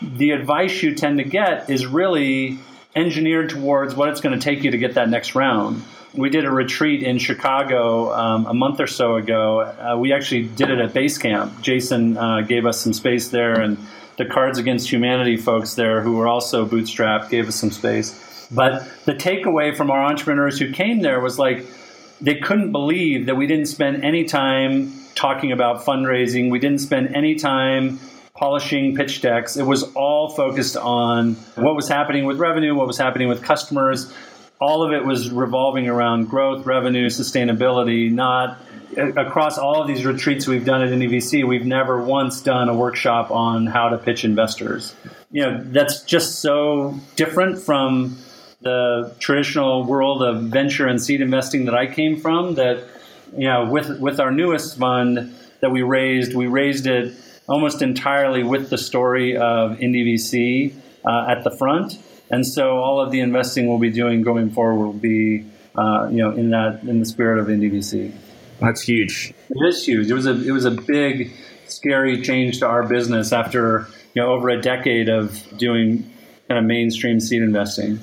the 0.00 0.30
advice 0.30 0.82
you 0.82 0.94
tend 0.94 1.18
to 1.18 1.24
get 1.24 1.70
is 1.70 1.86
really 1.86 2.58
engineered 2.94 3.50
towards 3.50 3.94
what 3.94 4.08
it's 4.08 4.20
going 4.20 4.38
to 4.38 4.42
take 4.42 4.62
you 4.62 4.70
to 4.70 4.78
get 4.78 4.94
that 4.94 5.08
next 5.08 5.34
round. 5.34 5.82
We 6.14 6.28
did 6.28 6.44
a 6.44 6.50
retreat 6.50 7.02
in 7.02 7.18
Chicago 7.18 8.12
um, 8.12 8.46
a 8.46 8.52
month 8.52 8.80
or 8.80 8.86
so 8.86 9.16
ago. 9.16 9.60
Uh, 9.60 9.96
we 9.98 10.12
actually 10.12 10.42
did 10.42 10.68
it 10.68 10.78
at 10.78 10.92
Basecamp. 10.92 11.62
Jason 11.62 12.18
uh, 12.18 12.42
gave 12.42 12.66
us 12.66 12.80
some 12.80 12.92
space 12.92 13.28
there 13.28 13.58
and 13.60 13.78
the 14.16 14.24
Cards 14.26 14.58
Against 14.58 14.90
Humanity 14.90 15.36
folks 15.36 15.74
there 15.74 16.02
who 16.02 16.16
were 16.16 16.28
also 16.28 16.66
bootstrapped 16.66 17.30
gave 17.30 17.48
us 17.48 17.56
some 17.56 17.70
space. 17.70 18.48
But 18.50 18.86
the 19.06 19.14
takeaway 19.14 19.76
from 19.76 19.90
our 19.90 20.04
entrepreneurs 20.04 20.58
who 20.58 20.72
came 20.72 21.00
there 21.00 21.20
was 21.20 21.38
like 21.38 21.66
they 22.20 22.36
couldn't 22.36 22.72
believe 22.72 23.26
that 23.26 23.36
we 23.36 23.46
didn't 23.46 23.66
spend 23.66 24.04
any 24.04 24.24
time 24.24 24.92
talking 25.14 25.52
about 25.52 25.84
fundraising. 25.84 26.50
We 26.50 26.58
didn't 26.58 26.80
spend 26.80 27.16
any 27.16 27.34
time 27.34 27.98
polishing 28.34 28.94
pitch 28.94 29.20
decks. 29.22 29.56
It 29.56 29.64
was 29.64 29.82
all 29.94 30.30
focused 30.30 30.76
on 30.76 31.34
what 31.56 31.74
was 31.74 31.88
happening 31.88 32.24
with 32.24 32.38
revenue, 32.38 32.74
what 32.74 32.86
was 32.86 32.98
happening 32.98 33.28
with 33.28 33.42
customers. 33.42 34.12
All 34.60 34.82
of 34.82 34.92
it 34.92 35.04
was 35.04 35.30
revolving 35.30 35.88
around 35.88 36.28
growth, 36.28 36.64
revenue, 36.66 37.08
sustainability, 37.08 38.10
not 38.10 38.58
across 38.96 39.58
all 39.58 39.80
of 39.80 39.88
these 39.88 40.04
retreats 40.04 40.46
we've 40.46 40.64
done 40.64 40.82
at 40.82 40.90
IndieVC, 40.90 41.46
we've 41.46 41.66
never 41.66 42.02
once 42.02 42.40
done 42.40 42.68
a 42.68 42.74
workshop 42.74 43.30
on 43.30 43.66
how 43.66 43.88
to 43.88 43.98
pitch 43.98 44.24
investors. 44.24 44.94
You 45.30 45.42
know, 45.42 45.62
that's 45.64 46.02
just 46.02 46.40
so 46.40 46.98
different 47.16 47.58
from 47.58 48.18
the 48.60 49.14
traditional 49.18 49.84
world 49.84 50.22
of 50.22 50.44
venture 50.44 50.86
and 50.86 51.02
seed 51.02 51.20
investing 51.20 51.64
that 51.66 51.74
I 51.74 51.86
came 51.86 52.20
from. 52.20 52.54
That 52.54 52.84
you 53.36 53.48
know, 53.48 53.68
with 53.70 53.98
with 53.98 54.20
our 54.20 54.30
newest 54.30 54.78
fund 54.78 55.34
that 55.60 55.70
we 55.70 55.82
raised, 55.82 56.34
we 56.34 56.46
raised 56.46 56.86
it 56.86 57.14
almost 57.48 57.82
entirely 57.82 58.42
with 58.42 58.70
the 58.70 58.78
story 58.78 59.36
of 59.36 59.78
IndieVC 59.78 60.74
uh, 61.04 61.26
at 61.28 61.44
the 61.44 61.50
front, 61.50 61.98
and 62.30 62.46
so 62.46 62.78
all 62.78 63.00
of 63.00 63.10
the 63.10 63.20
investing 63.20 63.68
we'll 63.68 63.78
be 63.78 63.90
doing 63.90 64.22
going 64.22 64.50
forward 64.50 64.84
will 64.84 64.92
be, 64.92 65.46
uh, 65.74 66.08
you 66.10 66.18
know, 66.18 66.30
in 66.32 66.50
that 66.50 66.82
in 66.82 67.00
the 67.00 67.06
spirit 67.06 67.38
of 67.38 67.46
IndieVC. 67.46 68.12
That's 68.62 68.82
huge. 68.82 69.34
It 69.50 69.68
is 69.68 69.84
huge. 69.84 70.10
It 70.10 70.14
was 70.14 70.26
a 70.26 70.46
it 70.46 70.52
was 70.52 70.64
a 70.64 70.70
big, 70.70 71.32
scary 71.66 72.22
change 72.22 72.60
to 72.60 72.66
our 72.66 72.86
business 72.86 73.32
after 73.32 73.86
you 74.14 74.22
know 74.22 74.32
over 74.32 74.48
a 74.48 74.60
decade 74.60 75.08
of 75.08 75.42
doing 75.56 76.10
kind 76.48 76.58
of 76.58 76.64
mainstream 76.64 77.20
seed 77.20 77.42
investing. 77.42 77.98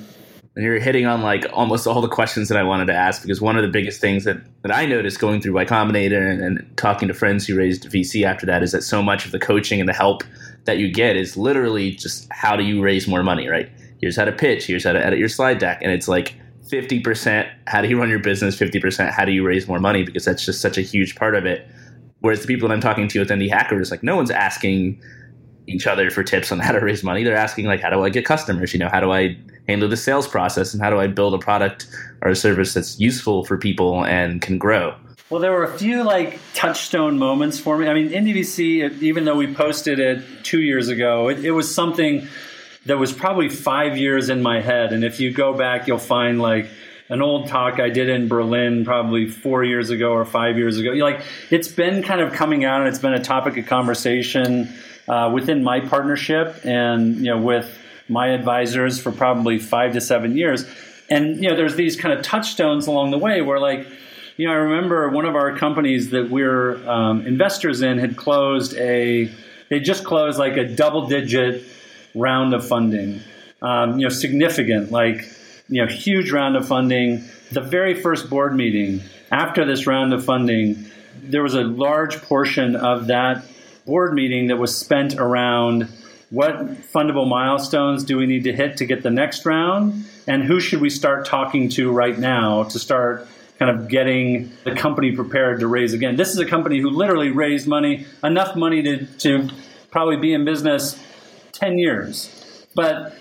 and 0.55 0.65
you're 0.65 0.79
hitting 0.79 1.05
on 1.05 1.21
like 1.21 1.45
almost 1.53 1.87
all 1.87 2.01
the 2.01 2.07
questions 2.07 2.49
that 2.49 2.57
I 2.57 2.63
wanted 2.63 2.87
to 2.87 2.93
ask 2.93 3.21
because 3.21 3.39
one 3.39 3.57
of 3.57 3.61
the 3.61 3.69
biggest 3.69 4.01
things 4.01 4.23
that, 4.23 4.37
that 4.63 4.75
I 4.75 4.85
noticed 4.85 5.19
going 5.19 5.39
through 5.41 5.53
Y 5.53 5.65
Combinator 5.65 6.29
and, 6.31 6.41
and 6.41 6.77
talking 6.77 7.07
to 7.07 7.13
friends 7.13 7.45
who 7.45 7.55
raised 7.55 7.83
VC 7.85 8.25
after 8.25 8.45
that 8.47 8.63
is 8.63 8.71
that 8.71 8.81
so 8.81 9.01
much 9.01 9.25
of 9.25 9.31
the 9.31 9.39
coaching 9.39 9.79
and 9.79 9.87
the 9.87 9.93
help 9.93 10.23
that 10.65 10.77
you 10.77 10.91
get 10.91 11.15
is 11.15 11.37
literally 11.37 11.91
just 11.91 12.27
how 12.31 12.55
do 12.55 12.63
you 12.63 12.81
raise 12.81 13.07
more 13.07 13.23
money, 13.23 13.47
right? 13.47 13.69
Here's 14.01 14.15
how 14.15 14.25
to 14.25 14.31
pitch, 14.31 14.65
here's 14.65 14.83
how 14.83 14.93
to 14.93 15.05
edit 15.05 15.19
your 15.19 15.29
slide 15.29 15.59
deck. 15.59 15.79
And 15.81 15.91
it's 15.91 16.07
like 16.07 16.35
50% 16.69 17.49
how 17.67 17.81
do 17.81 17.87
you 17.87 17.99
run 17.99 18.09
your 18.09 18.19
business, 18.19 18.55
50% 18.55 19.11
how 19.11 19.25
do 19.25 19.31
you 19.31 19.45
raise 19.45 19.67
more 19.67 19.79
money 19.79 20.03
because 20.03 20.25
that's 20.25 20.45
just 20.45 20.61
such 20.61 20.77
a 20.77 20.81
huge 20.81 21.15
part 21.15 21.35
of 21.35 21.45
it. 21.45 21.67
Whereas 22.19 22.41
the 22.41 22.47
people 22.47 22.67
that 22.67 22.73
I'm 22.73 22.81
talking 22.81 23.07
to 23.07 23.19
with 23.19 23.29
Indie 23.29 23.49
Hackers, 23.49 23.91
like 23.91 24.03
no 24.03 24.15
one's 24.15 24.31
asking 24.31 25.01
each 25.67 25.87
other 25.87 26.09
for 26.09 26.23
tips 26.23 26.51
on 26.51 26.59
how 26.59 26.71
to 26.71 26.79
raise 26.79 27.03
money. 27.03 27.23
They're 27.23 27.35
asking 27.35 27.65
like, 27.65 27.81
how 27.81 27.89
do 27.89 28.03
I 28.03 28.09
get 28.09 28.25
customers? 28.25 28.73
You 28.73 28.79
know, 28.79 28.89
how 28.89 28.99
do 28.99 29.11
I 29.11 29.37
handle 29.67 29.87
the 29.87 29.97
sales 29.97 30.27
process 30.27 30.73
and 30.73 30.81
how 30.81 30.89
do 30.89 30.99
I 30.99 31.07
build 31.07 31.33
a 31.33 31.37
product 31.37 31.87
or 32.21 32.31
a 32.31 32.35
service 32.35 32.73
that's 32.73 32.99
useful 32.99 33.45
for 33.45 33.57
people 33.57 34.05
and 34.05 34.41
can 34.41 34.57
grow? 34.57 34.95
Well, 35.29 35.39
there 35.39 35.51
were 35.51 35.63
a 35.63 35.77
few 35.77 36.03
like 36.03 36.39
touchstone 36.55 37.19
moments 37.19 37.59
for 37.59 37.77
me. 37.77 37.87
I 37.87 37.93
mean, 37.93 38.09
IndieVC, 38.09 39.01
even 39.03 39.25
though 39.25 39.35
we 39.35 39.53
posted 39.53 39.99
it 39.99 40.23
two 40.43 40.61
years 40.61 40.89
ago, 40.89 41.29
it, 41.29 41.45
it 41.45 41.51
was 41.51 41.73
something 41.73 42.27
that 42.85 42.97
was 42.97 43.11
probably 43.11 43.49
five 43.49 43.97
years 43.97 44.29
in 44.29 44.41
my 44.41 44.61
head. 44.61 44.93
And 44.93 45.03
if 45.03 45.19
you 45.19 45.31
go 45.31 45.53
back, 45.53 45.87
you'll 45.87 45.97
find 45.97 46.41
like 46.41 46.69
an 47.09 47.21
old 47.21 47.47
talk 47.47 47.79
I 47.79 47.89
did 47.89 48.09
in 48.09 48.27
Berlin 48.27 48.85
probably 48.85 49.27
four 49.27 49.63
years 49.63 49.89
ago 49.89 50.11
or 50.11 50.25
five 50.25 50.57
years 50.57 50.77
ago. 50.77 50.91
Like 50.91 51.21
it's 51.49 51.67
been 51.67 52.03
kind 52.03 52.21
of 52.21 52.33
coming 52.33 52.63
out 52.63 52.81
and 52.81 52.87
it's 52.87 52.99
been 52.99 53.13
a 53.13 53.23
topic 53.23 53.57
of 53.57 53.65
conversation 53.65 54.73
uh, 55.07 55.31
within 55.33 55.63
my 55.63 55.79
partnership 55.79 56.59
and 56.63 57.17
you 57.17 57.23
know 57.23 57.41
with 57.41 57.75
my 58.07 58.27
advisors 58.27 58.99
for 58.99 59.11
probably 59.11 59.59
five 59.59 59.93
to 59.93 60.01
seven 60.01 60.37
years. 60.37 60.65
And 61.09 61.41
you 61.43 61.49
know, 61.49 61.55
there's 61.55 61.75
these 61.75 61.95
kind 61.95 62.17
of 62.17 62.23
touchstones 62.23 62.87
along 62.87 63.11
the 63.11 63.17
way 63.17 63.41
where 63.41 63.59
like, 63.59 63.87
you 64.37 64.47
know, 64.47 64.53
I 64.53 64.57
remember 64.57 65.09
one 65.09 65.25
of 65.25 65.35
our 65.35 65.57
companies 65.57 66.11
that 66.11 66.29
we're 66.29 66.87
um, 66.87 67.25
investors 67.25 67.81
in 67.81 67.97
had 67.97 68.15
closed 68.15 68.75
a, 68.77 69.31
they 69.69 69.79
just 69.79 70.03
closed 70.03 70.39
like 70.39 70.57
a 70.57 70.63
double 70.63 71.07
digit 71.07 71.63
round 72.15 72.53
of 72.53 72.67
funding, 72.67 73.21
um, 73.61 73.99
you 73.99 74.07
know, 74.07 74.09
significant, 74.09 74.91
like, 74.91 75.27
you 75.67 75.83
know, 75.83 75.87
huge 75.87 76.31
round 76.31 76.55
of 76.55 76.67
funding. 76.67 77.23
The 77.51 77.61
very 77.61 78.01
first 78.01 78.29
board 78.29 78.55
meeting 78.55 79.01
after 79.31 79.65
this 79.65 79.85
round 79.85 80.13
of 80.13 80.23
funding, 80.23 80.85
there 81.21 81.43
was 81.43 81.53
a 81.53 81.61
large 81.61 82.21
portion 82.21 82.75
of 82.75 83.07
that 83.07 83.45
board 83.85 84.13
meeting 84.13 84.47
that 84.47 84.57
was 84.57 84.75
spent 84.75 85.15
around 85.15 85.87
what 86.29 86.59
fundable 86.93 87.27
milestones 87.27 88.03
do 88.03 88.17
we 88.17 88.27
need 88.27 88.43
to 88.43 88.53
hit 88.53 88.77
to 88.77 88.85
get 88.85 89.01
the 89.01 89.09
next 89.09 89.45
round? 89.45 90.05
And 90.27 90.43
who 90.43 90.59
should 90.59 90.79
we 90.79 90.89
start 90.89 91.25
talking 91.25 91.69
to 91.69 91.91
right 91.91 92.17
now 92.17 92.63
to 92.65 92.77
start 92.77 93.27
kind 93.57 93.71
of 93.71 93.87
getting 93.87 94.51
the 94.63 94.75
company 94.75 95.15
prepared 95.15 95.61
to 95.61 95.67
raise 95.67 95.93
again? 95.93 96.15
This 96.15 96.29
is 96.29 96.37
a 96.37 96.45
company 96.45 96.79
who 96.79 96.91
literally 96.91 97.31
raised 97.31 97.67
money 97.67 98.05
enough 98.23 98.55
money 98.55 98.83
to, 98.83 99.05
to 99.05 99.49
probably 99.89 100.17
be 100.17 100.33
in 100.33 100.45
business 100.45 101.03
10 101.59 101.77
years 101.77 102.65
but 102.75 103.15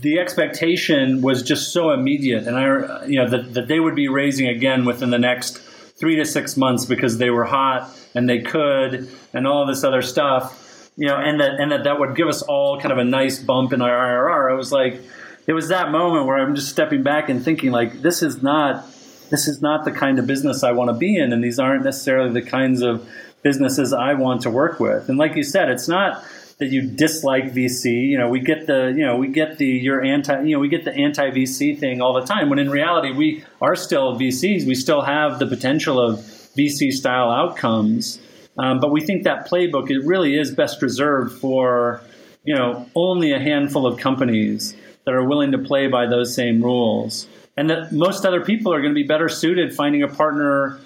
the 0.00 0.18
expectation 0.18 1.22
was 1.22 1.42
just 1.42 1.72
so 1.72 1.90
immediate 1.90 2.46
and 2.46 2.56
i 2.56 3.04
you 3.06 3.18
know 3.18 3.28
that, 3.28 3.54
that 3.54 3.68
they 3.68 3.80
would 3.80 3.94
be 3.94 4.08
raising 4.08 4.48
again 4.48 4.84
within 4.84 5.10
the 5.10 5.18
next 5.18 5.58
three 5.58 6.16
to 6.16 6.24
six 6.24 6.56
months 6.56 6.84
because 6.84 7.18
they 7.18 7.30
were 7.30 7.44
hot 7.44 7.90
and 8.14 8.28
they 8.28 8.40
could 8.40 9.08
and 9.32 9.46
all 9.46 9.66
this 9.66 9.84
other 9.84 10.02
stuff 10.02 10.60
you 10.96 11.08
know, 11.08 11.16
and 11.16 11.40
that 11.40 11.60
and 11.60 11.72
that 11.72 11.84
that 11.84 11.98
would 11.98 12.14
give 12.14 12.28
us 12.28 12.42
all 12.42 12.80
kind 12.80 12.92
of 12.92 12.98
a 12.98 13.04
nice 13.04 13.38
bump 13.38 13.72
in 13.72 13.82
our 13.82 13.90
IRR. 13.90 14.52
I 14.52 14.54
was 14.54 14.70
like, 14.70 15.00
it 15.46 15.52
was 15.52 15.68
that 15.68 15.90
moment 15.90 16.26
where 16.26 16.38
I'm 16.38 16.54
just 16.54 16.68
stepping 16.68 17.02
back 17.02 17.28
and 17.28 17.44
thinking 17.44 17.72
like, 17.72 18.00
this 18.02 18.22
is 18.22 18.42
not 18.42 18.86
this 19.30 19.48
is 19.48 19.60
not 19.60 19.84
the 19.84 19.90
kind 19.90 20.18
of 20.18 20.26
business 20.26 20.62
I 20.62 20.72
want 20.72 20.90
to 20.90 20.94
be 20.94 21.16
in, 21.16 21.32
and 21.32 21.42
these 21.42 21.58
aren't 21.58 21.84
necessarily 21.84 22.32
the 22.32 22.48
kinds 22.48 22.82
of 22.82 23.08
businesses 23.42 23.92
I 23.92 24.14
want 24.14 24.42
to 24.42 24.50
work 24.50 24.78
with. 24.78 25.08
And 25.08 25.18
like 25.18 25.34
you 25.34 25.42
said, 25.42 25.68
it's 25.68 25.88
not 25.88 26.24
that 26.58 26.66
you 26.66 26.82
dislike 26.82 27.52
VC. 27.52 28.08
You 28.08 28.18
know, 28.18 28.28
we 28.28 28.40
get 28.40 28.66
the 28.66 28.92
you 28.96 29.04
know 29.04 29.16
we 29.16 29.28
get 29.28 29.58
the 29.58 29.66
you're 29.66 30.02
anti 30.02 30.42
you 30.42 30.54
know 30.54 30.60
we 30.60 30.68
get 30.68 30.84
the 30.84 30.94
anti 30.94 31.30
VC 31.30 31.78
thing 31.78 32.00
all 32.00 32.14
the 32.14 32.26
time. 32.26 32.50
When 32.50 32.58
in 32.58 32.70
reality, 32.70 33.12
we 33.12 33.44
are 33.60 33.76
still 33.76 34.18
VCs. 34.18 34.66
We 34.66 34.74
still 34.74 35.02
have 35.02 35.38
the 35.38 35.46
potential 35.46 36.00
of 36.00 36.18
VC 36.18 36.92
style 36.92 37.30
outcomes. 37.30 38.20
Um, 38.56 38.78
but 38.78 38.92
we 38.92 39.00
think 39.00 39.24
that 39.24 39.48
playbook 39.48 39.90
it 39.90 40.04
really 40.04 40.38
is 40.38 40.54
best 40.54 40.80
reserved 40.80 41.38
for 41.40 42.00
you 42.44 42.54
know 42.54 42.88
only 42.94 43.32
a 43.32 43.40
handful 43.40 43.86
of 43.86 43.98
companies 43.98 44.76
that 45.04 45.14
are 45.14 45.24
willing 45.24 45.52
to 45.52 45.58
play 45.58 45.88
by 45.88 46.06
those 46.06 46.34
same 46.34 46.62
rules, 46.62 47.26
and 47.56 47.68
that 47.70 47.92
most 47.92 48.24
other 48.24 48.40
people 48.40 48.72
are 48.72 48.80
going 48.80 48.94
to 48.94 49.00
be 49.00 49.06
better 49.06 49.28
suited 49.28 49.74
finding 49.74 50.02
a 50.02 50.08
partner 50.08 50.78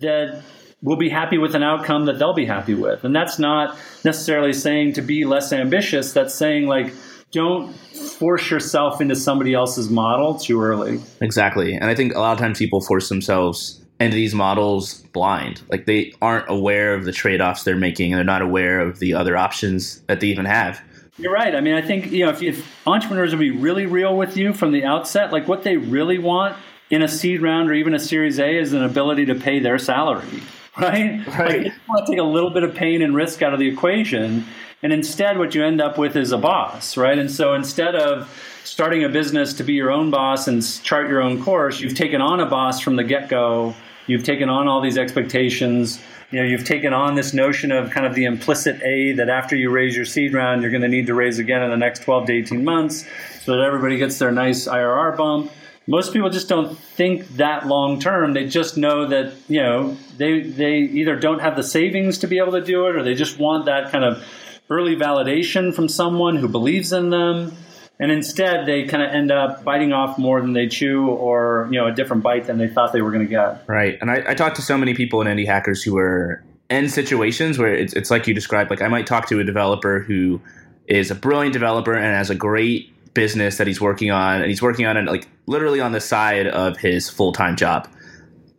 that 0.00 0.42
will 0.86 0.96
be 0.96 1.10
happy 1.10 1.36
with 1.36 1.54
an 1.56 1.64
outcome 1.64 2.06
that 2.06 2.18
they'll 2.18 2.32
be 2.32 2.46
happy 2.46 2.72
with. 2.72 3.04
And 3.04 3.14
that's 3.14 3.38
not 3.38 3.76
necessarily 4.04 4.52
saying 4.52 4.94
to 4.94 5.02
be 5.02 5.24
less 5.24 5.52
ambitious. 5.52 6.12
That's 6.12 6.32
saying 6.32 6.68
like 6.68 6.94
don't 7.32 7.74
force 7.74 8.50
yourself 8.50 9.00
into 9.00 9.16
somebody 9.16 9.52
else's 9.52 9.90
model 9.90 10.38
too 10.38 10.62
early. 10.62 11.00
Exactly. 11.20 11.74
And 11.74 11.86
I 11.86 11.94
think 11.96 12.14
a 12.14 12.20
lot 12.20 12.32
of 12.32 12.38
times 12.38 12.58
people 12.58 12.80
force 12.80 13.08
themselves 13.08 13.82
into 13.98 14.14
these 14.14 14.32
models 14.32 15.02
blind. 15.12 15.60
Like 15.68 15.86
they 15.86 16.14
aren't 16.22 16.48
aware 16.48 16.94
of 16.94 17.04
the 17.04 17.12
trade 17.12 17.40
offs 17.40 17.64
they're 17.64 17.76
making 17.76 18.12
and 18.12 18.18
they're 18.18 18.24
not 18.24 18.42
aware 18.42 18.78
of 18.78 19.00
the 19.00 19.12
other 19.12 19.36
options 19.36 20.00
that 20.02 20.20
they 20.20 20.28
even 20.28 20.44
have. 20.44 20.80
You're 21.18 21.32
right. 21.32 21.54
I 21.54 21.60
mean, 21.60 21.74
I 21.74 21.82
think 21.82 22.12
you 22.12 22.24
know 22.24 22.30
if, 22.30 22.42
if 22.42 22.86
entrepreneurs 22.86 23.32
would 23.32 23.40
be 23.40 23.50
really 23.50 23.86
real 23.86 24.16
with 24.16 24.36
you 24.36 24.52
from 24.52 24.70
the 24.70 24.84
outset, 24.84 25.32
like 25.32 25.48
what 25.48 25.64
they 25.64 25.78
really 25.78 26.18
want 26.18 26.56
in 26.90 27.02
a 27.02 27.08
seed 27.08 27.42
round 27.42 27.70
or 27.70 27.74
even 27.74 27.94
a 27.94 27.98
Series 27.98 28.38
A 28.38 28.56
is 28.56 28.72
an 28.72 28.84
ability 28.84 29.26
to 29.26 29.34
pay 29.34 29.58
their 29.58 29.78
salary, 29.78 30.42
right? 30.78 31.26
Right. 31.38 31.64
Like, 31.64 31.72
want 31.88 32.06
to 32.06 32.12
take 32.12 32.20
a 32.20 32.24
little 32.24 32.50
bit 32.50 32.62
of 32.62 32.74
pain 32.74 33.02
and 33.02 33.14
risk 33.14 33.42
out 33.42 33.52
of 33.52 33.58
the 33.58 33.68
equation, 33.68 34.44
and 34.82 34.92
instead, 34.92 35.38
what 35.38 35.54
you 35.54 35.64
end 35.64 35.80
up 35.80 35.98
with 35.98 36.16
is 36.16 36.32
a 36.32 36.38
boss, 36.38 36.96
right? 36.96 37.18
And 37.18 37.30
so 37.30 37.54
instead 37.54 37.94
of 37.94 38.30
starting 38.64 39.04
a 39.04 39.08
business 39.08 39.54
to 39.54 39.64
be 39.64 39.72
your 39.72 39.90
own 39.90 40.10
boss 40.10 40.48
and 40.48 40.62
chart 40.82 41.08
your 41.08 41.22
own 41.22 41.42
course, 41.42 41.80
you've 41.80 41.94
taken 41.94 42.20
on 42.20 42.40
a 42.40 42.46
boss 42.46 42.80
from 42.80 42.96
the 42.96 43.04
get 43.04 43.28
go 43.28 43.74
You've 44.06 44.22
taken 44.22 44.48
on 44.48 44.68
all 44.68 44.80
these 44.80 44.98
expectations. 44.98 46.00
You 46.30 46.40
know, 46.40 46.46
you've 46.46 46.64
taken 46.64 46.92
on 46.92 47.14
this 47.14 47.34
notion 47.34 47.72
of 47.72 47.90
kind 47.90 48.06
of 48.06 48.14
the 48.14 48.24
implicit 48.24 48.80
A 48.82 49.12
that 49.12 49.28
after 49.28 49.56
you 49.56 49.70
raise 49.70 49.96
your 49.96 50.04
seed 50.04 50.32
round, 50.32 50.62
you're 50.62 50.70
going 50.70 50.82
to 50.82 50.88
need 50.88 51.06
to 51.06 51.14
raise 51.14 51.38
again 51.38 51.62
in 51.62 51.70
the 51.70 51.76
next 51.76 52.02
12 52.02 52.26
to 52.26 52.32
18 52.32 52.64
months 52.64 53.04
so 53.42 53.56
that 53.56 53.62
everybody 53.62 53.96
gets 53.96 54.18
their 54.18 54.32
nice 54.32 54.66
IRR 54.66 55.16
bump. 55.16 55.52
Most 55.86 56.12
people 56.12 56.30
just 56.30 56.48
don't 56.48 56.76
think 56.76 57.28
that 57.36 57.66
long 57.66 58.00
term. 58.00 58.32
They 58.32 58.46
just 58.46 58.76
know 58.76 59.06
that, 59.06 59.34
you 59.48 59.62
know, 59.62 59.96
they, 60.16 60.40
they 60.40 60.78
either 60.78 61.16
don't 61.16 61.40
have 61.40 61.56
the 61.56 61.62
savings 61.62 62.18
to 62.18 62.26
be 62.26 62.38
able 62.38 62.52
to 62.52 62.60
do 62.60 62.86
it 62.86 62.96
or 62.96 63.02
they 63.02 63.14
just 63.14 63.38
want 63.38 63.66
that 63.66 63.92
kind 63.92 64.04
of 64.04 64.24
early 64.68 64.96
validation 64.96 65.72
from 65.72 65.88
someone 65.88 66.36
who 66.36 66.48
believes 66.48 66.92
in 66.92 67.10
them. 67.10 67.56
And 67.98 68.10
instead 68.10 68.66
they 68.66 68.84
kind 68.84 69.02
of 69.02 69.10
end 69.10 69.30
up 69.30 69.64
biting 69.64 69.92
off 69.92 70.18
more 70.18 70.40
than 70.40 70.52
they 70.52 70.66
chew 70.66 71.08
or 71.08 71.68
you 71.70 71.78
know 71.78 71.86
a 71.86 71.92
different 71.92 72.22
bite 72.22 72.46
than 72.46 72.58
they 72.58 72.68
thought 72.68 72.92
they 72.92 73.00
were 73.00 73.10
going 73.10 73.24
to 73.24 73.30
get. 73.30 73.64
Right. 73.66 73.96
And 74.00 74.10
I, 74.10 74.22
I 74.28 74.34
talked 74.34 74.56
to 74.56 74.62
so 74.62 74.76
many 74.76 74.92
people 74.92 75.22
in 75.22 75.28
indie 75.28 75.46
hackers 75.46 75.82
who 75.82 75.96
are 75.96 76.44
in 76.68 76.88
situations 76.88 77.58
where 77.58 77.74
it's, 77.74 77.92
it's 77.92 78.10
like 78.10 78.26
you 78.26 78.34
described 78.34 78.70
like 78.70 78.82
i 78.82 78.88
might 78.88 79.06
talk 79.06 79.28
to 79.28 79.38
a 79.38 79.44
developer 79.44 80.00
who 80.00 80.40
is 80.88 81.10
a 81.10 81.14
brilliant 81.14 81.52
developer 81.52 81.94
and 81.94 82.04
has 82.04 82.30
a 82.30 82.34
great 82.34 82.92
business 83.16 83.58
that 83.58 83.66
he's 83.66 83.80
working 83.80 84.12
on 84.12 84.36
and 84.36 84.46
he's 84.46 84.62
working 84.62 84.86
on 84.86 84.96
it 84.96 85.06
like 85.06 85.26
literally 85.46 85.80
on 85.80 85.90
the 85.90 86.00
side 86.00 86.46
of 86.46 86.76
his 86.76 87.10
full-time 87.10 87.56
job 87.56 87.88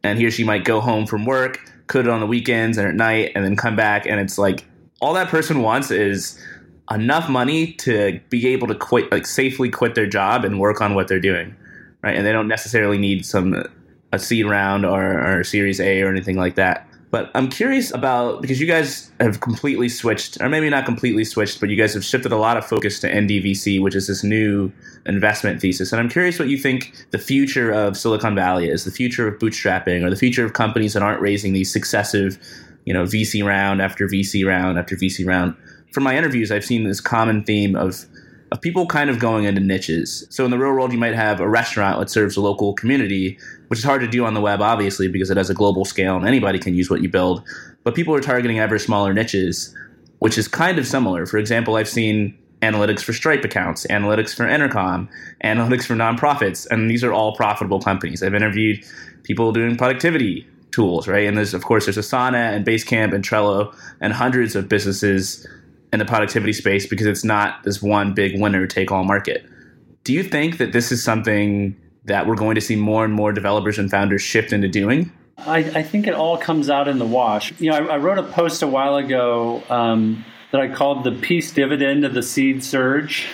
and 0.03 0.19
he 0.19 0.25
or 0.25 0.31
she 0.31 0.43
might 0.43 0.65
go 0.65 0.81
home 0.81 1.05
from 1.05 1.25
work 1.25 1.71
could 1.87 2.05
it 2.05 2.09
on 2.09 2.19
the 2.19 2.27
weekends 2.27 2.77
and 2.77 2.85
at 2.85 2.95
night 2.95 3.31
and 3.35 3.45
then 3.45 3.55
come 3.55 3.75
back 3.75 4.05
and 4.05 4.19
it's 4.19 4.37
like 4.37 4.65
all 4.99 5.13
that 5.13 5.29
person 5.29 5.61
wants 5.61 5.91
is 5.91 6.43
enough 6.91 7.29
money 7.29 7.73
to 7.73 8.19
be 8.29 8.47
able 8.47 8.67
to 8.67 8.75
quit, 8.75 9.11
like 9.11 9.25
safely 9.25 9.69
quit 9.69 9.95
their 9.95 10.07
job 10.07 10.45
and 10.45 10.59
work 10.59 10.81
on 10.81 10.95
what 10.95 11.07
they're 11.07 11.19
doing, 11.19 11.55
right? 12.01 12.15
And 12.15 12.25
they 12.25 12.31
don't 12.31 12.47
necessarily 12.47 12.97
need 12.97 13.25
some 13.25 13.53
uh, 13.53 13.63
a 14.13 14.19
seed 14.19 14.45
round 14.45 14.85
or, 14.85 15.39
or 15.39 15.43
Series 15.43 15.81
A 15.81 16.01
or 16.01 16.09
anything 16.09 16.37
like 16.37 16.55
that. 16.55 16.86
But 17.09 17.31
I'm 17.33 17.47
curious 17.49 17.93
about 17.93 18.41
because 18.41 18.59
you 18.59 18.67
guys 18.67 19.11
have 19.21 19.39
completely 19.39 19.87
switched, 19.87 20.41
or 20.41 20.49
maybe 20.49 20.69
not 20.69 20.85
completely 20.85 21.23
switched, 21.23 21.59
but 21.61 21.69
you 21.69 21.77
guys 21.77 21.93
have 21.93 22.03
shifted 22.03 22.33
a 22.33 22.37
lot 22.37 22.57
of 22.57 22.65
focus 22.65 22.99
to 22.99 23.09
IndieVC, 23.09 23.81
which 23.81 23.95
is 23.95 24.07
this 24.07 24.23
new 24.23 24.71
investment 25.05 25.61
thesis. 25.61 25.93
And 25.93 26.01
I'm 26.01 26.09
curious 26.09 26.37
what 26.37 26.49
you 26.49 26.57
think 26.57 27.07
the 27.11 27.17
future 27.17 27.71
of 27.71 27.95
Silicon 27.95 28.35
Valley 28.35 28.69
is, 28.69 28.83
the 28.83 28.91
future 28.91 29.27
of 29.27 29.39
bootstrapping, 29.39 30.05
or 30.05 30.09
the 30.09 30.17
future 30.17 30.45
of 30.45 30.51
companies 30.53 30.93
that 30.93 31.01
aren't 31.01 31.21
raising 31.21 31.53
these 31.53 31.71
successive, 31.71 32.37
you 32.83 32.93
know, 32.93 33.03
VC 33.03 33.43
round 33.45 33.81
after 33.81 34.05
VC 34.07 34.45
round 34.45 34.77
after 34.77 34.95
VC 34.95 35.25
round 35.25 35.55
from 35.91 36.03
my 36.03 36.17
interviews, 36.17 36.51
I've 36.51 36.65
seen 36.65 36.83
this 36.83 37.01
common 37.01 37.43
theme 37.43 37.75
of 37.75 38.05
of 38.51 38.61
people 38.61 38.85
kind 38.85 39.09
of 39.09 39.19
going 39.19 39.45
into 39.45 39.61
niches. 39.61 40.25
So 40.29 40.45
in 40.45 40.51
the 40.51 40.57
real 40.57 40.71
world, 40.71 40.91
you 40.91 40.97
might 40.97 41.15
have 41.15 41.39
a 41.39 41.49
restaurant 41.49 41.99
that 41.99 42.09
serves 42.09 42.37
a 42.37 42.41
local 42.41 42.73
community, 42.73 43.37
which 43.67 43.79
is 43.79 43.85
hard 43.85 44.01
to 44.01 44.07
do 44.07 44.25
on 44.25 44.33
the 44.33 44.41
web, 44.41 44.61
obviously, 44.61 45.07
because 45.07 45.29
it 45.29 45.37
has 45.37 45.49
a 45.49 45.53
global 45.53 45.85
scale 45.85 46.15
and 46.15 46.27
anybody 46.27 46.59
can 46.59 46.73
use 46.73 46.89
what 46.89 47.01
you 47.01 47.09
build. 47.09 47.43
But 47.83 47.95
people 47.95 48.15
are 48.15 48.21
targeting 48.21 48.59
ever 48.59 48.79
smaller 48.79 49.13
niches, 49.13 49.75
which 50.19 50.37
is 50.37 50.47
kind 50.47 50.79
of 50.79 50.87
similar. 50.87 51.25
For 51.25 51.37
example, 51.37 51.75
I've 51.75 51.89
seen 51.89 52.37
analytics 52.61 53.01
for 53.01 53.13
Stripe 53.13 53.43
accounts, 53.43 53.85
analytics 53.87 54.33
for 54.33 54.47
Intercom, 54.47 55.09
analytics 55.43 55.85
for 55.85 55.95
nonprofits, 55.95 56.65
and 56.71 56.89
these 56.89 57.03
are 57.03 57.13
all 57.13 57.35
profitable 57.35 57.81
companies. 57.81 58.23
I've 58.23 58.33
interviewed 58.33 58.83
people 59.23 59.51
doing 59.51 59.75
productivity 59.75 60.47
tools, 60.71 61.07
right? 61.07 61.27
And 61.27 61.37
there's 61.37 61.53
of 61.53 61.63
course 61.63 61.85
there's 61.85 61.97
Asana 61.97 62.53
and 62.53 62.65
Basecamp 62.65 63.13
and 63.13 63.23
Trello 63.23 63.75
and 63.99 64.13
hundreds 64.13 64.55
of 64.55 64.69
businesses 64.69 65.45
in 65.93 65.99
the 65.99 66.05
productivity 66.05 66.53
space 66.53 66.85
because 66.85 67.05
it's 67.05 67.23
not 67.23 67.63
this 67.63 67.81
one 67.81 68.13
big 68.13 68.39
winner 68.39 68.67
take 68.67 68.91
all 68.91 69.03
market. 69.03 69.45
Do 70.03 70.13
you 70.13 70.23
think 70.23 70.57
that 70.57 70.73
this 70.73 70.91
is 70.91 71.03
something 71.03 71.75
that 72.05 72.27
we're 72.27 72.35
going 72.35 72.55
to 72.55 72.61
see 72.61 72.75
more 72.75 73.05
and 73.05 73.13
more 73.13 73.31
developers 73.31 73.77
and 73.77 73.91
founders 73.91 74.21
shift 74.21 74.53
into 74.53 74.67
doing? 74.67 75.11
I, 75.37 75.59
I 75.59 75.83
think 75.83 76.07
it 76.07 76.13
all 76.13 76.37
comes 76.37 76.69
out 76.69 76.87
in 76.87 76.97
the 76.97 77.05
wash. 77.05 77.53
You 77.59 77.71
know, 77.71 77.77
I, 77.77 77.95
I 77.95 77.97
wrote 77.97 78.17
a 78.17 78.23
post 78.23 78.63
a 78.63 78.67
while 78.67 78.95
ago 78.95 79.61
um, 79.69 80.25
that 80.51 80.61
I 80.61 80.73
called 80.73 81.03
the 81.03 81.11
peace 81.11 81.51
dividend 81.51 82.05
of 82.05 82.13
the 82.13 82.23
seed 82.23 82.63
surge, 82.63 83.27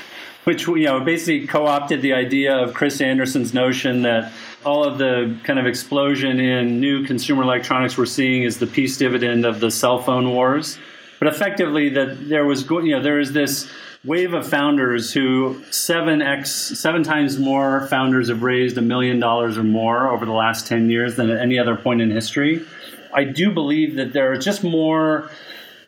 which 0.43 0.68
you 0.68 0.84
know 0.84 0.99
basically 0.99 1.47
co-opted 1.47 2.01
the 2.01 2.14
idea 2.14 2.56
of 2.56 2.74
Chris 2.74 2.99
Anderson's 2.99 3.54
notion 3.54 4.01
that 4.01 4.34
all 4.66 4.84
of 4.84 4.97
the 4.97 5.38
kind 5.43 5.60
of 5.60 5.66
explosion 5.66 6.39
in 6.39 6.80
new 6.80 7.06
consumer 7.06 7.43
electronics 7.43 7.97
we're 7.97 8.06
seeing 8.06 8.43
is 8.43 8.58
the 8.58 8.68
peace 8.68 8.97
dividend 8.97 9.45
of 9.45 9.60
the 9.60 9.72
cell 9.72 10.01
phone 10.01 10.32
wars. 10.32 10.78
But 11.24 11.34
effectively, 11.34 11.88
that 11.88 12.28
there 12.28 12.43
was 12.43 12.69
you 12.69 12.97
know 12.97 13.01
there 13.01 13.17
is 13.17 13.32
this 13.32 13.71
wave 14.03 14.34
of 14.34 14.45
founders 14.45 15.13
who 15.13 15.63
seven 15.71 16.21
x 16.21 16.51
seven 16.51 17.01
times 17.01 17.39
more 17.39 17.88
founders 17.88 18.28
have 18.28 18.43
raised 18.43 18.78
a 18.78 18.82
million 18.82 19.21
dollars 19.21 19.57
or 19.57 19.63
more 19.63 20.09
over 20.09 20.26
the 20.26 20.34
last 20.34 20.67
10 20.67 20.89
years 20.89 21.15
than 21.15 21.30
at 21.30 21.39
any 21.39 21.57
other 21.57 21.78
point 21.78 22.01
in 22.01 22.11
history. 22.11 22.65
I 23.13 23.24
do 23.24 23.53
believe 23.53 23.95
that 23.95 24.11
there 24.11 24.34
are 24.34 24.38
just 24.38 24.65
more 24.65 25.32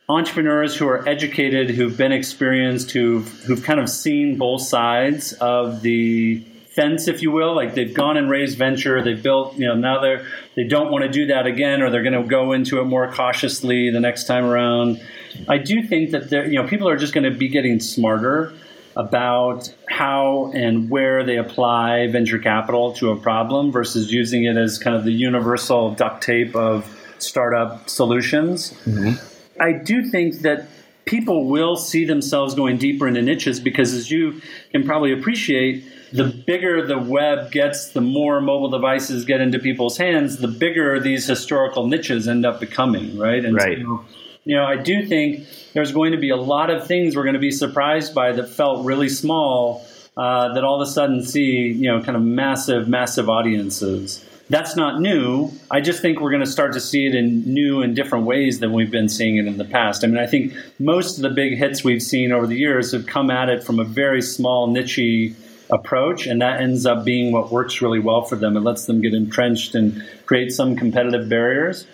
entrepreneurs 0.08 0.74
who 0.74 0.88
are 0.88 1.06
educated 1.06 1.70
who've 1.70 1.98
been 1.98 2.14
experienced 2.14 2.92
who've 2.92 3.28
who've 3.44 3.62
kind 3.62 3.82
of 3.82 3.90
seen 3.90 4.38
both 4.38 4.62
sides 4.62 5.34
of 5.34 5.82
the 5.82 6.46
fence 6.70 7.10
if 7.10 7.22
you 7.22 7.32
will. 7.32 7.54
Like 7.54 7.74
they've 7.74 7.94
gone 7.94 8.16
and 8.16 8.30
raised 8.30 8.58
venture 8.58 9.04
they've 9.04 9.22
built 9.22 9.58
you 9.58 9.68
know 9.68 9.76
now 9.76 10.00
they're 10.00 10.26
they 10.56 10.64
don't 10.64 10.94
want 10.94 11.04
to 11.04 11.10
do 11.10 11.28
that 11.28 11.46
again 11.46 11.82
or 11.82 11.90
they're 11.90 12.04
going 12.04 12.24
to 12.24 12.24
go 12.24 12.54
into 12.54 12.80
it 12.80 12.86
more 12.86 13.12
cautiously 13.12 13.90
the 13.90 14.00
next 14.00 14.28
time 14.28 14.46
around 14.46 15.02
I 15.48 15.58
do 15.58 15.84
think 15.84 16.12
that 16.12 16.30
there, 16.30 16.46
you 16.46 16.62
know, 16.62 16.68
people 16.68 16.88
are 16.90 16.98
just 16.98 17.14
going 17.14 17.24
to 17.24 17.38
be 17.38 17.48
getting 17.48 17.80
smarter 17.80 18.54
about 18.96 19.74
how 19.90 20.52
and 20.54 20.90
where 20.90 21.24
they 21.24 21.38
apply 21.38 22.08
venture 22.08 22.40
capital 22.40 22.94
to 22.94 23.12
a 23.12 23.16
problem 23.16 23.72
versus 23.72 24.12
using 24.12 24.46
it 24.46 24.56
as 24.56 24.80
kind 24.80 24.96
of 24.96 25.04
the 25.04 25.12
universal 25.12 25.92
duct 25.92 26.24
tape 26.24 26.56
of 26.56 26.90
startup 27.18 27.90
solutions. 27.90 28.72
Mm-hmm. 28.86 29.62
I 29.62 29.74
do 29.74 30.04
think 30.04 30.42
that 30.42 30.68
people 31.06 31.48
will 31.48 31.76
see 31.76 32.06
themselves 32.06 32.56
going 32.56 32.78
deeper 32.78 33.08
into 33.08 33.22
niches 33.22 33.60
because, 33.60 33.94
as 33.94 34.10
you 34.10 34.42
can 34.72 34.84
probably 34.84 35.14
appreciate, 35.14 35.86
the 36.12 36.26
bigger 36.26 36.86
the 36.86 36.98
web 36.98 37.52
gets, 37.52 37.90
the 37.90 38.02
more 38.02 38.42
mobile 38.42 38.70
devices 38.70 39.26
get 39.26 39.42
into 39.42 39.60
people's 39.60 39.98
hands, 39.98 40.38
the 40.38 40.48
bigger 40.48 41.00
these 41.00 41.26
historical 41.28 41.88
niches 41.88 42.28
end 42.28 42.46
up 42.46 42.60
becoming, 42.60 43.18
right? 43.18 43.44
And 43.44 43.56
right. 43.56 43.80
So, 43.80 44.06
you 44.46 44.56
know, 44.56 44.64
I 44.64 44.78
do 44.78 45.06
think 45.06 45.46
there's 45.74 45.92
going 45.92 46.12
to 46.12 46.20
be 46.20 46.30
a 46.30 46.38
lot 46.38 46.70
of 46.70 46.88
things 46.88 47.16
we're 47.16 47.24
going 47.24 47.34
to 47.34 47.40
be 47.40 47.52
surprised 47.52 48.14
by 48.14 48.32
that 48.32 48.50
felt 48.50 48.86
really 48.86 49.10
small 49.10 49.86
uh, 50.16 50.54
that 50.54 50.64
all 50.64 50.82
of 50.82 50.88
a 50.88 50.92
sudden 50.92 51.24
see, 51.24 51.68
you 51.68 51.92
know, 51.92 52.02
kind 52.02 52.16
of 52.16 52.22
massive, 52.22 52.88
massive 52.88 53.28
audiences. 53.28 54.24
That's 54.48 54.76
not 54.76 55.02
new. 55.02 55.52
I 55.72 55.82
just 55.82 56.04
think 56.04 56.22
we're 56.22 56.30
going 56.30 56.46
to 56.46 56.50
start 56.50 56.74
to 56.74 56.80
see 56.80 57.08
it 57.08 57.16
in 57.16 57.52
new 57.52 57.82
and 57.82 57.96
different 57.96 58.26
ways 58.26 58.60
than 58.60 58.72
we've 58.72 58.92
been 58.92 59.10
seeing 59.10 59.38
it 59.38 59.48
in 59.48 59.58
the 59.58 59.66
past. 59.66 60.04
I 60.04 60.08
mean, 60.08 60.20
I 60.20 60.28
think 60.28 60.54
most 60.78 61.18
of 61.18 61.24
the 61.24 61.32
big 61.32 61.58
hits 61.58 61.84
we've 61.84 62.04
seen 62.04 62.32
over 62.32 62.46
the 62.46 62.56
years 62.56 62.92
have 62.92 63.08
come 63.08 63.32
at 63.32 63.50
it 63.50 63.64
from 63.64 63.80
a 63.80 63.84
very 63.84 64.22
small, 64.22 64.70
nichey 64.70 65.34
approach, 65.72 66.28
and 66.28 66.44
that 66.44 66.62
ends 66.62 66.86
up 66.86 67.04
being 67.04 67.32
what 67.32 67.52
works 67.52 67.82
really 67.82 68.00
well 68.00 68.22
for 68.22 68.36
them. 68.36 68.56
It 68.56 68.60
lets 68.60 68.86
them 68.86 69.02
get 69.02 69.16
entrenched 69.16 69.74
and 69.74 70.08
create 70.28 70.52
some 70.52 70.76
competitive 70.76 71.28
barriers. 71.28 71.88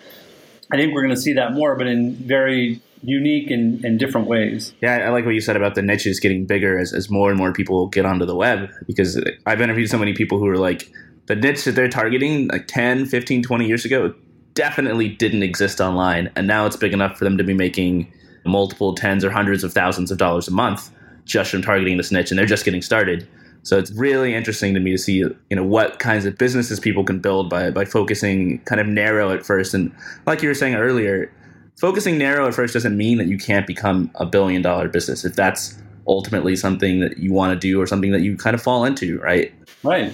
I 0.72 0.76
think 0.76 0.94
we're 0.94 1.02
going 1.02 1.14
to 1.14 1.20
see 1.20 1.34
that 1.34 1.52
more, 1.52 1.76
but 1.76 1.86
in 1.86 2.14
very 2.14 2.80
unique 3.02 3.50
and, 3.50 3.84
and 3.84 3.98
different 3.98 4.26
ways. 4.26 4.72
Yeah, 4.80 4.96
I 4.96 5.10
like 5.10 5.24
what 5.24 5.34
you 5.34 5.40
said 5.40 5.56
about 5.56 5.74
the 5.74 5.82
niches 5.82 6.20
getting 6.20 6.46
bigger 6.46 6.78
as, 6.78 6.92
as 6.92 7.10
more 7.10 7.30
and 7.30 7.38
more 7.38 7.52
people 7.52 7.88
get 7.88 8.06
onto 8.06 8.24
the 8.24 8.36
web 8.36 8.70
because 8.86 9.22
I've 9.44 9.60
interviewed 9.60 9.90
so 9.90 9.98
many 9.98 10.14
people 10.14 10.38
who 10.38 10.48
are 10.48 10.56
like, 10.56 10.90
the 11.26 11.36
niche 11.36 11.64
that 11.64 11.72
they're 11.72 11.88
targeting 11.88 12.48
like 12.48 12.66
10, 12.66 13.06
15, 13.06 13.42
20 13.42 13.66
years 13.66 13.84
ago 13.84 14.14
definitely 14.54 15.08
didn't 15.08 15.42
exist 15.42 15.80
online. 15.80 16.30
And 16.36 16.46
now 16.46 16.66
it's 16.66 16.76
big 16.76 16.92
enough 16.92 17.18
for 17.18 17.24
them 17.24 17.38
to 17.38 17.44
be 17.44 17.54
making 17.54 18.12
multiple 18.44 18.94
tens 18.94 19.24
or 19.24 19.30
hundreds 19.30 19.64
of 19.64 19.72
thousands 19.72 20.10
of 20.10 20.18
dollars 20.18 20.48
a 20.48 20.50
month 20.50 20.90
just 21.24 21.50
from 21.50 21.62
targeting 21.62 21.96
this 21.96 22.10
niche. 22.10 22.30
And 22.30 22.38
they're 22.38 22.46
just 22.46 22.64
getting 22.64 22.82
started. 22.82 23.26
So 23.64 23.78
it's 23.78 23.92
really 23.92 24.34
interesting 24.34 24.74
to 24.74 24.80
me 24.80 24.90
to 24.92 24.98
see, 24.98 25.14
you 25.14 25.36
know, 25.50 25.62
what 25.62 25.98
kinds 25.98 26.24
of 26.24 26.36
businesses 26.36 26.80
people 26.80 27.04
can 27.04 27.20
build 27.20 27.48
by 27.48 27.70
by 27.70 27.84
focusing 27.84 28.58
kind 28.60 28.80
of 28.80 28.86
narrow 28.86 29.30
at 29.30 29.46
first. 29.46 29.72
And 29.72 29.94
like 30.26 30.42
you 30.42 30.48
were 30.48 30.54
saying 30.54 30.74
earlier, 30.74 31.32
focusing 31.76 32.18
narrow 32.18 32.48
at 32.48 32.54
first 32.54 32.74
doesn't 32.74 32.96
mean 32.96 33.18
that 33.18 33.28
you 33.28 33.38
can't 33.38 33.66
become 33.66 34.10
a 34.16 34.26
billion 34.26 34.62
dollar 34.62 34.88
business 34.88 35.24
if 35.24 35.34
that's 35.34 35.78
ultimately 36.06 36.56
something 36.56 37.00
that 37.00 37.18
you 37.18 37.32
want 37.32 37.52
to 37.52 37.58
do 37.58 37.80
or 37.80 37.86
something 37.86 38.12
that 38.12 38.22
you 38.22 38.36
kind 38.36 38.54
of 38.54 38.62
fall 38.62 38.84
into, 38.84 39.18
right? 39.20 39.54
Right. 39.82 40.12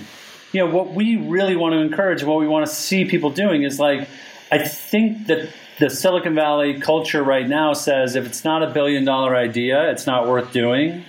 You 0.52 0.64
know, 0.64 0.70
what 0.70 0.92
we 0.92 1.16
really 1.16 1.56
want 1.56 1.72
to 1.72 1.78
encourage, 1.78 2.22
what 2.24 2.38
we 2.38 2.48
want 2.48 2.66
to 2.66 2.72
see 2.72 3.04
people 3.04 3.30
doing 3.30 3.62
is 3.62 3.78
like, 3.78 4.08
I 4.50 4.58
think 4.58 5.26
that 5.26 5.50
the 5.78 5.90
Silicon 5.90 6.34
Valley 6.34 6.80
culture 6.80 7.22
right 7.22 7.46
now 7.46 7.72
says 7.72 8.16
if 8.16 8.26
it's 8.26 8.44
not 8.44 8.62
a 8.62 8.70
billion 8.70 9.04
dollar 9.04 9.36
idea, 9.36 9.90
it's 9.90 10.06
not 10.06 10.26
worth 10.26 10.52
doing. 10.52 11.04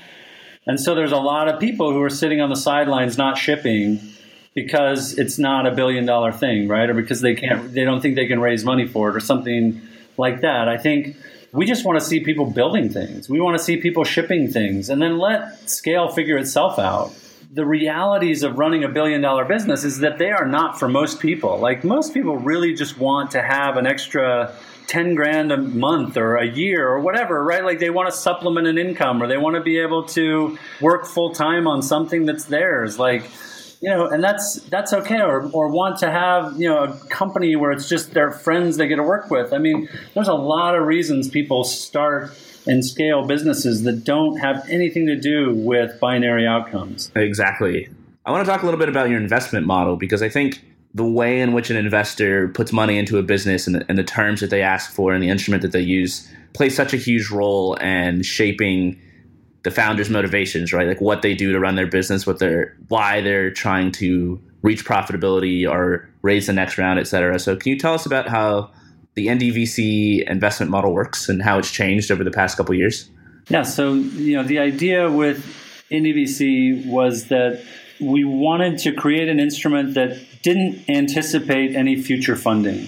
And 0.70 0.80
so 0.80 0.94
there's 0.94 1.12
a 1.12 1.18
lot 1.18 1.48
of 1.48 1.60
people 1.60 1.92
who 1.92 2.00
are 2.04 2.12
sitting 2.12 2.42
on 2.42 2.52
the 2.52 2.56
sidelines 2.56 3.18
not 3.18 3.40
shipping 3.40 4.00
because 4.54 5.18
it's 5.18 5.40
not 5.40 5.66
a 5.66 5.72
billion 5.72 6.06
dollar 6.06 6.32
thing, 6.32 6.68
right? 6.68 6.88
Or 6.88 6.94
because 6.94 7.22
they 7.22 7.34
can't, 7.34 7.74
they 7.74 7.84
don't 7.84 8.02
think 8.02 8.16
they 8.16 8.28
can 8.28 8.40
raise 8.40 8.64
money 8.64 8.88
for 8.88 9.10
it 9.10 9.16
or 9.16 9.20
something 9.20 9.82
like 10.16 10.42
that. 10.42 10.68
I 10.70 10.78
think 10.78 11.18
we 11.54 11.66
just 11.66 11.84
want 11.86 12.00
to 12.00 12.06
see 12.06 12.20
people 12.20 12.46
building 12.46 12.88
things. 12.88 13.28
We 13.28 13.42
want 13.42 13.58
to 13.58 13.64
see 13.64 13.78
people 13.78 14.04
shipping 14.04 14.48
things 14.48 14.92
and 14.92 15.02
then 15.02 15.18
let 15.18 15.68
scale 15.68 16.10
figure 16.10 16.38
itself 16.38 16.78
out. 16.78 17.16
The 17.52 17.66
realities 17.66 18.44
of 18.44 18.60
running 18.60 18.84
a 18.84 18.90
billion 18.90 19.22
dollar 19.22 19.46
business 19.46 19.84
is 19.84 19.98
that 20.02 20.20
they 20.20 20.30
are 20.30 20.46
not 20.46 20.78
for 20.78 20.88
most 20.88 21.20
people. 21.20 21.58
Like 21.58 21.84
most 21.84 22.14
people 22.14 22.38
really 22.38 22.76
just 22.76 22.96
want 23.00 23.32
to 23.32 23.42
have 23.42 23.76
an 23.76 23.88
extra 23.88 24.54
10 24.90 25.14
grand 25.14 25.52
a 25.52 25.58
month 25.58 26.18
or 26.18 26.36
a 26.36 26.48
year 26.48 26.88
or 26.90 27.00
whatever, 27.00 27.44
right? 27.44 27.64
Like 27.64 27.78
they 27.78 27.92
want 27.92 28.10
to 28.10 28.16
supplement 28.16 28.66
an 28.66 28.80
income 28.80 29.22
or 29.22 29.28
they 29.28 29.38
want 29.38 29.56
to 29.56 29.62
be 29.62 29.78
able 29.78 30.04
to 30.10 30.58
work 30.82 31.06
full 31.06 31.32
time 31.32 31.68
on 31.68 31.84
something 31.84 32.26
that's 32.26 32.46
theirs. 32.46 32.98
Like, 32.98 33.30
you 33.82 33.90
know, 33.90 34.08
and 34.08 34.24
that's 34.24 34.56
that's 34.64 34.92
okay. 34.92 35.22
Or, 35.22 35.48
or 35.52 35.70
want 35.70 36.00
to 36.00 36.10
have, 36.10 36.60
you 36.60 36.68
know, 36.68 36.86
a 36.86 36.98
company 37.08 37.56
where 37.56 37.72
it's 37.72 37.88
just 37.88 38.14
their 38.14 38.32
friends 38.32 38.78
they 38.78 38.88
get 38.88 38.96
to 38.96 39.04
work 39.04 39.30
with. 39.30 39.54
I 39.54 39.60
mean, 39.60 39.88
there's 40.16 40.28
a 40.28 40.34
lot 40.34 40.76
of 40.76 40.88
reasons 40.88 41.30
people 41.30 41.64
start 41.64 42.36
and 42.66 42.84
scale 42.84 43.28
businesses 43.28 43.84
that 43.84 44.04
don't 44.04 44.38
have 44.38 44.68
anything 44.70 45.06
to 45.06 45.16
do 45.16 45.54
with 45.54 46.00
binary 46.00 46.48
outcomes. 46.48 47.12
Exactly. 47.16 47.90
I 48.26 48.32
want 48.32 48.44
to 48.44 48.52
talk 48.52 48.64
a 48.64 48.66
little 48.66 48.80
bit 48.80 48.90
about 48.90 49.10
your 49.10 49.20
investment 49.20 49.68
model 49.68 49.98
because 49.98 50.24
I 50.24 50.30
think 50.30 50.64
the 50.94 51.06
way 51.06 51.40
in 51.40 51.54
which 51.54 51.70
an 51.70 51.78
investor 51.78 52.48
puts 52.50 52.74
money 52.74 52.98
into 52.98 53.18
a 53.18 53.24
business 53.24 53.68
and 53.68 53.76
the, 53.76 53.86
and 53.88 53.98
the 53.98 54.04
terms 54.04 54.42
that 54.42 54.50
they 54.50 54.62
ask 54.62 54.92
for 54.92 55.14
and 55.14 55.22
the 55.22 55.30
instrument 55.30 55.62
that 55.62 55.72
they 55.72 55.82
use 55.82 56.28
plays 56.54 56.76
such 56.76 56.94
a 56.94 56.98
huge 56.98 57.30
role 57.30 57.76
in 57.76 58.24
shaping 58.24 59.00
the 59.64 59.72
founder's 59.72 60.10
motivations, 60.10 60.74
right? 60.74 60.88
Like 60.88 61.02
what 61.02 61.22
they 61.22 61.36
do 61.36 61.52
to 61.52 61.60
run 61.60 61.76
their 61.76 61.88
business, 61.88 62.26
what 62.26 62.40
they're 62.40 62.76
why 62.88 63.22
they're 63.22 63.52
trying 63.52 63.92
to 63.94 64.42
reach 64.62 64.86
profitability 64.86 65.70
or 65.70 66.10
raise 66.22 66.48
the 66.48 66.54
next 66.54 66.78
round, 66.78 67.00
et 67.00 67.08
cetera. 67.08 67.38
So 67.40 67.56
can 67.56 67.72
you 67.72 67.80
tell 67.80 67.94
us 67.94 68.06
about 68.06 68.28
how 68.28 68.72
the 69.16 69.28
IndieVC 69.28 70.30
investment 70.30 70.72
model 70.72 70.94
works 70.94 71.30
and 71.30 71.42
how 71.42 71.60
it's 71.60 71.72
changed 71.72 72.10
over 72.12 72.24
the 72.24 72.32
past 72.32 72.58
couple 72.58 72.74
years? 72.74 73.10
Yeah, 73.50 73.64
so 73.64 73.94
you 73.94 74.38
know 74.38 74.44
the 74.44 74.60
idea 74.60 75.12
with 75.12 75.46
IndieVC 75.92 76.86
was 76.88 77.28
that 77.28 77.64
we 78.00 78.24
wanted 78.24 78.78
to 78.80 78.94
create 78.94 79.28
an 79.28 79.40
instrument 79.40 79.96
that 79.96 80.18
didn't 80.42 80.90
anticipate 80.90 81.76
any 81.76 82.02
future 82.02 82.36
funding. 82.36 82.88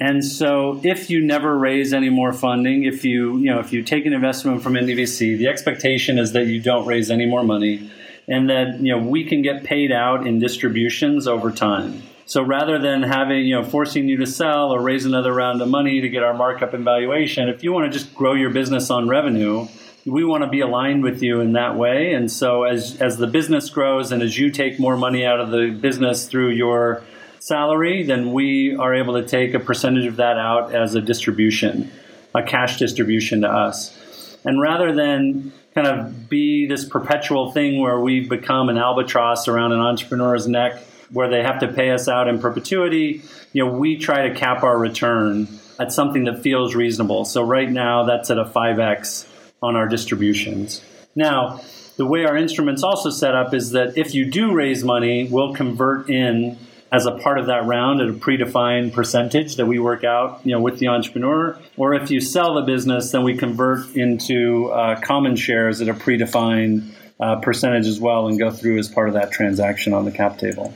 And 0.00 0.24
so 0.24 0.80
if 0.84 1.10
you 1.10 1.24
never 1.24 1.58
raise 1.58 1.92
any 1.92 2.08
more 2.08 2.32
funding, 2.32 2.84
if 2.84 3.04
you, 3.04 3.38
you 3.38 3.46
know, 3.46 3.58
if 3.58 3.72
you 3.72 3.82
take 3.82 4.06
an 4.06 4.12
investment 4.12 4.62
from 4.62 4.74
IndieVC, 4.74 5.38
the 5.38 5.48
expectation 5.48 6.18
is 6.18 6.32
that 6.32 6.46
you 6.46 6.60
don't 6.60 6.86
raise 6.86 7.10
any 7.10 7.26
more 7.26 7.42
money 7.42 7.90
and 8.28 8.48
that, 8.50 8.80
you 8.80 8.94
know, 8.94 9.02
we 9.02 9.24
can 9.24 9.42
get 9.42 9.64
paid 9.64 9.90
out 9.90 10.26
in 10.26 10.38
distributions 10.38 11.26
over 11.26 11.50
time. 11.50 12.02
So 12.26 12.42
rather 12.42 12.78
than 12.78 13.02
having, 13.02 13.46
you 13.46 13.54
know, 13.54 13.64
forcing 13.64 14.06
you 14.06 14.18
to 14.18 14.26
sell 14.26 14.70
or 14.70 14.82
raise 14.82 15.06
another 15.06 15.32
round 15.32 15.62
of 15.62 15.68
money 15.68 16.02
to 16.02 16.08
get 16.08 16.22
our 16.22 16.34
markup 16.34 16.74
and 16.74 16.84
valuation, 16.84 17.48
if 17.48 17.64
you 17.64 17.72
want 17.72 17.90
to 17.90 17.98
just 17.98 18.14
grow 18.14 18.34
your 18.34 18.50
business 18.50 18.90
on 18.90 19.08
revenue, 19.08 19.66
we 20.08 20.24
want 20.24 20.42
to 20.42 20.48
be 20.48 20.60
aligned 20.60 21.02
with 21.02 21.22
you 21.22 21.40
in 21.40 21.52
that 21.52 21.76
way. 21.76 22.12
And 22.12 22.30
so 22.30 22.64
as 22.64 23.00
as 23.00 23.18
the 23.18 23.26
business 23.26 23.70
grows 23.70 24.12
and 24.12 24.22
as 24.22 24.38
you 24.38 24.50
take 24.50 24.78
more 24.78 24.96
money 24.96 25.24
out 25.24 25.40
of 25.40 25.50
the 25.50 25.70
business 25.70 26.28
through 26.28 26.50
your 26.50 27.02
salary, 27.40 28.02
then 28.02 28.32
we 28.32 28.76
are 28.76 28.94
able 28.94 29.20
to 29.20 29.26
take 29.26 29.54
a 29.54 29.60
percentage 29.60 30.06
of 30.06 30.16
that 30.16 30.36
out 30.36 30.74
as 30.74 30.94
a 30.94 31.00
distribution, 31.00 31.90
a 32.34 32.42
cash 32.42 32.78
distribution 32.78 33.42
to 33.42 33.48
us. 33.48 33.96
And 34.44 34.60
rather 34.60 34.94
than 34.94 35.52
kind 35.74 35.86
of 35.86 36.28
be 36.28 36.66
this 36.66 36.84
perpetual 36.84 37.52
thing 37.52 37.80
where 37.80 38.00
we've 38.00 38.28
become 38.28 38.68
an 38.68 38.78
albatross 38.78 39.46
around 39.46 39.72
an 39.72 39.80
entrepreneur's 39.80 40.48
neck 40.48 40.82
where 41.10 41.28
they 41.28 41.42
have 41.42 41.60
to 41.60 41.68
pay 41.68 41.90
us 41.90 42.08
out 42.08 42.28
in 42.28 42.38
perpetuity. 42.38 43.22
You 43.52 43.64
know, 43.64 43.72
we 43.72 43.96
try 43.96 44.28
to 44.28 44.34
cap 44.34 44.62
our 44.62 44.76
return 44.76 45.48
at 45.78 45.92
something 45.92 46.24
that 46.24 46.42
feels 46.42 46.74
reasonable. 46.74 47.24
So 47.24 47.42
right 47.42 47.70
now, 47.70 48.04
that's 48.04 48.30
at 48.30 48.38
a 48.38 48.44
5x 48.44 49.26
on 49.62 49.76
our 49.76 49.88
distributions. 49.88 50.82
Now, 51.14 51.60
the 51.96 52.06
way 52.06 52.24
our 52.24 52.36
instrument's 52.36 52.82
also 52.82 53.10
set 53.10 53.34
up 53.34 53.52
is 53.52 53.72
that 53.72 53.98
if 53.98 54.14
you 54.14 54.24
do 54.24 54.52
raise 54.52 54.84
money, 54.84 55.28
we'll 55.30 55.54
convert 55.54 56.08
in 56.08 56.56
as 56.90 57.06
a 57.06 57.12
part 57.18 57.38
of 57.38 57.46
that 57.46 57.64
round 57.66 58.00
at 58.00 58.08
a 58.08 58.12
predefined 58.12 58.92
percentage 58.92 59.56
that 59.56 59.66
we 59.66 59.78
work 59.78 60.04
out, 60.04 60.40
you 60.44 60.52
know, 60.52 60.60
with 60.60 60.78
the 60.78 60.88
entrepreneur. 60.88 61.58
Or 61.76 61.92
if 61.94 62.10
you 62.10 62.20
sell 62.20 62.54
the 62.54 62.62
business, 62.62 63.12
then 63.12 63.24
we 63.24 63.36
convert 63.36 63.94
into 63.94 64.70
uh, 64.70 64.98
common 65.00 65.36
shares 65.36 65.80
at 65.80 65.88
a 65.88 65.94
predefined 65.94 66.90
uh, 67.20 67.36
percentage 67.40 67.86
as 67.86 68.00
well 68.00 68.28
and 68.28 68.38
go 68.38 68.50
through 68.50 68.78
as 68.78 68.88
part 68.88 69.08
of 69.08 69.14
that 69.14 69.32
transaction 69.32 69.92
on 69.92 70.04
the 70.04 70.12
cap 70.12 70.38
table. 70.38 70.72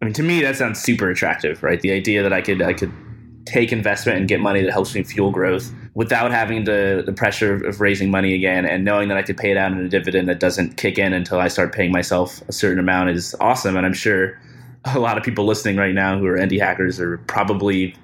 I 0.00 0.06
mean, 0.06 0.14
to 0.14 0.22
me, 0.22 0.40
that 0.42 0.56
sounds 0.56 0.80
super 0.80 1.10
attractive, 1.10 1.62
right? 1.62 1.80
The 1.80 1.90
idea 1.90 2.22
that 2.22 2.32
I 2.32 2.40
could 2.40 2.62
I 2.62 2.72
could 2.72 2.92
take 3.50 3.72
investment 3.72 4.18
and 4.18 4.28
get 4.28 4.40
money 4.40 4.62
that 4.62 4.70
helps 4.70 4.94
me 4.94 5.02
fuel 5.02 5.30
growth 5.30 5.72
without 5.94 6.30
having 6.30 6.64
the, 6.64 7.02
the 7.04 7.12
pressure 7.12 7.66
of 7.66 7.80
raising 7.80 8.10
money 8.10 8.34
again 8.34 8.64
and 8.64 8.84
knowing 8.84 9.08
that 9.08 9.18
I 9.18 9.22
could 9.22 9.36
pay 9.36 9.50
it 9.50 9.56
out 9.56 9.72
in 9.72 9.78
a 9.78 9.88
dividend 9.88 10.28
that 10.28 10.38
doesn't 10.38 10.76
kick 10.76 10.98
in 10.98 11.12
until 11.12 11.40
I 11.40 11.48
start 11.48 11.74
paying 11.74 11.90
myself 11.90 12.40
a 12.48 12.52
certain 12.52 12.78
amount 12.78 13.10
is 13.10 13.34
awesome. 13.40 13.76
And 13.76 13.84
I'm 13.84 13.92
sure 13.92 14.40
a 14.84 15.00
lot 15.00 15.18
of 15.18 15.24
people 15.24 15.44
listening 15.46 15.76
right 15.76 15.94
now 15.94 16.18
who 16.18 16.26
are 16.26 16.36
Indie 16.36 16.60
hackers 16.60 17.00
are 17.00 17.18
probably 17.18 17.94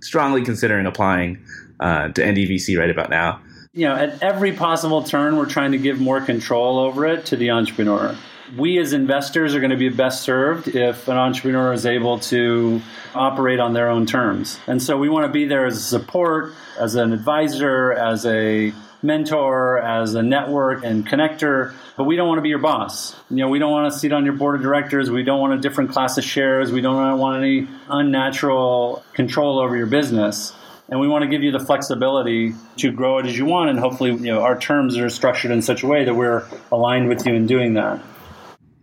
strongly 0.00 0.42
considering 0.42 0.86
applying 0.86 1.44
uh, 1.80 2.08
to 2.08 2.22
IndieVC 2.22 2.78
right 2.78 2.90
about 2.90 3.10
now. 3.10 3.40
You 3.72 3.88
know, 3.88 3.94
at 3.96 4.22
every 4.22 4.52
possible 4.52 5.02
turn, 5.02 5.36
we're 5.36 5.46
trying 5.46 5.72
to 5.72 5.78
give 5.78 6.00
more 6.00 6.20
control 6.20 6.78
over 6.78 7.06
it 7.06 7.26
to 7.26 7.36
the 7.36 7.50
entrepreneur. 7.50 8.16
We 8.56 8.78
as 8.78 8.92
investors 8.92 9.54
are 9.54 9.60
going 9.60 9.70
to 9.70 9.76
be 9.76 9.88
best 9.88 10.22
served 10.22 10.68
if 10.68 11.08
an 11.08 11.16
entrepreneur 11.16 11.72
is 11.72 11.86
able 11.86 12.20
to 12.20 12.80
operate 13.14 13.58
on 13.58 13.72
their 13.72 13.88
own 13.88 14.06
terms. 14.06 14.60
And 14.66 14.82
so 14.82 14.96
we 14.96 15.08
want 15.08 15.26
to 15.26 15.32
be 15.32 15.46
there 15.46 15.66
as 15.66 15.76
a 15.76 15.80
support, 15.80 16.52
as 16.78 16.94
an 16.94 17.12
advisor, 17.12 17.92
as 17.92 18.24
a 18.26 18.72
mentor, 19.02 19.78
as 19.78 20.14
a 20.14 20.22
network 20.22 20.84
and 20.84 21.06
connector, 21.06 21.74
but 21.96 22.04
we 22.04 22.16
don't 22.16 22.26
want 22.26 22.38
to 22.38 22.42
be 22.42 22.48
your 22.48 22.58
boss. 22.58 23.14
You 23.30 23.36
know, 23.36 23.48
we 23.48 23.58
don't 23.58 23.70
want 23.70 23.92
to 23.92 23.98
sit 23.98 24.12
on 24.12 24.24
your 24.24 24.34
board 24.34 24.56
of 24.56 24.62
directors. 24.62 25.10
We 25.10 25.22
don't 25.22 25.40
want 25.40 25.52
a 25.52 25.58
different 25.58 25.90
class 25.90 26.16
of 26.18 26.24
shares. 26.24 26.72
We 26.72 26.80
don't 26.80 27.18
want 27.18 27.42
any 27.42 27.68
unnatural 27.88 29.04
control 29.12 29.58
over 29.58 29.76
your 29.76 29.86
business. 29.86 30.52
And 30.88 31.00
we 31.00 31.08
want 31.08 31.22
to 31.22 31.28
give 31.28 31.42
you 31.42 31.50
the 31.50 31.60
flexibility 31.60 32.54
to 32.78 32.92
grow 32.92 33.18
it 33.18 33.26
as 33.26 33.36
you 33.36 33.46
want. 33.46 33.70
And 33.70 33.78
hopefully, 33.78 34.10
you 34.10 34.32
know, 34.32 34.42
our 34.42 34.58
terms 34.58 34.96
are 34.96 35.08
structured 35.08 35.50
in 35.50 35.62
such 35.62 35.82
a 35.82 35.86
way 35.86 36.04
that 36.04 36.14
we're 36.14 36.46
aligned 36.70 37.08
with 37.08 37.26
you 37.26 37.34
in 37.34 37.46
doing 37.46 37.74
that. 37.74 38.02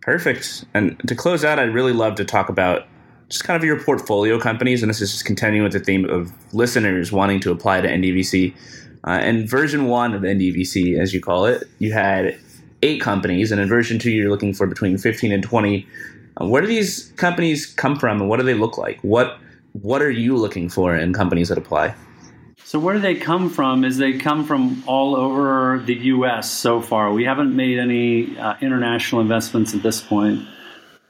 Perfect. 0.01 0.65
And 0.73 0.99
to 1.07 1.15
close 1.15 1.45
out, 1.45 1.59
I'd 1.59 1.73
really 1.73 1.93
love 1.93 2.15
to 2.15 2.25
talk 2.25 2.49
about 2.49 2.87
just 3.29 3.43
kind 3.43 3.55
of 3.55 3.63
your 3.63 3.79
portfolio 3.79 4.39
companies. 4.39 4.83
And 4.83 4.89
this 4.89 4.99
is 4.99 5.11
just 5.11 5.25
continuing 5.25 5.63
with 5.63 5.73
the 5.73 5.79
theme 5.79 6.09
of 6.09 6.31
listeners 6.53 7.11
wanting 7.11 7.39
to 7.41 7.51
apply 7.51 7.81
to 7.81 7.87
IndieVC. 7.87 8.53
Uh, 9.07 9.19
in 9.23 9.47
version 9.47 9.85
one 9.85 10.13
of 10.13 10.21
IndieVC, 10.21 10.99
as 10.99 11.13
you 11.13 11.21
call 11.21 11.45
it, 11.45 11.67
you 11.79 11.93
had 11.93 12.37
eight 12.83 13.01
companies, 13.01 13.51
and 13.51 13.61
in 13.61 13.67
version 13.67 13.99
two, 13.99 14.11
you're 14.11 14.29
looking 14.29 14.53
for 14.53 14.67
between 14.67 14.97
15 14.97 15.31
and 15.31 15.43
20. 15.43 15.87
Uh, 16.39 16.45
where 16.45 16.61
do 16.61 16.67
these 16.67 17.11
companies 17.17 17.65
come 17.65 17.97
from, 17.97 18.21
and 18.21 18.29
what 18.29 18.37
do 18.37 18.43
they 18.43 18.53
look 18.53 18.77
like? 18.77 18.99
What 19.01 19.39
What 19.73 20.01
are 20.01 20.11
you 20.11 20.35
looking 20.35 20.69
for 20.69 20.95
in 20.95 21.13
companies 21.13 21.49
that 21.49 21.57
apply? 21.57 21.95
So 22.65 22.79
where 22.79 22.95
do 22.95 23.01
they 23.01 23.15
come 23.15 23.49
from? 23.49 23.83
Is 23.83 23.97
they 23.97 24.17
come 24.17 24.45
from 24.45 24.83
all 24.87 25.15
over 25.15 25.81
the 25.85 25.95
U.S. 25.95 26.49
so 26.49 26.81
far. 26.81 27.11
We 27.11 27.25
haven't 27.25 27.55
made 27.55 27.79
any 27.79 28.37
uh, 28.37 28.55
international 28.61 29.21
investments 29.21 29.73
at 29.73 29.83
this 29.83 30.01
point. 30.01 30.47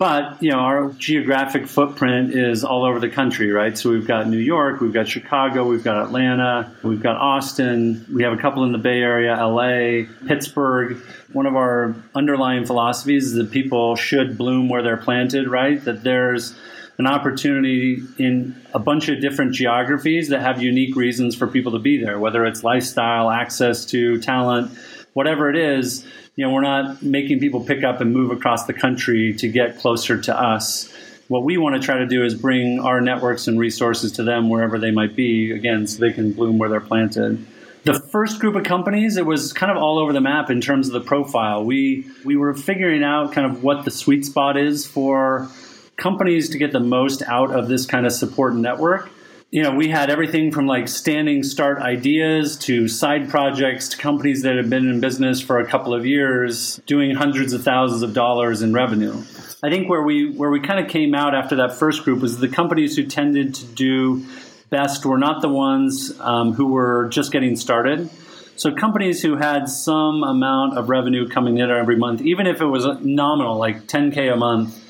But 0.01 0.41
you 0.41 0.49
know, 0.49 0.57
our 0.57 0.89
geographic 0.93 1.67
footprint 1.67 2.33
is 2.33 2.63
all 2.63 2.85
over 2.85 2.99
the 2.99 3.07
country, 3.07 3.51
right? 3.51 3.77
So 3.77 3.91
we've 3.91 4.07
got 4.07 4.27
New 4.27 4.39
York, 4.39 4.81
we've 4.81 4.91
got 4.91 5.07
Chicago, 5.07 5.63
we've 5.63 5.83
got 5.83 6.03
Atlanta, 6.03 6.75
we've 6.81 7.03
got 7.03 7.17
Austin, 7.17 8.03
we 8.11 8.23
have 8.23 8.33
a 8.33 8.41
couple 8.41 8.63
in 8.63 8.71
the 8.71 8.79
Bay 8.79 8.99
Area, 8.99 9.35
LA, 9.35 10.07
Pittsburgh. 10.27 10.97
One 11.33 11.45
of 11.45 11.55
our 11.55 11.93
underlying 12.15 12.65
philosophies 12.65 13.25
is 13.25 13.33
that 13.33 13.51
people 13.51 13.95
should 13.95 14.39
bloom 14.39 14.69
where 14.69 14.81
they're 14.81 14.97
planted, 14.97 15.47
right? 15.47 15.79
That 15.85 16.01
there's 16.03 16.55
an 17.01 17.07
opportunity 17.07 18.01
in 18.17 18.55
a 18.73 18.79
bunch 18.79 19.09
of 19.09 19.19
different 19.19 19.53
geographies 19.53 20.29
that 20.29 20.41
have 20.41 20.61
unique 20.61 20.95
reasons 20.95 21.35
for 21.35 21.47
people 21.47 21.73
to 21.73 21.79
be 21.79 22.01
there, 22.01 22.17
whether 22.17 22.45
it's 22.45 22.63
lifestyle, 22.63 23.29
access 23.29 23.85
to 23.87 24.21
talent, 24.21 24.71
whatever 25.13 25.49
it 25.49 25.57
is 25.57 26.05
you 26.35 26.45
know, 26.45 26.53
we're 26.53 26.61
not 26.61 27.03
making 27.03 27.39
people 27.39 27.63
pick 27.63 27.83
up 27.83 28.01
and 28.01 28.13
move 28.13 28.31
across 28.31 28.65
the 28.65 28.73
country 28.73 29.33
to 29.33 29.47
get 29.47 29.79
closer 29.79 30.19
to 30.21 30.39
us. 30.39 30.91
What 31.27 31.43
we 31.43 31.57
want 31.57 31.75
to 31.75 31.81
try 31.81 31.99
to 31.99 32.07
do 32.07 32.23
is 32.23 32.35
bring 32.35 32.79
our 32.79 33.01
networks 33.01 33.47
and 33.47 33.59
resources 33.59 34.13
to 34.13 34.23
them 34.23 34.49
wherever 34.49 34.79
they 34.79 34.91
might 34.91 35.15
be, 35.15 35.51
again, 35.51 35.87
so 35.87 35.99
they 35.99 36.11
can 36.11 36.33
bloom 36.33 36.57
where 36.57 36.69
they're 36.69 36.79
planted. 36.79 37.45
The 37.83 37.99
first 37.99 38.39
group 38.39 38.55
of 38.55 38.63
companies, 38.63 39.17
it 39.17 39.25
was 39.25 39.53
kind 39.53 39.71
of 39.71 39.77
all 39.77 39.97
over 39.97 40.13
the 40.13 40.21
map 40.21 40.49
in 40.49 40.61
terms 40.61 40.87
of 40.87 40.93
the 40.93 41.01
profile. 41.01 41.63
We 41.63 42.07
we 42.23 42.35
were 42.35 42.53
figuring 42.53 43.03
out 43.03 43.33
kind 43.33 43.51
of 43.51 43.63
what 43.63 43.85
the 43.85 43.91
sweet 43.91 44.25
spot 44.25 44.55
is 44.55 44.85
for 44.85 45.49
companies 45.97 46.49
to 46.49 46.57
get 46.57 46.71
the 46.71 46.79
most 46.79 47.21
out 47.23 47.51
of 47.51 47.67
this 47.67 47.85
kind 47.85 48.05
of 48.05 48.11
support 48.11 48.55
network 48.55 49.09
you 49.51 49.61
know, 49.61 49.75
we 49.75 49.89
had 49.89 50.09
everything 50.09 50.51
from 50.51 50.65
like 50.65 50.87
standing 50.87 51.43
start 51.43 51.79
ideas 51.79 52.55
to 52.59 52.87
side 52.87 53.29
projects 53.29 53.89
to 53.89 53.97
companies 53.97 54.43
that 54.43 54.55
have 54.55 54.69
been 54.69 54.87
in 54.87 55.01
business 55.01 55.41
for 55.41 55.59
a 55.59 55.67
couple 55.67 55.93
of 55.93 56.05
years 56.05 56.77
doing 56.85 57.13
hundreds 57.13 57.51
of 57.51 57.61
thousands 57.61 58.01
of 58.01 58.13
dollars 58.13 58.61
in 58.61 58.73
revenue. 58.73 59.13
I 59.61 59.69
think 59.69 59.89
where 59.89 60.03
we 60.03 60.33
where 60.33 60.49
we 60.49 60.61
kind 60.61 60.79
of 60.79 60.89
came 60.89 61.13
out 61.13 61.35
after 61.35 61.57
that 61.57 61.73
first 61.73 62.05
group 62.05 62.21
was 62.21 62.39
the 62.39 62.47
companies 62.47 62.95
who 62.95 63.05
tended 63.05 63.53
to 63.55 63.65
do 63.65 64.25
best 64.69 65.05
were 65.05 65.17
not 65.17 65.41
the 65.41 65.49
ones 65.49 66.17
um, 66.21 66.53
who 66.53 66.67
were 66.67 67.09
just 67.09 67.33
getting 67.33 67.57
started. 67.57 68.09
So 68.55 68.73
companies 68.73 69.21
who 69.21 69.35
had 69.35 69.67
some 69.67 70.23
amount 70.23 70.77
of 70.77 70.87
revenue 70.87 71.27
coming 71.27 71.57
in 71.57 71.69
every 71.69 71.97
month, 71.97 72.21
even 72.21 72.47
if 72.47 72.61
it 72.61 72.65
was 72.65 72.85
nominal, 73.01 73.57
like 73.57 73.83
10k 73.87 74.31
a 74.31 74.37
month, 74.37 74.80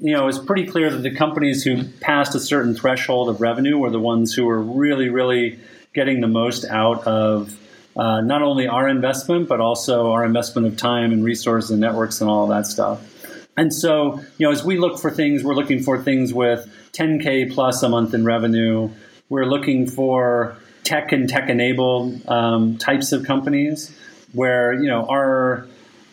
you 0.00 0.14
know, 0.14 0.28
it's 0.28 0.38
pretty 0.38 0.66
clear 0.66 0.90
that 0.90 1.02
the 1.02 1.14
companies 1.14 1.64
who 1.64 1.84
passed 2.00 2.34
a 2.34 2.40
certain 2.40 2.74
threshold 2.74 3.28
of 3.28 3.40
revenue 3.40 3.78
were 3.78 3.90
the 3.90 4.00
ones 4.00 4.32
who 4.32 4.44
were 4.44 4.60
really, 4.60 5.08
really 5.08 5.58
getting 5.92 6.20
the 6.20 6.28
most 6.28 6.64
out 6.64 7.04
of 7.06 7.56
uh, 7.96 8.20
not 8.20 8.42
only 8.42 8.68
our 8.68 8.88
investment, 8.88 9.48
but 9.48 9.60
also 9.60 10.12
our 10.12 10.24
investment 10.24 10.66
of 10.68 10.76
time 10.76 11.12
and 11.12 11.24
resources 11.24 11.72
and 11.72 11.80
networks 11.80 12.20
and 12.20 12.30
all 12.30 12.46
that 12.46 12.66
stuff. 12.66 13.02
And 13.56 13.74
so, 13.74 14.20
you 14.38 14.46
know, 14.46 14.52
as 14.52 14.62
we 14.62 14.78
look 14.78 15.00
for 15.00 15.10
things, 15.10 15.42
we're 15.42 15.54
looking 15.54 15.82
for 15.82 16.00
things 16.00 16.32
with 16.32 16.72
10K 16.92 17.52
plus 17.52 17.82
a 17.82 17.88
month 17.88 18.14
in 18.14 18.24
revenue. 18.24 18.90
We're 19.28 19.46
looking 19.46 19.88
for 19.88 20.56
tech 20.84 21.10
and 21.10 21.28
tech 21.28 21.48
enabled 21.48 22.26
um, 22.28 22.78
types 22.78 23.10
of 23.10 23.24
companies 23.24 23.98
where, 24.32 24.72
you 24.72 24.86
know, 24.86 25.06
our 25.06 25.66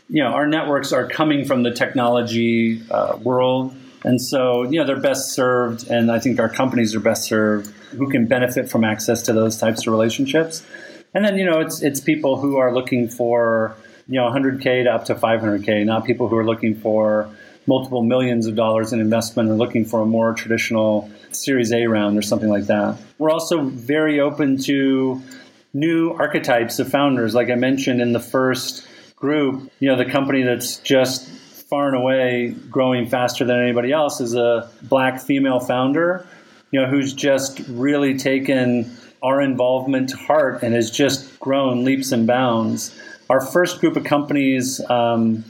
you 0.09 0.23
know, 0.23 0.29
our 0.29 0.47
networks 0.47 0.91
are 0.93 1.07
coming 1.07 1.45
from 1.45 1.63
the 1.63 1.71
technology 1.71 2.81
uh, 2.91 3.17
world. 3.21 3.75
And 4.03 4.21
so, 4.21 4.63
you 4.63 4.79
know, 4.79 4.85
they're 4.85 4.99
best 4.99 5.31
served, 5.31 5.89
and 5.89 6.11
I 6.11 6.19
think 6.19 6.39
our 6.39 6.49
companies 6.49 6.93
are 6.93 6.99
best 6.99 7.23
served 7.23 7.67
who 7.97 8.09
can 8.09 8.27
benefit 8.27 8.69
from 8.69 8.83
access 8.83 9.23
to 9.23 9.33
those 9.33 9.57
types 9.57 9.87
of 9.87 9.91
relationships. 9.91 10.63
And 11.13 11.25
then, 11.25 11.37
you 11.37 11.45
know, 11.45 11.59
it's 11.59 11.81
it's 11.81 11.99
people 11.99 12.37
who 12.37 12.57
are 12.57 12.73
looking 12.73 13.07
for, 13.07 13.75
you 14.07 14.19
know, 14.19 14.29
100K 14.29 14.83
to 14.83 14.89
up 14.93 15.05
to 15.05 15.15
500K, 15.15 15.85
not 15.85 16.05
people 16.05 16.27
who 16.27 16.35
are 16.35 16.45
looking 16.45 16.75
for 16.75 17.29
multiple 17.67 18.03
millions 18.03 18.45
of 18.45 18.55
dollars 18.55 18.93
in 18.93 18.99
investment 18.99 19.49
or 19.49 19.55
looking 19.55 19.85
for 19.85 20.01
a 20.01 20.05
more 20.05 20.33
traditional 20.33 21.09
Series 21.31 21.71
A 21.71 21.87
round 21.87 22.17
or 22.17 22.21
something 22.21 22.49
like 22.49 22.67
that. 22.67 22.97
We're 23.17 23.31
also 23.31 23.63
very 23.63 24.19
open 24.19 24.57
to 24.63 25.21
new 25.73 26.11
archetypes 26.11 26.79
of 26.79 26.89
founders. 26.89 27.33
Like 27.33 27.49
I 27.49 27.55
mentioned 27.55 28.01
in 28.01 28.13
the 28.13 28.19
first 28.19 28.87
group, 29.15 29.71
you 29.79 29.89
know, 29.89 29.97
the 29.97 30.09
company 30.09 30.43
that's 30.43 30.77
just 30.77 31.27
far 31.69 31.87
and 31.87 31.97
away 31.97 32.55
growing 32.69 33.07
faster 33.07 33.45
than 33.45 33.59
anybody 33.59 33.91
else 33.91 34.21
is 34.21 34.35
a 34.35 34.69
black 34.83 35.21
female 35.21 35.59
founder, 35.59 36.27
you 36.71 36.81
know, 36.81 36.87
who's 36.87 37.13
just 37.13 37.59
really 37.67 38.17
taken 38.17 38.95
our 39.23 39.41
involvement 39.41 40.09
to 40.09 40.17
heart 40.17 40.61
and 40.61 40.75
has 40.75 40.91
just 40.91 41.39
grown 41.39 41.83
leaps 41.83 42.11
and 42.11 42.27
bounds. 42.27 42.99
Our 43.29 43.41
first 43.41 43.79
group 43.79 43.95
of 43.95 44.03
companies 44.03 44.79
um, 44.89 45.43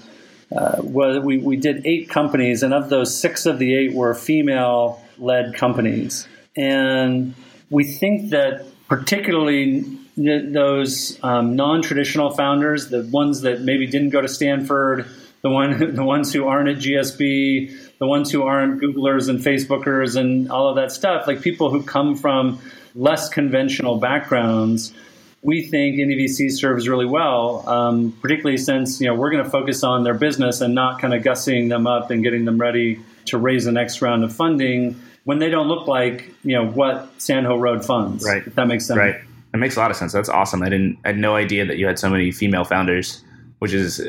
uh, 0.56 0.82
we, 0.84 1.38
we 1.38 1.58
did 1.58 1.86
eight 1.86 2.10
companies, 2.10 2.64
and 2.64 2.74
of 2.74 2.90
those, 2.90 3.20
six 3.20 3.46
of 3.46 3.60
the 3.60 3.76
eight 3.76 3.94
were 3.94 4.14
female 4.14 5.02
led 5.18 5.56
companies. 5.56 6.28
And 6.56 7.34
we 7.70 7.84
think 7.84 8.30
that 8.30 8.66
particularly 8.88 9.84
those 10.18 11.20
um, 11.24 11.56
non-traditional 11.56 12.32
founders, 12.32 12.90
the 12.90 13.04
ones 13.04 13.42
that 13.42 13.62
maybe 13.62 13.86
didn't 13.88 14.10
go 14.10 14.22
to 14.22 14.28
Stanford, 14.28 15.06
the 15.42 15.50
one, 15.50 15.96
the 15.96 16.04
ones 16.04 16.32
who 16.34 16.48
aren't 16.48 16.70
at 16.70 16.78
GSB, 16.78 17.98
the 18.00 18.08
ones 18.08 18.32
who 18.32 18.44
aren't 18.44 18.82
Googlers 18.82 19.30
and 19.30 19.40
Facebookers 19.40 20.16
and 20.16 20.52
all 20.52 20.70
of 20.70 20.76
that 20.76 20.92
stuff, 20.92 21.28
like 21.28 21.42
people 21.42 21.70
who 21.70 21.84
come 21.84 22.16
from 22.16 22.60
less 22.94 23.30
conventional 23.30 23.98
backgrounds, 23.98 24.94
we 25.42 25.62
think 25.68 25.98
IndieVC 25.98 26.52
serves 26.52 26.88
really 26.88 27.06
well, 27.06 27.68
um, 27.70 28.18
particularly 28.22 28.58
since 28.58 29.00
you 29.00 29.08
know 29.08 29.14
we're 29.14 29.30
going 29.30 29.44
to 29.44 29.50
focus 29.50 29.84
on 29.84 30.04
their 30.04 30.16
business 30.16 30.62
and 30.62 30.74
not 30.74 31.00
kind 31.00 31.14
of 31.14 31.24
gussying 31.24 31.70
them 31.70 31.86
up 31.86 32.10
and 32.10 32.24
getting 32.24 32.46
them 32.46 32.58
ready 32.58 33.00
to 33.26 33.38
raise 33.38 33.66
the 33.66 33.72
next 33.72 34.02
round 34.02 34.24
of 34.24 34.34
funding 34.36 35.00
when 35.24 35.40
they 35.40 35.50
don't 35.50 35.68
look 35.68 35.88
like 35.88 36.34
you 36.44 36.56
know 36.56 36.66
what 36.66 37.10
Sand 37.22 37.46
Hill 37.46 37.60
Road 37.60 37.86
funds. 37.86 38.26
Right. 38.26 38.46
If 38.46 38.56
that 38.56 38.68
makes 38.68 38.88
sense. 38.88 38.98
Right. 38.98 39.22
It 39.56 39.60
makes 39.60 39.78
a 39.78 39.80
lot 39.80 39.90
of 39.90 39.96
sense. 39.96 40.12
That's 40.12 40.28
awesome. 40.28 40.62
I 40.62 40.70
didn't. 40.70 41.00
I 41.06 41.10
had 41.10 41.18
no 41.18 41.36
idea 41.36 41.66
that 41.66 41.78
you 41.78 41.88
had 41.88 41.98
so 41.98 42.10
many 42.10 42.32
female 42.32 42.66
founders, 42.66 43.24
which 43.60 43.74
is. 43.74 44.06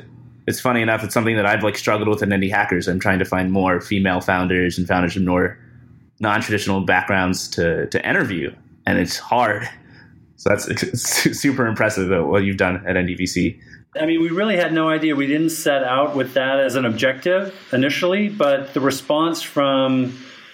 It's 0.48 0.60
funny 0.60 0.82
enough. 0.82 1.02
It's 1.02 1.14
something 1.14 1.36
that 1.36 1.46
I've 1.46 1.62
like 1.62 1.76
struggled 1.76 2.08
with 2.08 2.22
in 2.22 2.28
Indie 2.30 2.50
Hackers. 2.50 2.86
I'm 2.88 3.00
trying 3.00 3.18
to 3.20 3.24
find 3.24 3.50
more 3.50 3.80
female 3.80 4.20
founders 4.20 4.78
and 4.78 4.86
founders 4.86 5.14
from 5.14 5.24
more 5.24 5.58
non-traditional 6.20 6.80
backgrounds 6.80 7.48
to 7.50 7.86
to 7.86 8.08
interview, 8.08 8.52
and 8.86 8.98
it's 8.98 9.18
hard. 9.18 9.68
So 10.34 10.50
that's 10.50 11.00
super 11.00 11.66
impressive 11.66 12.10
what 12.26 12.44
you've 12.44 12.58
done 12.58 12.84
at 12.86 12.96
IndieVC. 12.96 13.60
I 14.00 14.06
mean, 14.06 14.20
we 14.20 14.30
really 14.30 14.56
had 14.56 14.72
no 14.72 14.88
idea. 14.88 15.14
We 15.14 15.26
didn't 15.26 15.50
set 15.50 15.84
out 15.84 16.14
with 16.14 16.34
that 16.34 16.60
as 16.60 16.74
an 16.74 16.84
objective 16.84 17.54
initially, 17.72 18.28
but 18.28 18.74
the 18.74 18.80
response 18.80 19.42
from 19.42 20.10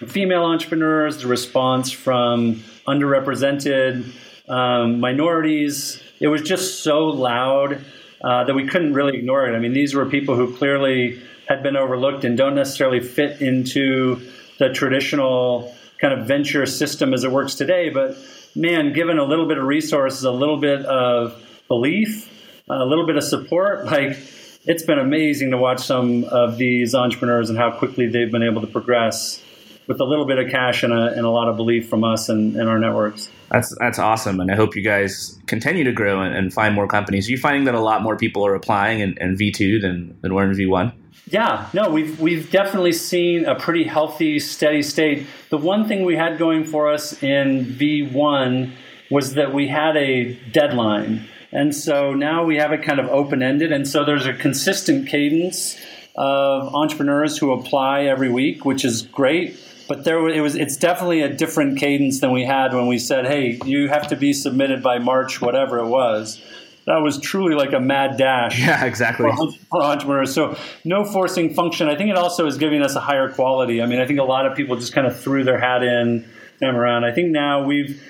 female 0.07 0.43
entrepreneurs, 0.43 1.21
the 1.21 1.27
response 1.27 1.91
from 1.91 2.63
underrepresented 2.87 4.11
um, 4.47 4.99
minorities, 4.99 6.01
it 6.19 6.27
was 6.27 6.41
just 6.41 6.83
so 6.83 7.05
loud 7.05 7.83
uh, 8.23 8.43
that 8.45 8.53
we 8.53 8.67
couldn't 8.67 8.93
really 8.93 9.17
ignore 9.17 9.47
it. 9.47 9.55
I 9.55 9.59
mean, 9.59 9.73
these 9.73 9.93
were 9.93 10.05
people 10.05 10.35
who 10.35 10.55
clearly 10.55 11.21
had 11.47 11.63
been 11.63 11.75
overlooked 11.75 12.23
and 12.23 12.37
don't 12.37 12.55
necessarily 12.55 13.01
fit 13.01 13.41
into 13.41 14.21
the 14.59 14.69
traditional 14.69 15.75
kind 15.99 16.13
of 16.19 16.27
venture 16.27 16.65
system 16.65 17.13
as 17.13 17.23
it 17.23 17.31
works 17.31 17.55
today, 17.55 17.89
but 17.89 18.17
man, 18.55 18.93
given 18.93 19.17
a 19.17 19.23
little 19.23 19.47
bit 19.47 19.57
of 19.57 19.65
resources, 19.65 20.23
a 20.23 20.31
little 20.31 20.57
bit 20.57 20.85
of 20.85 21.41
belief, 21.67 22.29
a 22.69 22.85
little 22.85 23.05
bit 23.05 23.17
of 23.17 23.23
support, 23.23 23.85
like 23.93 24.17
it's 24.65 24.83
been 24.83 24.99
amazing 24.99 25.51
to 25.51 25.57
watch 25.57 25.81
some 25.81 26.23
of 26.25 26.57
these 26.57 26.95
entrepreneurs 26.95 27.49
and 27.49 27.57
how 27.57 27.71
quickly 27.71 28.07
they've 28.07 28.31
been 28.31 28.43
able 28.43 28.61
to 28.61 28.67
progress 28.67 29.42
with 29.87 29.99
a 29.99 30.03
little 30.03 30.25
bit 30.25 30.39
of 30.39 30.49
cash 30.49 30.83
and 30.83 30.93
a, 30.93 31.07
and 31.07 31.25
a 31.25 31.29
lot 31.29 31.47
of 31.47 31.57
belief 31.57 31.89
from 31.89 32.03
us 32.03 32.29
and, 32.29 32.55
and, 32.55 32.69
our 32.69 32.79
networks. 32.79 33.29
That's 33.49 33.75
that's 33.79 33.99
awesome, 33.99 34.39
and 34.39 34.51
I 34.51 34.55
hope 34.55 34.75
you 34.75 34.81
guys 34.81 35.39
continue 35.45 35.83
to 35.83 35.91
grow 35.91 36.21
and, 36.21 36.35
and 36.35 36.53
find 36.53 36.73
more 36.73 36.87
companies. 36.87 37.27
Are 37.27 37.31
you 37.31 37.37
finding 37.37 37.65
that 37.65 37.75
a 37.75 37.81
lot 37.81 38.01
more 38.01 38.15
people 38.17 38.45
are 38.45 38.55
applying 38.55 38.99
in, 38.99 39.17
in 39.19 39.35
V 39.35 39.51
two 39.51 39.79
than 39.79 40.17
than 40.21 40.33
were 40.33 40.43
in 40.43 40.55
V 40.55 40.65
one? 40.65 40.93
Yeah, 41.27 41.69
no, 41.73 41.89
we've 41.89 42.19
we've 42.19 42.51
definitely 42.51 42.93
seen 42.93 43.45
a 43.45 43.55
pretty 43.55 43.83
healthy, 43.83 44.39
steady 44.39 44.81
state. 44.81 45.27
The 45.49 45.57
one 45.57 45.87
thing 45.87 46.03
we 46.03 46.15
had 46.15 46.37
going 46.37 46.65
for 46.65 46.91
us 46.91 47.21
in 47.23 47.65
V1 47.65 48.73
was 49.09 49.35
that 49.35 49.53
we 49.53 49.67
had 49.67 49.95
a 49.95 50.33
deadline. 50.51 51.27
And 51.51 51.75
so 51.75 52.13
now 52.13 52.43
we 52.43 52.57
have 52.57 52.71
it 52.71 52.81
kind 52.81 52.99
of 52.99 53.07
open 53.09 53.43
ended. 53.43 53.71
And 53.71 53.87
so 53.87 54.03
there's 54.03 54.25
a 54.25 54.33
consistent 54.33 55.07
cadence 55.07 55.79
of 56.15 56.73
entrepreneurs 56.73 57.37
who 57.37 57.53
apply 57.53 58.03
every 58.03 58.29
week, 58.29 58.65
which 58.65 58.83
is 58.83 59.03
great. 59.03 59.55
But 59.87 60.03
there 60.03 60.27
it 60.29 60.41
was 60.41 60.55
it's 60.55 60.77
definitely 60.77 61.21
a 61.21 61.33
different 61.33 61.77
cadence 61.77 62.19
than 62.21 62.31
we 62.31 62.45
had 62.45 62.73
when 62.73 62.87
we 62.87 62.97
said, 62.97 63.25
hey, 63.25 63.59
you 63.65 63.89
have 63.89 64.07
to 64.07 64.15
be 64.15 64.33
submitted 64.33 64.81
by 64.81 64.99
March, 64.99 65.41
whatever 65.41 65.79
it 65.79 65.87
was 65.87 66.41
that 66.85 66.97
was 66.97 67.17
truly 67.19 67.55
like 67.55 67.71
a 67.71 67.79
mad 67.79 68.17
dash. 68.17 68.59
Yeah, 68.59 68.83
exactly. 68.85 69.31
For, 69.31 69.51
for, 69.69 69.83
entrepreneurs. 69.83 70.33
So 70.33 70.57
no 70.83 71.05
forcing 71.05 71.53
function. 71.53 71.87
I 71.87 71.95
think 71.95 72.09
it 72.09 72.17
also 72.17 72.45
is 72.45 72.57
giving 72.57 72.81
us 72.81 72.95
a 72.95 72.99
higher 72.99 73.29
quality. 73.29 73.81
I 73.81 73.85
mean, 73.85 73.99
I 73.99 74.05
think 74.05 74.19
a 74.19 74.23
lot 74.23 74.45
of 74.45 74.57
people 74.57 74.75
just 74.75 74.93
kind 74.93 75.07
of 75.07 75.17
threw 75.17 75.43
their 75.43 75.59
hat 75.59 75.83
in, 75.83 76.27
and 76.61 76.77
around. 76.77 77.03
I 77.03 77.11
think 77.11 77.29
now 77.29 77.63
we've, 77.63 78.01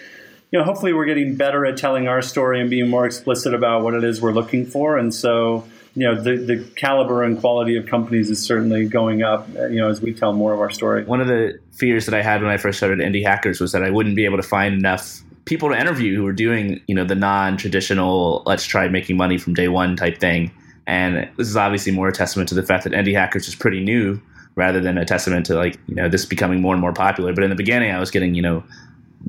you 0.51 0.59
know, 0.59 0.65
hopefully 0.65 0.93
we're 0.93 1.05
getting 1.05 1.36
better 1.36 1.65
at 1.65 1.78
telling 1.78 2.07
our 2.07 2.21
story 2.21 2.61
and 2.61 2.69
being 2.69 2.89
more 2.89 3.05
explicit 3.05 3.53
about 3.53 3.84
what 3.84 3.93
it 3.93 4.03
is 4.03 4.21
we're 4.21 4.34
looking 4.34 4.65
for. 4.65 4.97
And 4.97 5.13
so, 5.13 5.67
you 5.96 6.08
know, 6.08 6.20
the, 6.20 6.38
the 6.38 6.64
caliber 6.76 7.24
and 7.24 7.39
quality 7.39 7.78
of 7.78 7.86
companies 7.86 8.30
is 8.30 8.41
certainly 8.41 8.86
going 8.88 9.22
up, 9.22 9.48
uh, 9.56 9.68
you 9.68 9.80
know, 9.80 9.89
as 9.89 10.02
we 10.02 10.14
tell 10.14 10.34
more 10.34 10.54
of 10.54 10.60
our 10.60 10.72
story. 10.72 11.04
One 11.04 11.22
of 11.22 11.28
the 11.28 11.60
fears 11.72 12.06
that 12.06 12.16
I 12.16 12.24
had 12.24 12.41
when 12.41 12.50
I 12.50 12.58
first 12.58 12.80
started 12.80 13.00
Indie 13.00 13.24
Hackers 13.24 13.60
was 13.60 13.74
that 13.74 13.84
I 13.84 13.91
wouldn't 13.91 14.16
be 14.16 14.26
able 14.26 14.38
to 14.38 14.44
find 14.44 14.74
enough 14.74 15.22
people 15.46 15.70
to 15.70 15.80
interview 15.80 16.16
who 16.16 16.24
were 16.24 16.34
doing, 16.34 16.82
you 16.88 16.96
know, 16.96 17.04
the 17.04 17.16
non-traditional 17.16 18.41
let's 18.46 18.66
try 18.66 18.88
making 18.88 19.18
money 19.18 19.38
from 19.38 19.54
day 19.54 19.68
one 19.68 19.96
type 19.96 20.18
thing. 20.18 20.52
And 20.88 21.30
this 21.38 21.48
is 21.48 21.56
obviously 21.56 21.91
more 21.91 22.08
a 22.08 22.14
testament 22.14 22.50
to 22.50 22.56
the 22.56 22.64
fact 22.64 22.86
that 22.86 22.94
Indie 22.94 23.14
Hackers 23.14 23.48
is 23.48 23.56
pretty 23.56 23.84
new 23.84 24.20
rather 24.56 24.82
than 24.82 24.98
a 24.98 25.06
testament 25.06 25.46
to 25.48 25.56
like, 25.56 25.78
you 25.88 25.96
know, 25.96 26.10
this 26.10 26.26
becoming 26.26 26.60
more 26.60 26.74
and 26.74 26.82
more 26.82 26.94
popular. 26.94 27.34
But 27.34 27.44
in 27.44 27.52
the 27.52 27.56
beginning 27.56 27.91
I 27.91 28.00
was 28.00 28.10
getting, 28.10 28.34
you 28.34 28.41
know, 28.41 28.64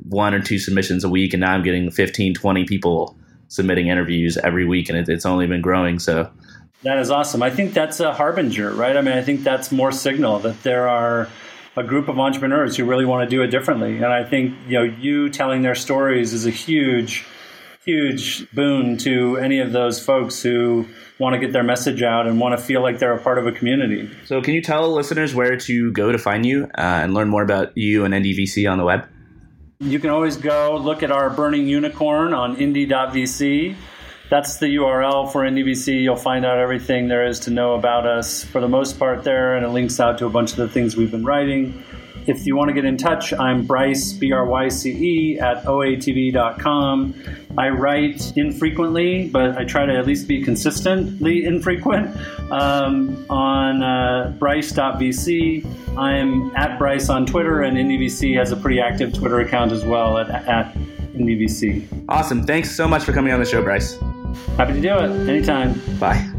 one 0.08 0.34
or 0.34 0.40
two 0.40 0.58
submissions 0.58 1.04
a 1.04 1.08
week 1.10 1.34
and 1.34 1.40
now 1.40 1.52
I'm 1.52 1.62
getting 1.62 1.90
15, 1.90 2.34
20 2.34 2.64
people 2.64 3.16
submitting 3.48 3.88
interviews 3.88 4.36
every 4.38 4.64
week 4.64 4.88
and 4.88 4.98
it, 4.98 5.08
it's 5.08 5.26
only 5.26 5.46
been 5.46 5.60
growing. 5.60 5.98
So 5.98 6.30
that 6.84 6.98
is 6.98 7.10
awesome. 7.10 7.42
I 7.42 7.50
think 7.50 7.72
that's 7.72 8.00
a 8.00 8.12
harbinger, 8.12 8.72
right? 8.72 8.96
I 8.96 9.00
mean, 9.00 9.16
I 9.16 9.22
think 9.22 9.42
that's 9.42 9.72
more 9.72 9.90
signal 9.90 10.38
that 10.40 10.62
there 10.62 10.88
are 10.88 11.28
a 11.76 11.82
group 11.82 12.08
of 12.08 12.18
entrepreneurs 12.18 12.76
who 12.76 12.84
really 12.84 13.04
want 13.04 13.28
to 13.28 13.36
do 13.36 13.42
it 13.42 13.48
differently. 13.48 13.96
And 13.96 14.06
I 14.06 14.24
think 14.24 14.54
you 14.68 14.74
know 14.74 14.84
you 14.84 15.28
telling 15.30 15.62
their 15.62 15.74
stories 15.74 16.32
is 16.32 16.46
a 16.46 16.50
huge, 16.50 17.26
huge 17.84 18.48
boon 18.52 18.96
to 18.98 19.38
any 19.38 19.60
of 19.60 19.72
those 19.72 20.04
folks 20.04 20.42
who 20.42 20.86
want 21.18 21.34
to 21.34 21.40
get 21.40 21.52
their 21.52 21.62
message 21.62 22.02
out 22.02 22.26
and 22.26 22.38
want 22.38 22.58
to 22.58 22.64
feel 22.64 22.82
like 22.82 22.98
they're 22.98 23.14
a 23.14 23.20
part 23.20 23.38
of 23.38 23.46
a 23.46 23.52
community. 23.52 24.10
So, 24.26 24.42
can 24.42 24.54
you 24.54 24.62
tell 24.62 24.92
listeners 24.92 25.34
where 25.34 25.56
to 25.56 25.92
go 25.92 26.12
to 26.12 26.18
find 26.18 26.44
you 26.44 26.64
uh, 26.76 26.80
and 27.02 27.14
learn 27.14 27.28
more 27.28 27.42
about 27.42 27.76
you 27.76 28.04
and 28.04 28.12
IndieVC 28.12 28.70
on 28.70 28.78
the 28.78 28.84
web? 28.84 29.08
You 29.80 29.98
can 29.98 30.10
always 30.10 30.36
go 30.36 30.76
look 30.76 31.02
at 31.02 31.10
our 31.10 31.30
burning 31.30 31.66
unicorn 31.66 32.32
on 32.32 32.56
indie.vc 32.56 33.74
that's 34.30 34.56
the 34.58 34.66
URL 34.76 35.30
for 35.30 35.42
IndieVC. 35.42 36.02
You'll 36.02 36.16
find 36.16 36.44
out 36.44 36.58
everything 36.58 37.08
there 37.08 37.26
is 37.26 37.40
to 37.40 37.50
know 37.50 37.74
about 37.74 38.06
us 38.06 38.44
for 38.44 38.60
the 38.60 38.68
most 38.68 38.98
part 38.98 39.22
there, 39.24 39.56
and 39.56 39.64
it 39.64 39.68
links 39.68 40.00
out 40.00 40.18
to 40.18 40.26
a 40.26 40.30
bunch 40.30 40.52
of 40.52 40.56
the 40.56 40.68
things 40.68 40.96
we've 40.96 41.10
been 41.10 41.24
writing. 41.24 41.82
If 42.26 42.46
you 42.46 42.56
want 42.56 42.68
to 42.68 42.74
get 42.74 42.86
in 42.86 42.96
touch, 42.96 43.34
I'm 43.34 43.66
Bryce, 43.66 44.14
B 44.14 44.32
R 44.32 44.46
Y 44.46 44.68
C 44.70 44.90
E, 44.90 45.38
at 45.38 45.62
oatv.com. 45.64 47.14
I 47.58 47.68
write 47.68 48.32
infrequently, 48.36 49.28
but 49.28 49.58
I 49.58 49.64
try 49.64 49.84
to 49.84 49.94
at 49.94 50.06
least 50.06 50.26
be 50.26 50.42
consistently 50.42 51.44
infrequent 51.44 52.16
um, 52.50 53.26
on 53.28 53.82
uh, 53.82 54.34
bryce.vc. 54.38 55.98
I'm 55.98 56.56
at 56.56 56.78
Bryce 56.78 57.10
on 57.10 57.26
Twitter, 57.26 57.60
and 57.60 57.76
IndieVC 57.76 58.36
has 58.38 58.52
a 58.52 58.56
pretty 58.56 58.80
active 58.80 59.12
Twitter 59.12 59.40
account 59.40 59.72
as 59.72 59.84
well 59.84 60.16
at, 60.16 60.30
at 60.30 60.74
IndieVC. 61.14 62.06
Awesome. 62.08 62.46
Thanks 62.46 62.74
so 62.74 62.88
much 62.88 63.04
for 63.04 63.12
coming 63.12 63.34
on 63.34 63.38
the 63.38 63.46
show, 63.46 63.62
Bryce. 63.62 63.98
Happy 64.56 64.74
to 64.74 64.80
do 64.80 64.96
it. 64.98 65.28
Anytime. 65.28 65.80
Bye. 65.98 66.30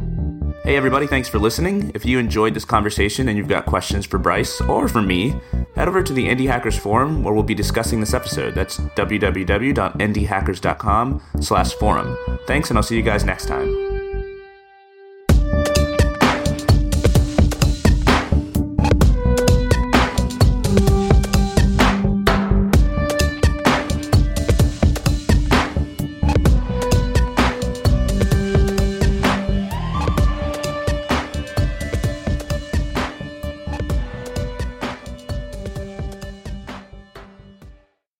Hey, 0.66 0.76
everybody, 0.78 1.06
thanks 1.06 1.30
for 1.30 1.38
listening. 1.38 1.92
If 1.94 2.08
you 2.08 2.18
enjoyed 2.18 2.56
this 2.56 2.66
conversation 2.66 3.30
and 3.30 3.38
you've 3.38 3.48
got 3.48 3.68
questions 3.68 4.04
for 4.04 4.18
Bryce 4.18 4.60
or 4.62 4.88
for 4.88 5.00
me, 5.00 5.40
head 5.76 5.88
over 5.88 6.02
to 6.02 6.12
the 6.12 6.28
Indie 6.28 6.48
Hackers 6.48 6.76
forum 6.76 7.24
where 7.24 7.36
we'll 7.36 7.44
be 7.44 7.54
discussing 7.54 8.00
this 8.00 8.16
episode. 8.16 8.56
That's 8.56 8.80
www.indiehackers.com 8.80 11.22
slash 11.40 11.74
forum. 11.74 12.18
Thanks, 12.48 12.72
and 12.72 12.80
I'll 12.80 12.84
see 12.84 12.98
you 12.98 13.04
guys 13.04 13.24
next 13.24 13.46
time. 13.46 13.85